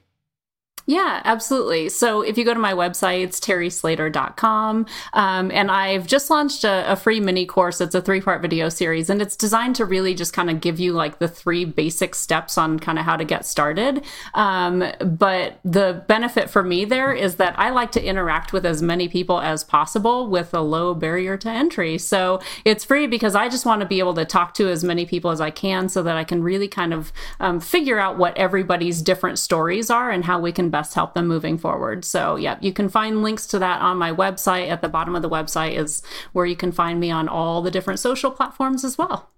Yeah, 0.86 1.22
absolutely. 1.24 1.88
So 1.88 2.20
if 2.20 2.36
you 2.36 2.44
go 2.44 2.52
to 2.52 2.60
my 2.60 2.74
website, 2.74 3.22
it's 3.22 3.40
terryslater.com. 3.40 4.86
Um, 5.14 5.50
and 5.50 5.70
I've 5.70 6.06
just 6.06 6.28
launched 6.28 6.62
a, 6.62 6.92
a, 6.92 6.96
free 6.96 7.20
mini 7.20 7.46
course. 7.46 7.80
It's 7.80 7.94
a 7.94 8.02
three 8.02 8.20
part 8.20 8.42
video 8.42 8.68
series, 8.68 9.08
and 9.08 9.22
it's 9.22 9.34
designed 9.34 9.76
to 9.76 9.86
really 9.86 10.14
just 10.14 10.34
kind 10.34 10.50
of 10.50 10.60
give 10.60 10.78
you 10.78 10.92
like 10.92 11.20
the 11.20 11.28
three 11.28 11.64
basic 11.64 12.14
steps 12.14 12.58
on 12.58 12.78
kind 12.78 12.98
of 12.98 13.06
how 13.06 13.16
to 13.16 13.24
get 13.24 13.46
started. 13.46 14.04
Um, 14.34 14.84
but 15.00 15.58
the 15.64 16.04
benefit 16.06 16.50
for 16.50 16.62
me 16.62 16.84
there 16.84 17.12
is 17.14 17.36
that 17.36 17.58
I 17.58 17.70
like 17.70 17.90
to 17.92 18.04
interact 18.04 18.52
with 18.52 18.66
as 18.66 18.82
many 18.82 19.08
people 19.08 19.40
as 19.40 19.64
possible 19.64 20.26
with 20.26 20.52
a 20.52 20.60
low 20.60 20.92
barrier 20.92 21.38
to 21.38 21.48
entry. 21.48 21.96
So 21.96 22.40
it's 22.66 22.84
free 22.84 23.06
because 23.06 23.34
I 23.34 23.48
just 23.48 23.64
want 23.64 23.80
to 23.80 23.86
be 23.86 24.00
able 24.00 24.14
to 24.14 24.26
talk 24.26 24.52
to 24.54 24.68
as 24.68 24.84
many 24.84 25.06
people 25.06 25.30
as 25.30 25.40
I 25.40 25.50
can 25.50 25.88
so 25.88 26.02
that 26.02 26.16
I 26.16 26.24
can 26.24 26.42
really 26.42 26.68
kind 26.68 26.92
of 26.92 27.10
um, 27.40 27.58
figure 27.58 27.98
out 27.98 28.18
what 28.18 28.36
everybody's 28.36 29.00
different 29.00 29.38
stories 29.38 29.88
are 29.88 30.10
and 30.10 30.26
how 30.26 30.38
we 30.38 30.52
can 30.52 30.73
best 30.74 30.94
help 30.94 31.14
them 31.14 31.28
moving 31.28 31.56
forward. 31.56 32.04
So, 32.04 32.34
yeah, 32.34 32.58
you 32.60 32.72
can 32.72 32.88
find 32.88 33.22
links 33.22 33.46
to 33.48 33.60
that 33.60 33.80
on 33.80 33.96
my 33.96 34.12
website. 34.12 34.68
At 34.68 34.82
the 34.82 34.88
bottom 34.88 35.14
of 35.14 35.22
the 35.22 35.30
website 35.30 35.78
is 35.78 36.02
where 36.32 36.46
you 36.46 36.56
can 36.56 36.72
find 36.72 36.98
me 36.98 37.12
on 37.12 37.28
all 37.28 37.62
the 37.62 37.70
different 37.70 38.00
social 38.00 38.32
platforms 38.32 38.84
as 38.84 38.98
well. 38.98 39.30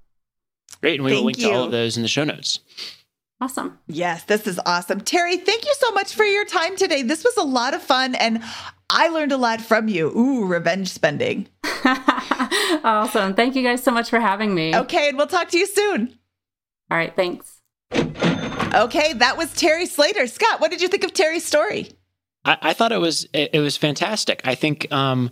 Great. 0.80 0.94
And 0.94 1.04
we 1.04 1.10
thank 1.10 1.20
will 1.20 1.26
link 1.26 1.38
you. 1.38 1.50
to 1.50 1.54
all 1.54 1.64
of 1.64 1.72
those 1.72 1.98
in 1.98 2.02
the 2.02 2.08
show 2.08 2.24
notes. 2.24 2.60
Awesome. 3.38 3.78
Yes, 3.86 4.24
this 4.24 4.46
is 4.46 4.58
awesome. 4.64 5.02
Terry, 5.02 5.36
thank 5.36 5.66
you 5.66 5.74
so 5.78 5.90
much 5.92 6.14
for 6.14 6.24
your 6.24 6.46
time 6.46 6.74
today. 6.74 7.02
This 7.02 7.22
was 7.22 7.36
a 7.36 7.42
lot 7.42 7.74
of 7.74 7.82
fun 7.82 8.14
and 8.14 8.42
I 8.88 9.08
learned 9.08 9.32
a 9.32 9.36
lot 9.36 9.60
from 9.60 9.88
you. 9.88 10.08
Ooh, 10.16 10.46
revenge 10.46 10.88
spending. 10.88 11.48
awesome. 12.82 13.34
Thank 13.34 13.54
you 13.54 13.62
guys 13.62 13.82
so 13.82 13.90
much 13.90 14.08
for 14.08 14.20
having 14.20 14.54
me. 14.54 14.74
Okay, 14.74 15.10
and 15.10 15.18
we'll 15.18 15.26
talk 15.26 15.50
to 15.50 15.58
you 15.58 15.66
soon. 15.66 16.18
All 16.90 16.96
right, 16.96 17.14
thanks. 17.14 17.55
Okay, 17.92 19.14
that 19.14 19.36
was 19.36 19.52
Terry 19.54 19.86
Slater. 19.86 20.26
Scott, 20.26 20.60
what 20.60 20.70
did 20.70 20.82
you 20.82 20.88
think 20.88 21.04
of 21.04 21.14
Terry's 21.14 21.44
story? 21.44 21.90
I, 22.44 22.58
I 22.60 22.72
thought 22.72 22.92
it 22.92 23.00
was 23.00 23.26
it, 23.32 23.50
it, 23.54 23.60
was 23.60 23.76
fantastic. 23.76 24.42
I 24.44 24.54
think 24.54 24.90
um, 24.92 25.30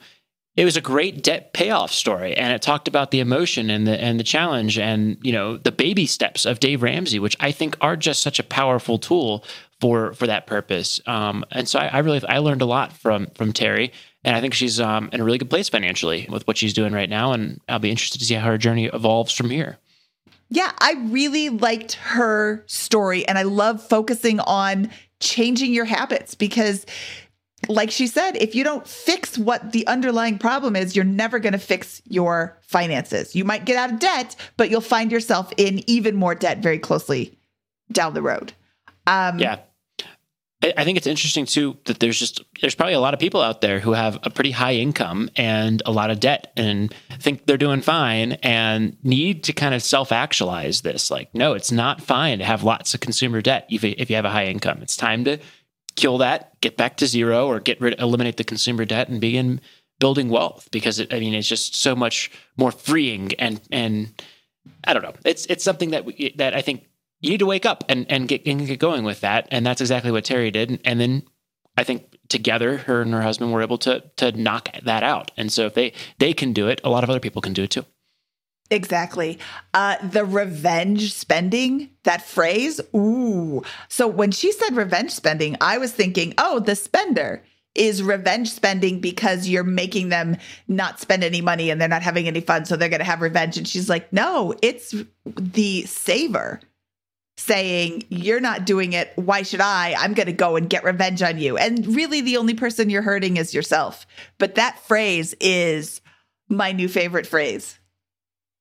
it 0.56 0.64
was 0.64 0.76
a 0.76 0.80
great 0.80 1.22
debt 1.22 1.52
payoff 1.52 1.92
story 1.92 2.36
and 2.36 2.52
it 2.52 2.62
talked 2.62 2.88
about 2.88 3.10
the 3.10 3.20
emotion 3.20 3.70
and 3.70 3.86
the 3.86 4.00
and 4.00 4.20
the 4.20 4.24
challenge 4.24 4.78
and 4.78 5.18
you 5.22 5.32
know 5.32 5.56
the 5.56 5.72
baby 5.72 6.06
steps 6.06 6.44
of 6.44 6.60
Dave 6.60 6.82
Ramsey 6.82 7.18
which 7.18 7.36
I 7.40 7.50
think 7.50 7.76
are 7.80 7.96
just 7.96 8.22
such 8.22 8.38
a 8.38 8.44
powerful 8.44 8.98
tool 8.98 9.44
for 9.80 10.12
for 10.14 10.26
that 10.26 10.46
purpose 10.46 11.00
um, 11.06 11.44
and 11.50 11.68
so 11.68 11.78
I, 11.78 11.88
I, 11.88 11.98
really 11.98 12.24
I 12.26 12.38
learned 12.38 12.62
a 12.62 12.66
lot 12.66 12.92
from 12.92 13.26
from 13.34 13.52
Terry 13.52 13.92
and 14.22 14.36
I 14.36 14.40
think 14.40 14.54
she's 14.54 14.80
um, 14.80 15.10
in 15.12 15.20
a 15.20 15.24
really 15.24 15.38
good 15.38 15.50
place 15.50 15.68
financially 15.68 16.26
with 16.30 16.46
what 16.46 16.56
she's 16.56 16.72
doing 16.72 16.92
right 16.92 17.10
now 17.10 17.32
and 17.32 17.60
I'll 17.68 17.78
be 17.78 17.90
interested 17.90 18.18
to 18.18 18.24
see 18.24 18.34
how 18.34 18.46
her 18.46 18.58
journey 18.58 18.86
evolves 18.86 19.32
from 19.32 19.50
here. 19.50 19.78
Yeah, 20.54 20.70
I 20.78 20.92
really 21.06 21.48
liked 21.48 21.94
her 21.94 22.62
story 22.66 23.26
and 23.26 23.36
I 23.36 23.42
love 23.42 23.82
focusing 23.82 24.38
on 24.38 24.88
changing 25.18 25.74
your 25.74 25.84
habits 25.84 26.36
because 26.36 26.86
like 27.68 27.90
she 27.90 28.06
said, 28.06 28.36
if 28.36 28.54
you 28.54 28.62
don't 28.62 28.86
fix 28.86 29.36
what 29.36 29.72
the 29.72 29.84
underlying 29.88 30.38
problem 30.38 30.76
is, 30.76 30.94
you're 30.94 31.04
never 31.04 31.40
going 31.40 31.54
to 31.54 31.58
fix 31.58 32.00
your 32.04 32.56
finances. 32.60 33.34
You 33.34 33.44
might 33.44 33.64
get 33.64 33.76
out 33.76 33.94
of 33.94 33.98
debt, 33.98 34.36
but 34.56 34.70
you'll 34.70 34.80
find 34.80 35.10
yourself 35.10 35.52
in 35.56 35.82
even 35.90 36.14
more 36.14 36.36
debt 36.36 36.58
very 36.58 36.78
closely 36.78 37.36
down 37.90 38.14
the 38.14 38.22
road. 38.22 38.52
Um, 39.08 39.40
yeah. 39.40 39.58
I 40.76 40.84
think 40.84 40.96
it's 40.96 41.06
interesting 41.06 41.46
too 41.46 41.76
that 41.84 42.00
there's 42.00 42.18
just 42.18 42.42
there's 42.60 42.74
probably 42.74 42.94
a 42.94 43.00
lot 43.00 43.14
of 43.14 43.20
people 43.20 43.40
out 43.40 43.60
there 43.60 43.80
who 43.80 43.92
have 43.92 44.18
a 44.22 44.30
pretty 44.30 44.52
high 44.52 44.74
income 44.74 45.30
and 45.36 45.82
a 45.84 45.92
lot 45.92 46.10
of 46.10 46.20
debt 46.20 46.52
and 46.56 46.94
think 47.18 47.46
they're 47.46 47.56
doing 47.56 47.80
fine 47.80 48.32
and 48.42 48.96
need 49.02 49.44
to 49.44 49.52
kind 49.52 49.74
of 49.74 49.82
self 49.82 50.12
actualize 50.12 50.82
this. 50.82 51.10
Like, 51.10 51.34
no, 51.34 51.54
it's 51.54 51.72
not 51.72 52.00
fine 52.00 52.38
to 52.38 52.44
have 52.44 52.62
lots 52.62 52.94
of 52.94 53.00
consumer 53.00 53.42
debt 53.42 53.66
if 53.68 53.84
if 53.84 54.10
you 54.10 54.16
have 54.16 54.24
a 54.24 54.30
high 54.30 54.46
income. 54.46 54.78
It's 54.80 54.96
time 54.96 55.24
to 55.24 55.38
kill 55.96 56.18
that, 56.18 56.58
get 56.60 56.76
back 56.76 56.96
to 56.98 57.06
zero, 57.06 57.46
or 57.46 57.60
get 57.60 57.80
rid, 57.80 57.98
eliminate 58.00 58.36
the 58.36 58.44
consumer 58.44 58.84
debt, 58.84 59.08
and 59.08 59.20
begin 59.20 59.60
building 59.98 60.28
wealth. 60.28 60.68
Because 60.70 60.98
it, 60.98 61.12
I 61.12 61.20
mean, 61.20 61.34
it's 61.34 61.48
just 61.48 61.74
so 61.74 61.94
much 61.94 62.30
more 62.56 62.70
freeing, 62.70 63.32
and 63.34 63.60
and 63.70 64.22
I 64.84 64.92
don't 64.92 65.02
know. 65.02 65.14
It's 65.24 65.46
it's 65.46 65.64
something 65.64 65.90
that 65.90 66.04
we, 66.04 66.34
that 66.36 66.54
I 66.54 66.62
think 66.62 66.86
you 67.24 67.30
need 67.30 67.38
to 67.38 67.46
wake 67.46 67.64
up 67.64 67.84
and 67.88 68.06
and 68.10 68.28
get 68.28 68.46
and 68.46 68.66
get 68.66 68.78
going 68.78 69.02
with 69.02 69.20
that, 69.22 69.48
and 69.50 69.64
that's 69.64 69.80
exactly 69.80 70.10
what 70.10 70.24
Terry 70.24 70.50
did. 70.50 70.80
And 70.84 71.00
then 71.00 71.22
I 71.76 71.82
think 71.82 72.18
together, 72.28 72.78
her 72.78 73.02
and 73.02 73.12
her 73.12 73.22
husband 73.22 73.52
were 73.52 73.62
able 73.62 73.78
to 73.78 74.02
to 74.16 74.32
knock 74.32 74.68
that 74.84 75.02
out. 75.02 75.30
And 75.36 75.52
so 75.52 75.66
if 75.66 75.74
they 75.74 75.92
they 76.18 76.34
can 76.34 76.52
do 76.52 76.68
it, 76.68 76.80
a 76.84 76.90
lot 76.90 77.02
of 77.02 77.10
other 77.10 77.20
people 77.20 77.40
can 77.40 77.54
do 77.54 77.62
it 77.62 77.70
too. 77.70 77.84
Exactly. 78.70 79.38
Uh, 79.72 79.96
the 80.06 80.24
revenge 80.24 81.12
spending, 81.12 81.90
that 82.04 82.22
phrase, 82.22 82.80
ooh. 82.94 83.62
So 83.88 84.08
when 84.08 84.30
she 84.30 84.52
said 84.52 84.74
revenge 84.74 85.10
spending, 85.10 85.56
I 85.60 85.78
was 85.78 85.92
thinking, 85.92 86.34
oh, 86.38 86.60
the 86.60 86.74
spender 86.74 87.44
is 87.74 88.02
revenge 88.02 88.50
spending 88.50 89.00
because 89.00 89.48
you're 89.48 89.64
making 89.64 90.08
them 90.08 90.36
not 90.66 90.98
spend 90.98 91.24
any 91.24 91.40
money 91.40 91.70
and 91.70 91.80
they're 91.80 91.88
not 91.88 92.02
having 92.02 92.26
any 92.26 92.40
fun. 92.40 92.64
So 92.64 92.76
they're 92.76 92.88
going 92.88 93.00
to 93.00 93.04
have 93.04 93.20
revenge. 93.20 93.58
And 93.58 93.68
she's 93.68 93.90
like, 93.90 94.12
no, 94.12 94.54
it's 94.62 94.94
the 95.26 95.82
saver 95.82 96.60
saying, 97.36 98.04
you're 98.08 98.40
not 98.40 98.64
doing 98.64 98.92
it. 98.92 99.12
Why 99.16 99.42
should 99.42 99.60
I? 99.60 99.94
I'm 99.98 100.14
going 100.14 100.26
to 100.26 100.32
go 100.32 100.56
and 100.56 100.70
get 100.70 100.84
revenge 100.84 101.22
on 101.22 101.38
you. 101.38 101.56
And 101.56 101.86
really, 101.94 102.20
the 102.20 102.36
only 102.36 102.54
person 102.54 102.90
you're 102.90 103.02
hurting 103.02 103.36
is 103.36 103.52
yourself. 103.52 104.06
But 104.38 104.54
that 104.54 104.78
phrase 104.80 105.34
is 105.40 106.00
my 106.48 106.72
new 106.72 106.88
favorite 106.88 107.26
phrase. 107.26 107.78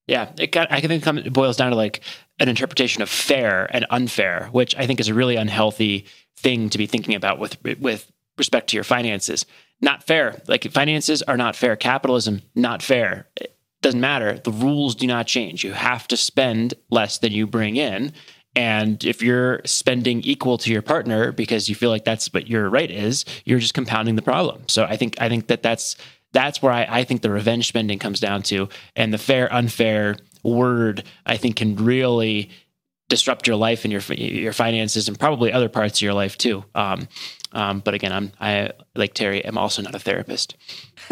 Yeah, 0.07 0.31
it 0.37 0.51
got, 0.51 0.71
I 0.71 0.81
think 0.81 1.05
it 1.05 1.33
boils 1.33 1.55
down 1.55 1.69
to 1.71 1.77
like 1.77 2.01
an 2.39 2.49
interpretation 2.49 3.01
of 3.01 3.09
fair 3.09 3.67
and 3.73 3.85
unfair, 3.89 4.49
which 4.51 4.75
I 4.75 4.85
think 4.85 4.99
is 4.99 5.07
a 5.07 5.13
really 5.13 5.35
unhealthy 5.35 6.07
thing 6.37 6.69
to 6.69 6.77
be 6.77 6.87
thinking 6.87 7.15
about 7.15 7.39
with 7.39 7.57
with 7.79 8.11
respect 8.37 8.69
to 8.69 8.75
your 8.75 8.83
finances. 8.83 9.45
Not 9.79 10.03
fair. 10.03 10.41
Like 10.47 10.69
finances 10.71 11.21
are 11.23 11.37
not 11.37 11.55
fair. 11.55 11.75
Capitalism 11.75 12.41
not 12.55 12.81
fair. 12.81 13.27
It 13.35 13.55
doesn't 13.81 14.01
matter. 14.01 14.39
The 14.39 14.51
rules 14.51 14.95
do 14.95 15.07
not 15.07 15.27
change. 15.27 15.63
You 15.63 15.73
have 15.73 16.07
to 16.09 16.17
spend 16.17 16.73
less 16.89 17.19
than 17.19 17.31
you 17.31 17.47
bring 17.47 17.75
in. 17.75 18.13
And 18.55 19.03
if 19.03 19.21
you're 19.21 19.61
spending 19.65 20.21
equal 20.21 20.57
to 20.59 20.71
your 20.71 20.81
partner 20.81 21.31
because 21.31 21.69
you 21.69 21.75
feel 21.75 21.89
like 21.89 22.05
that's 22.05 22.31
what 22.33 22.47
your 22.47 22.69
right 22.69 22.91
is, 22.91 23.25
you're 23.45 23.59
just 23.59 23.73
compounding 23.73 24.15
the 24.15 24.21
problem. 24.21 24.63
So 24.67 24.83
I 24.83 24.95
think 24.95 25.19
I 25.19 25.29
think 25.29 25.47
that 25.47 25.63
that's 25.63 25.95
that's 26.33 26.61
where 26.61 26.71
I, 26.71 26.85
I 26.89 27.03
think 27.03 27.21
the 27.21 27.29
revenge 27.29 27.67
spending 27.67 27.99
comes 27.99 28.19
down 28.19 28.43
to. 28.43 28.69
And 28.95 29.13
the 29.13 29.17
fair, 29.17 29.51
unfair 29.53 30.17
word, 30.43 31.03
I 31.25 31.37
think, 31.37 31.55
can 31.55 31.75
really 31.75 32.49
disrupt 33.09 33.47
your 33.47 33.55
life 33.55 33.85
and 33.85 33.91
your 33.91 34.01
your 34.15 34.53
finances 34.53 35.07
and 35.07 35.19
probably 35.19 35.51
other 35.51 35.69
parts 35.69 35.99
of 35.99 36.01
your 36.01 36.13
life 36.13 36.37
too. 36.37 36.63
Um, 36.75 37.07
um, 37.51 37.79
but 37.79 37.93
again, 37.93 38.11
I'm 38.11 38.31
I 38.39 38.71
like 38.95 39.13
Terry. 39.13 39.45
I'm 39.45 39.57
also 39.57 39.81
not 39.81 39.95
a 39.95 39.99
therapist. 39.99 40.57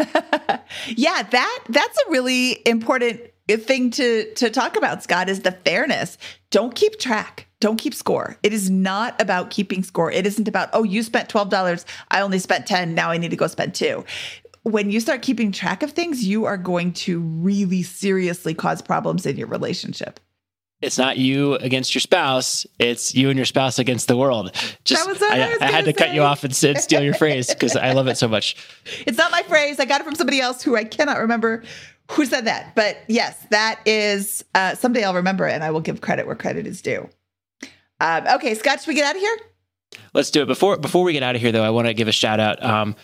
yeah, 0.88 1.22
that 1.22 1.64
that's 1.68 1.98
a 2.06 2.10
really 2.10 2.60
important 2.66 3.20
thing 3.48 3.90
to 3.92 4.32
to 4.34 4.50
talk 4.50 4.76
about. 4.76 5.02
Scott 5.02 5.28
is 5.28 5.40
the 5.40 5.52
fairness. 5.52 6.18
Don't 6.50 6.74
keep 6.74 6.98
track. 6.98 7.46
Don't 7.60 7.76
keep 7.76 7.94
score. 7.94 8.36
It 8.42 8.52
is 8.52 8.70
not 8.70 9.20
about 9.20 9.50
keeping 9.50 9.82
score. 9.82 10.10
It 10.10 10.26
isn't 10.26 10.48
about 10.48 10.70
oh 10.72 10.84
you 10.84 11.02
spent 11.02 11.28
twelve 11.28 11.48
dollars. 11.50 11.84
I 12.10 12.20
only 12.20 12.38
spent 12.38 12.66
ten. 12.66 12.94
Now 12.94 13.10
I 13.10 13.18
need 13.18 13.30
to 13.30 13.36
go 13.36 13.46
spend 13.46 13.74
two 13.74 14.04
when 14.62 14.90
you 14.90 15.00
start 15.00 15.22
keeping 15.22 15.52
track 15.52 15.82
of 15.82 15.90
things, 15.90 16.24
you 16.24 16.44
are 16.44 16.56
going 16.56 16.92
to 16.92 17.20
really 17.20 17.82
seriously 17.82 18.54
cause 18.54 18.80
problems 18.80 19.26
in 19.26 19.36
your 19.36 19.48
relationship. 19.48 20.20
It's 20.80 20.98
not 20.98 21.16
you 21.16 21.54
against 21.54 21.94
your 21.94 22.00
spouse; 22.00 22.66
it's 22.80 23.14
you 23.14 23.28
and 23.30 23.36
your 23.36 23.46
spouse 23.46 23.78
against 23.78 24.08
the 24.08 24.16
world. 24.16 24.50
Just 24.82 25.08
I, 25.22 25.38
I, 25.38 25.56
I, 25.60 25.70
had 25.70 25.84
to 25.84 25.90
say. 25.90 25.92
cut 25.92 26.12
you 26.12 26.22
off 26.22 26.42
and 26.42 26.54
steal 26.54 27.02
your 27.02 27.14
phrase 27.14 27.48
because 27.48 27.76
I 27.76 27.92
love 27.92 28.08
it 28.08 28.18
so 28.18 28.26
much. 28.26 28.56
It's 29.06 29.16
not 29.16 29.30
my 29.30 29.42
phrase. 29.42 29.78
I 29.78 29.84
got 29.84 30.00
it 30.00 30.04
from 30.04 30.16
somebody 30.16 30.40
else 30.40 30.62
who 30.62 30.76
I 30.76 30.82
cannot 30.84 31.18
remember 31.18 31.62
who 32.10 32.26
said 32.26 32.46
that. 32.46 32.74
But 32.74 32.98
yes, 33.08 33.46
that 33.50 33.80
is 33.86 34.44
uh, 34.54 34.74
someday 34.74 35.04
I'll 35.04 35.14
remember 35.14 35.46
it 35.46 35.52
and 35.52 35.64
I 35.64 35.70
will 35.70 35.80
give 35.80 36.00
credit 36.00 36.26
where 36.26 36.36
credit 36.36 36.66
is 36.66 36.82
due. 36.82 37.08
Um, 38.00 38.26
okay, 38.26 38.54
Scott, 38.54 38.80
should 38.80 38.88
we 38.88 38.94
get 38.94 39.04
out 39.04 39.14
of 39.14 39.20
here? 39.20 39.38
Let's 40.14 40.30
do 40.30 40.42
it. 40.42 40.46
Before 40.46 40.76
before 40.76 41.04
we 41.04 41.12
get 41.12 41.22
out 41.22 41.36
of 41.36 41.40
here, 41.40 41.52
though, 41.52 41.64
I 41.64 41.70
want 41.70 41.86
to 41.86 41.94
give 41.94 42.08
a 42.08 42.12
shout 42.12 42.40
out. 42.40 42.62
Um, 42.62 42.96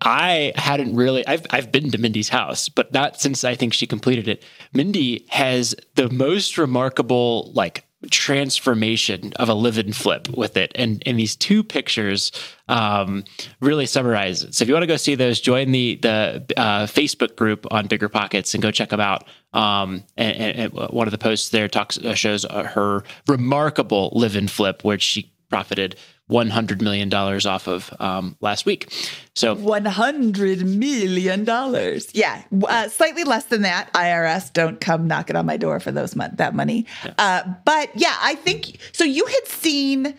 I 0.00 0.52
hadn't 0.56 0.96
really 0.96 1.26
I've 1.26 1.46
I've 1.50 1.70
been 1.70 1.90
to 1.90 1.98
Mindy's 1.98 2.28
house, 2.28 2.68
but 2.68 2.92
not 2.92 3.20
since 3.20 3.44
I 3.44 3.54
think 3.54 3.72
she 3.72 3.86
completed 3.86 4.28
it. 4.28 4.42
Mindy 4.72 5.26
has 5.28 5.74
the 5.94 6.10
most 6.10 6.58
remarkable 6.58 7.52
like 7.54 7.86
transformation 8.10 9.32
of 9.34 9.48
a 9.48 9.54
live 9.54 9.78
and 9.78 9.94
flip 9.94 10.28
with 10.28 10.56
it. 10.56 10.72
And 10.74 11.02
and 11.06 11.18
these 11.18 11.36
two 11.36 11.62
pictures 11.62 12.32
um, 12.68 13.24
really 13.60 13.86
summarize 13.86 14.42
it. 14.42 14.54
So 14.54 14.62
if 14.62 14.68
you 14.68 14.74
want 14.74 14.84
to 14.84 14.88
go 14.88 14.96
see 14.96 15.14
those 15.14 15.40
join 15.40 15.72
the 15.72 15.96
the 15.96 16.44
uh, 16.56 16.86
facebook 16.86 17.36
group 17.36 17.66
on 17.70 17.86
bigger 17.86 18.08
pockets 18.08 18.54
and 18.54 18.62
go 18.62 18.70
check 18.70 18.90
them 18.90 19.00
out. 19.00 19.24
Um, 19.52 20.02
and, 20.16 20.36
and, 20.36 20.72
one 20.72 21.06
of 21.06 21.12
the 21.12 21.18
posts 21.18 21.50
there 21.50 21.68
talks 21.68 21.96
uh, 21.98 22.14
shows 22.14 22.44
uh, 22.44 22.64
her 22.64 23.04
remarkable 23.28 24.10
live 24.12 24.34
and 24.34 24.50
flip 24.50 24.82
which 24.82 25.02
she 25.02 25.32
profited 25.48 25.94
$100 26.30 26.80
million 26.80 27.12
off 27.12 27.66
of 27.68 27.92
um, 28.00 28.36
last 28.40 28.64
week. 28.64 28.90
So 29.34 29.54
$100 29.56 30.64
million. 30.64 32.00
Yeah. 32.12 32.42
Uh, 32.66 32.88
slightly 32.88 33.24
less 33.24 33.44
than 33.46 33.62
that. 33.62 33.92
IRS 33.92 34.52
don't 34.52 34.80
come 34.80 35.06
knocking 35.06 35.36
on 35.36 35.44
my 35.44 35.56
door 35.56 35.80
for 35.80 35.92
those 35.92 36.12
that 36.12 36.54
money. 36.54 36.86
Yeah. 37.04 37.14
Uh, 37.18 37.54
but 37.64 37.90
yeah, 37.94 38.16
I 38.20 38.36
think 38.36 38.78
so. 38.92 39.04
You 39.04 39.26
had 39.26 39.46
seen 39.46 40.14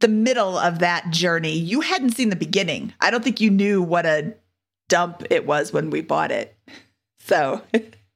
the 0.00 0.08
middle 0.08 0.56
of 0.56 0.78
that 0.78 1.10
journey. 1.10 1.54
You 1.58 1.80
hadn't 1.80 2.10
seen 2.10 2.30
the 2.30 2.36
beginning. 2.36 2.92
I 3.00 3.10
don't 3.10 3.24
think 3.24 3.40
you 3.40 3.50
knew 3.50 3.82
what 3.82 4.06
a 4.06 4.34
dump 4.88 5.24
it 5.30 5.46
was 5.46 5.72
when 5.72 5.90
we 5.90 6.00
bought 6.00 6.30
it. 6.30 6.56
So 7.18 7.62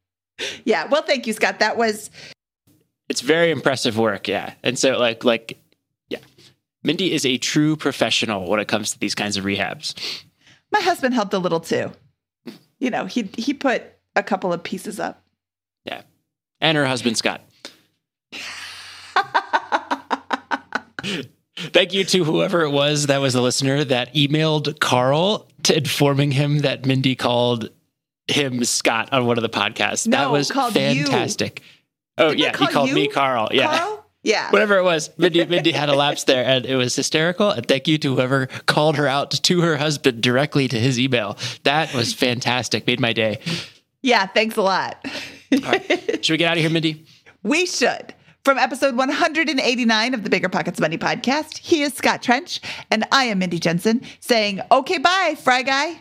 yeah. 0.64 0.86
Well, 0.86 1.02
thank 1.02 1.26
you, 1.26 1.32
Scott. 1.32 1.58
That 1.58 1.76
was 1.76 2.10
it's 3.08 3.20
very 3.20 3.50
impressive 3.50 3.98
work 3.98 4.26
yeah 4.26 4.54
and 4.62 4.78
so 4.78 4.98
like 4.98 5.22
like 5.22 5.61
Mindy 6.82 7.12
is 7.12 7.24
a 7.24 7.38
true 7.38 7.76
professional 7.76 8.48
when 8.48 8.60
it 8.60 8.68
comes 8.68 8.92
to 8.92 8.98
these 8.98 9.14
kinds 9.14 9.36
of 9.36 9.44
rehabs. 9.44 9.94
My 10.70 10.80
husband 10.80 11.14
helped 11.14 11.34
a 11.34 11.38
little 11.38 11.60
too. 11.60 11.92
You 12.78 12.90
know, 12.90 13.06
he 13.06 13.30
he 13.36 13.54
put 13.54 13.84
a 14.16 14.22
couple 14.22 14.52
of 14.52 14.62
pieces 14.62 14.98
up. 14.98 15.22
Yeah. 15.84 16.02
And 16.60 16.76
her 16.76 16.86
husband 16.86 17.16
Scott. 17.16 17.42
Thank 21.56 21.92
you 21.92 22.04
to 22.04 22.24
whoever 22.24 22.62
it 22.62 22.70
was 22.70 23.06
that 23.06 23.18
was 23.18 23.34
a 23.34 23.42
listener 23.42 23.84
that 23.84 24.14
emailed 24.14 24.80
Carl 24.80 25.48
to 25.64 25.76
informing 25.76 26.32
him 26.32 26.60
that 26.60 26.86
Mindy 26.86 27.14
called 27.14 27.68
him 28.26 28.64
Scott 28.64 29.12
on 29.12 29.26
one 29.26 29.36
of 29.36 29.42
the 29.42 29.48
podcasts. 29.48 30.06
No, 30.06 30.18
that 30.18 30.30
was 30.30 30.50
fantastic. 30.50 31.60
You. 31.60 31.66
Oh 32.18 32.28
Didn't 32.28 32.40
yeah, 32.40 32.56
he 32.56 32.66
called 32.66 32.92
me 32.92 33.08
Carl. 33.08 33.48
Yeah. 33.52 33.78
Carl? 33.78 34.01
Yeah. 34.22 34.50
Whatever 34.50 34.76
it 34.76 34.84
was. 34.84 35.10
Mindy, 35.18 35.44
Mindy 35.46 35.72
had 35.72 35.88
a 35.88 35.94
lapse 35.94 36.24
there 36.24 36.44
and 36.44 36.64
it 36.64 36.76
was 36.76 36.94
hysterical. 36.94 37.50
And 37.50 37.66
thank 37.66 37.88
you 37.88 37.98
to 37.98 38.14
whoever 38.14 38.46
called 38.66 38.96
her 38.96 39.06
out 39.06 39.30
to 39.30 39.60
her 39.62 39.76
husband 39.76 40.22
directly 40.22 40.68
to 40.68 40.78
his 40.78 40.98
email. 40.98 41.36
That 41.64 41.92
was 41.94 42.14
fantastic. 42.14 42.86
Made 42.86 43.00
my 43.00 43.12
day. 43.12 43.40
Yeah. 44.02 44.26
Thanks 44.26 44.56
a 44.56 44.62
lot. 44.62 45.04
All 45.52 45.58
right. 45.60 45.88
Should 46.24 46.34
we 46.34 46.36
get 46.38 46.50
out 46.50 46.56
of 46.56 46.60
here, 46.62 46.70
Mindy? 46.70 47.04
We 47.42 47.66
should. 47.66 48.14
From 48.44 48.58
episode 48.58 48.96
189 48.96 50.14
of 50.14 50.24
the 50.24 50.30
Bigger 50.30 50.48
Pockets 50.48 50.80
Money 50.80 50.98
podcast, 50.98 51.58
he 51.58 51.82
is 51.82 51.94
Scott 51.94 52.22
Trench, 52.22 52.60
and 52.90 53.04
I 53.12 53.24
am 53.24 53.38
Mindy 53.38 53.60
Jensen 53.60 54.02
saying, 54.18 54.60
okay, 54.70 54.98
bye, 54.98 55.36
Fry 55.40 55.62
Guy. 55.62 56.00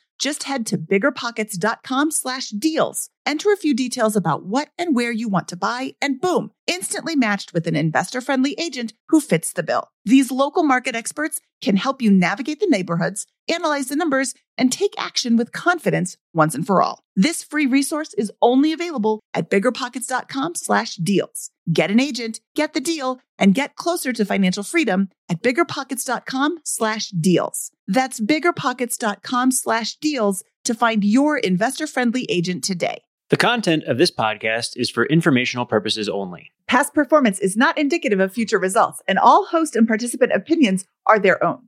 Just 0.19 0.43
head 0.43 0.65
to 0.67 0.77
biggerpockets.com 0.77 2.11
slash 2.11 2.49
deals. 2.49 3.09
Enter 3.25 3.51
a 3.51 3.57
few 3.57 3.73
details 3.73 4.15
about 4.15 4.45
what 4.45 4.69
and 4.77 4.95
where 4.95 5.11
you 5.11 5.27
want 5.29 5.47
to 5.49 5.55
buy, 5.55 5.93
and 6.01 6.21
boom, 6.21 6.51
instantly 6.67 7.15
matched 7.15 7.53
with 7.53 7.67
an 7.67 7.75
investor 7.75 8.21
friendly 8.21 8.55
agent 8.59 8.93
who 9.09 9.19
fits 9.19 9.53
the 9.53 9.63
bill. 9.63 9.89
These 10.05 10.31
local 10.31 10.63
market 10.63 10.95
experts 10.95 11.39
can 11.61 11.77
help 11.77 12.01
you 12.01 12.11
navigate 12.11 12.59
the 12.59 12.67
neighborhoods, 12.67 13.27
analyze 13.51 13.87
the 13.87 13.95
numbers, 13.95 14.33
and 14.57 14.71
take 14.71 14.93
action 14.97 15.37
with 15.37 15.51
confidence 15.51 16.17
once 16.33 16.55
and 16.55 16.65
for 16.65 16.81
all. 16.81 16.99
This 17.15 17.43
free 17.43 17.65
resource 17.65 18.13
is 18.15 18.31
only 18.41 18.73
available 18.73 19.19
at 19.33 19.49
biggerpockets.com 19.49 20.55
slash 20.55 20.95
deals. 20.95 21.49
Get 21.71 21.91
an 21.91 21.99
agent, 21.99 22.39
get 22.55 22.73
the 22.73 22.79
deal, 22.79 23.19
and 23.37 23.55
get 23.55 23.75
closer 23.75 24.13
to 24.13 24.25
financial 24.25 24.63
freedom 24.63 25.09
at 25.29 25.41
biggerpockets.com 25.41 26.59
slash 26.63 27.09
deals. 27.09 27.71
That's 27.87 28.19
biggerpockets.com 28.19 29.51
slash 29.51 29.95
deals 29.95 30.43
to 30.65 30.73
find 30.73 31.03
your 31.03 31.37
investor 31.37 31.87
friendly 31.87 32.25
agent 32.29 32.63
today. 32.63 33.01
The 33.29 33.37
content 33.37 33.85
of 33.85 33.97
this 33.97 34.11
podcast 34.11 34.75
is 34.75 34.89
for 34.89 35.05
informational 35.05 35.65
purposes 35.65 36.09
only. 36.09 36.51
Past 36.67 36.93
performance 36.93 37.39
is 37.39 37.55
not 37.55 37.77
indicative 37.77 38.19
of 38.19 38.33
future 38.33 38.59
results, 38.59 39.01
and 39.07 39.17
all 39.17 39.45
host 39.45 39.75
and 39.75 39.87
participant 39.87 40.33
opinions 40.33 40.85
are 41.07 41.17
their 41.17 41.41
own. 41.43 41.67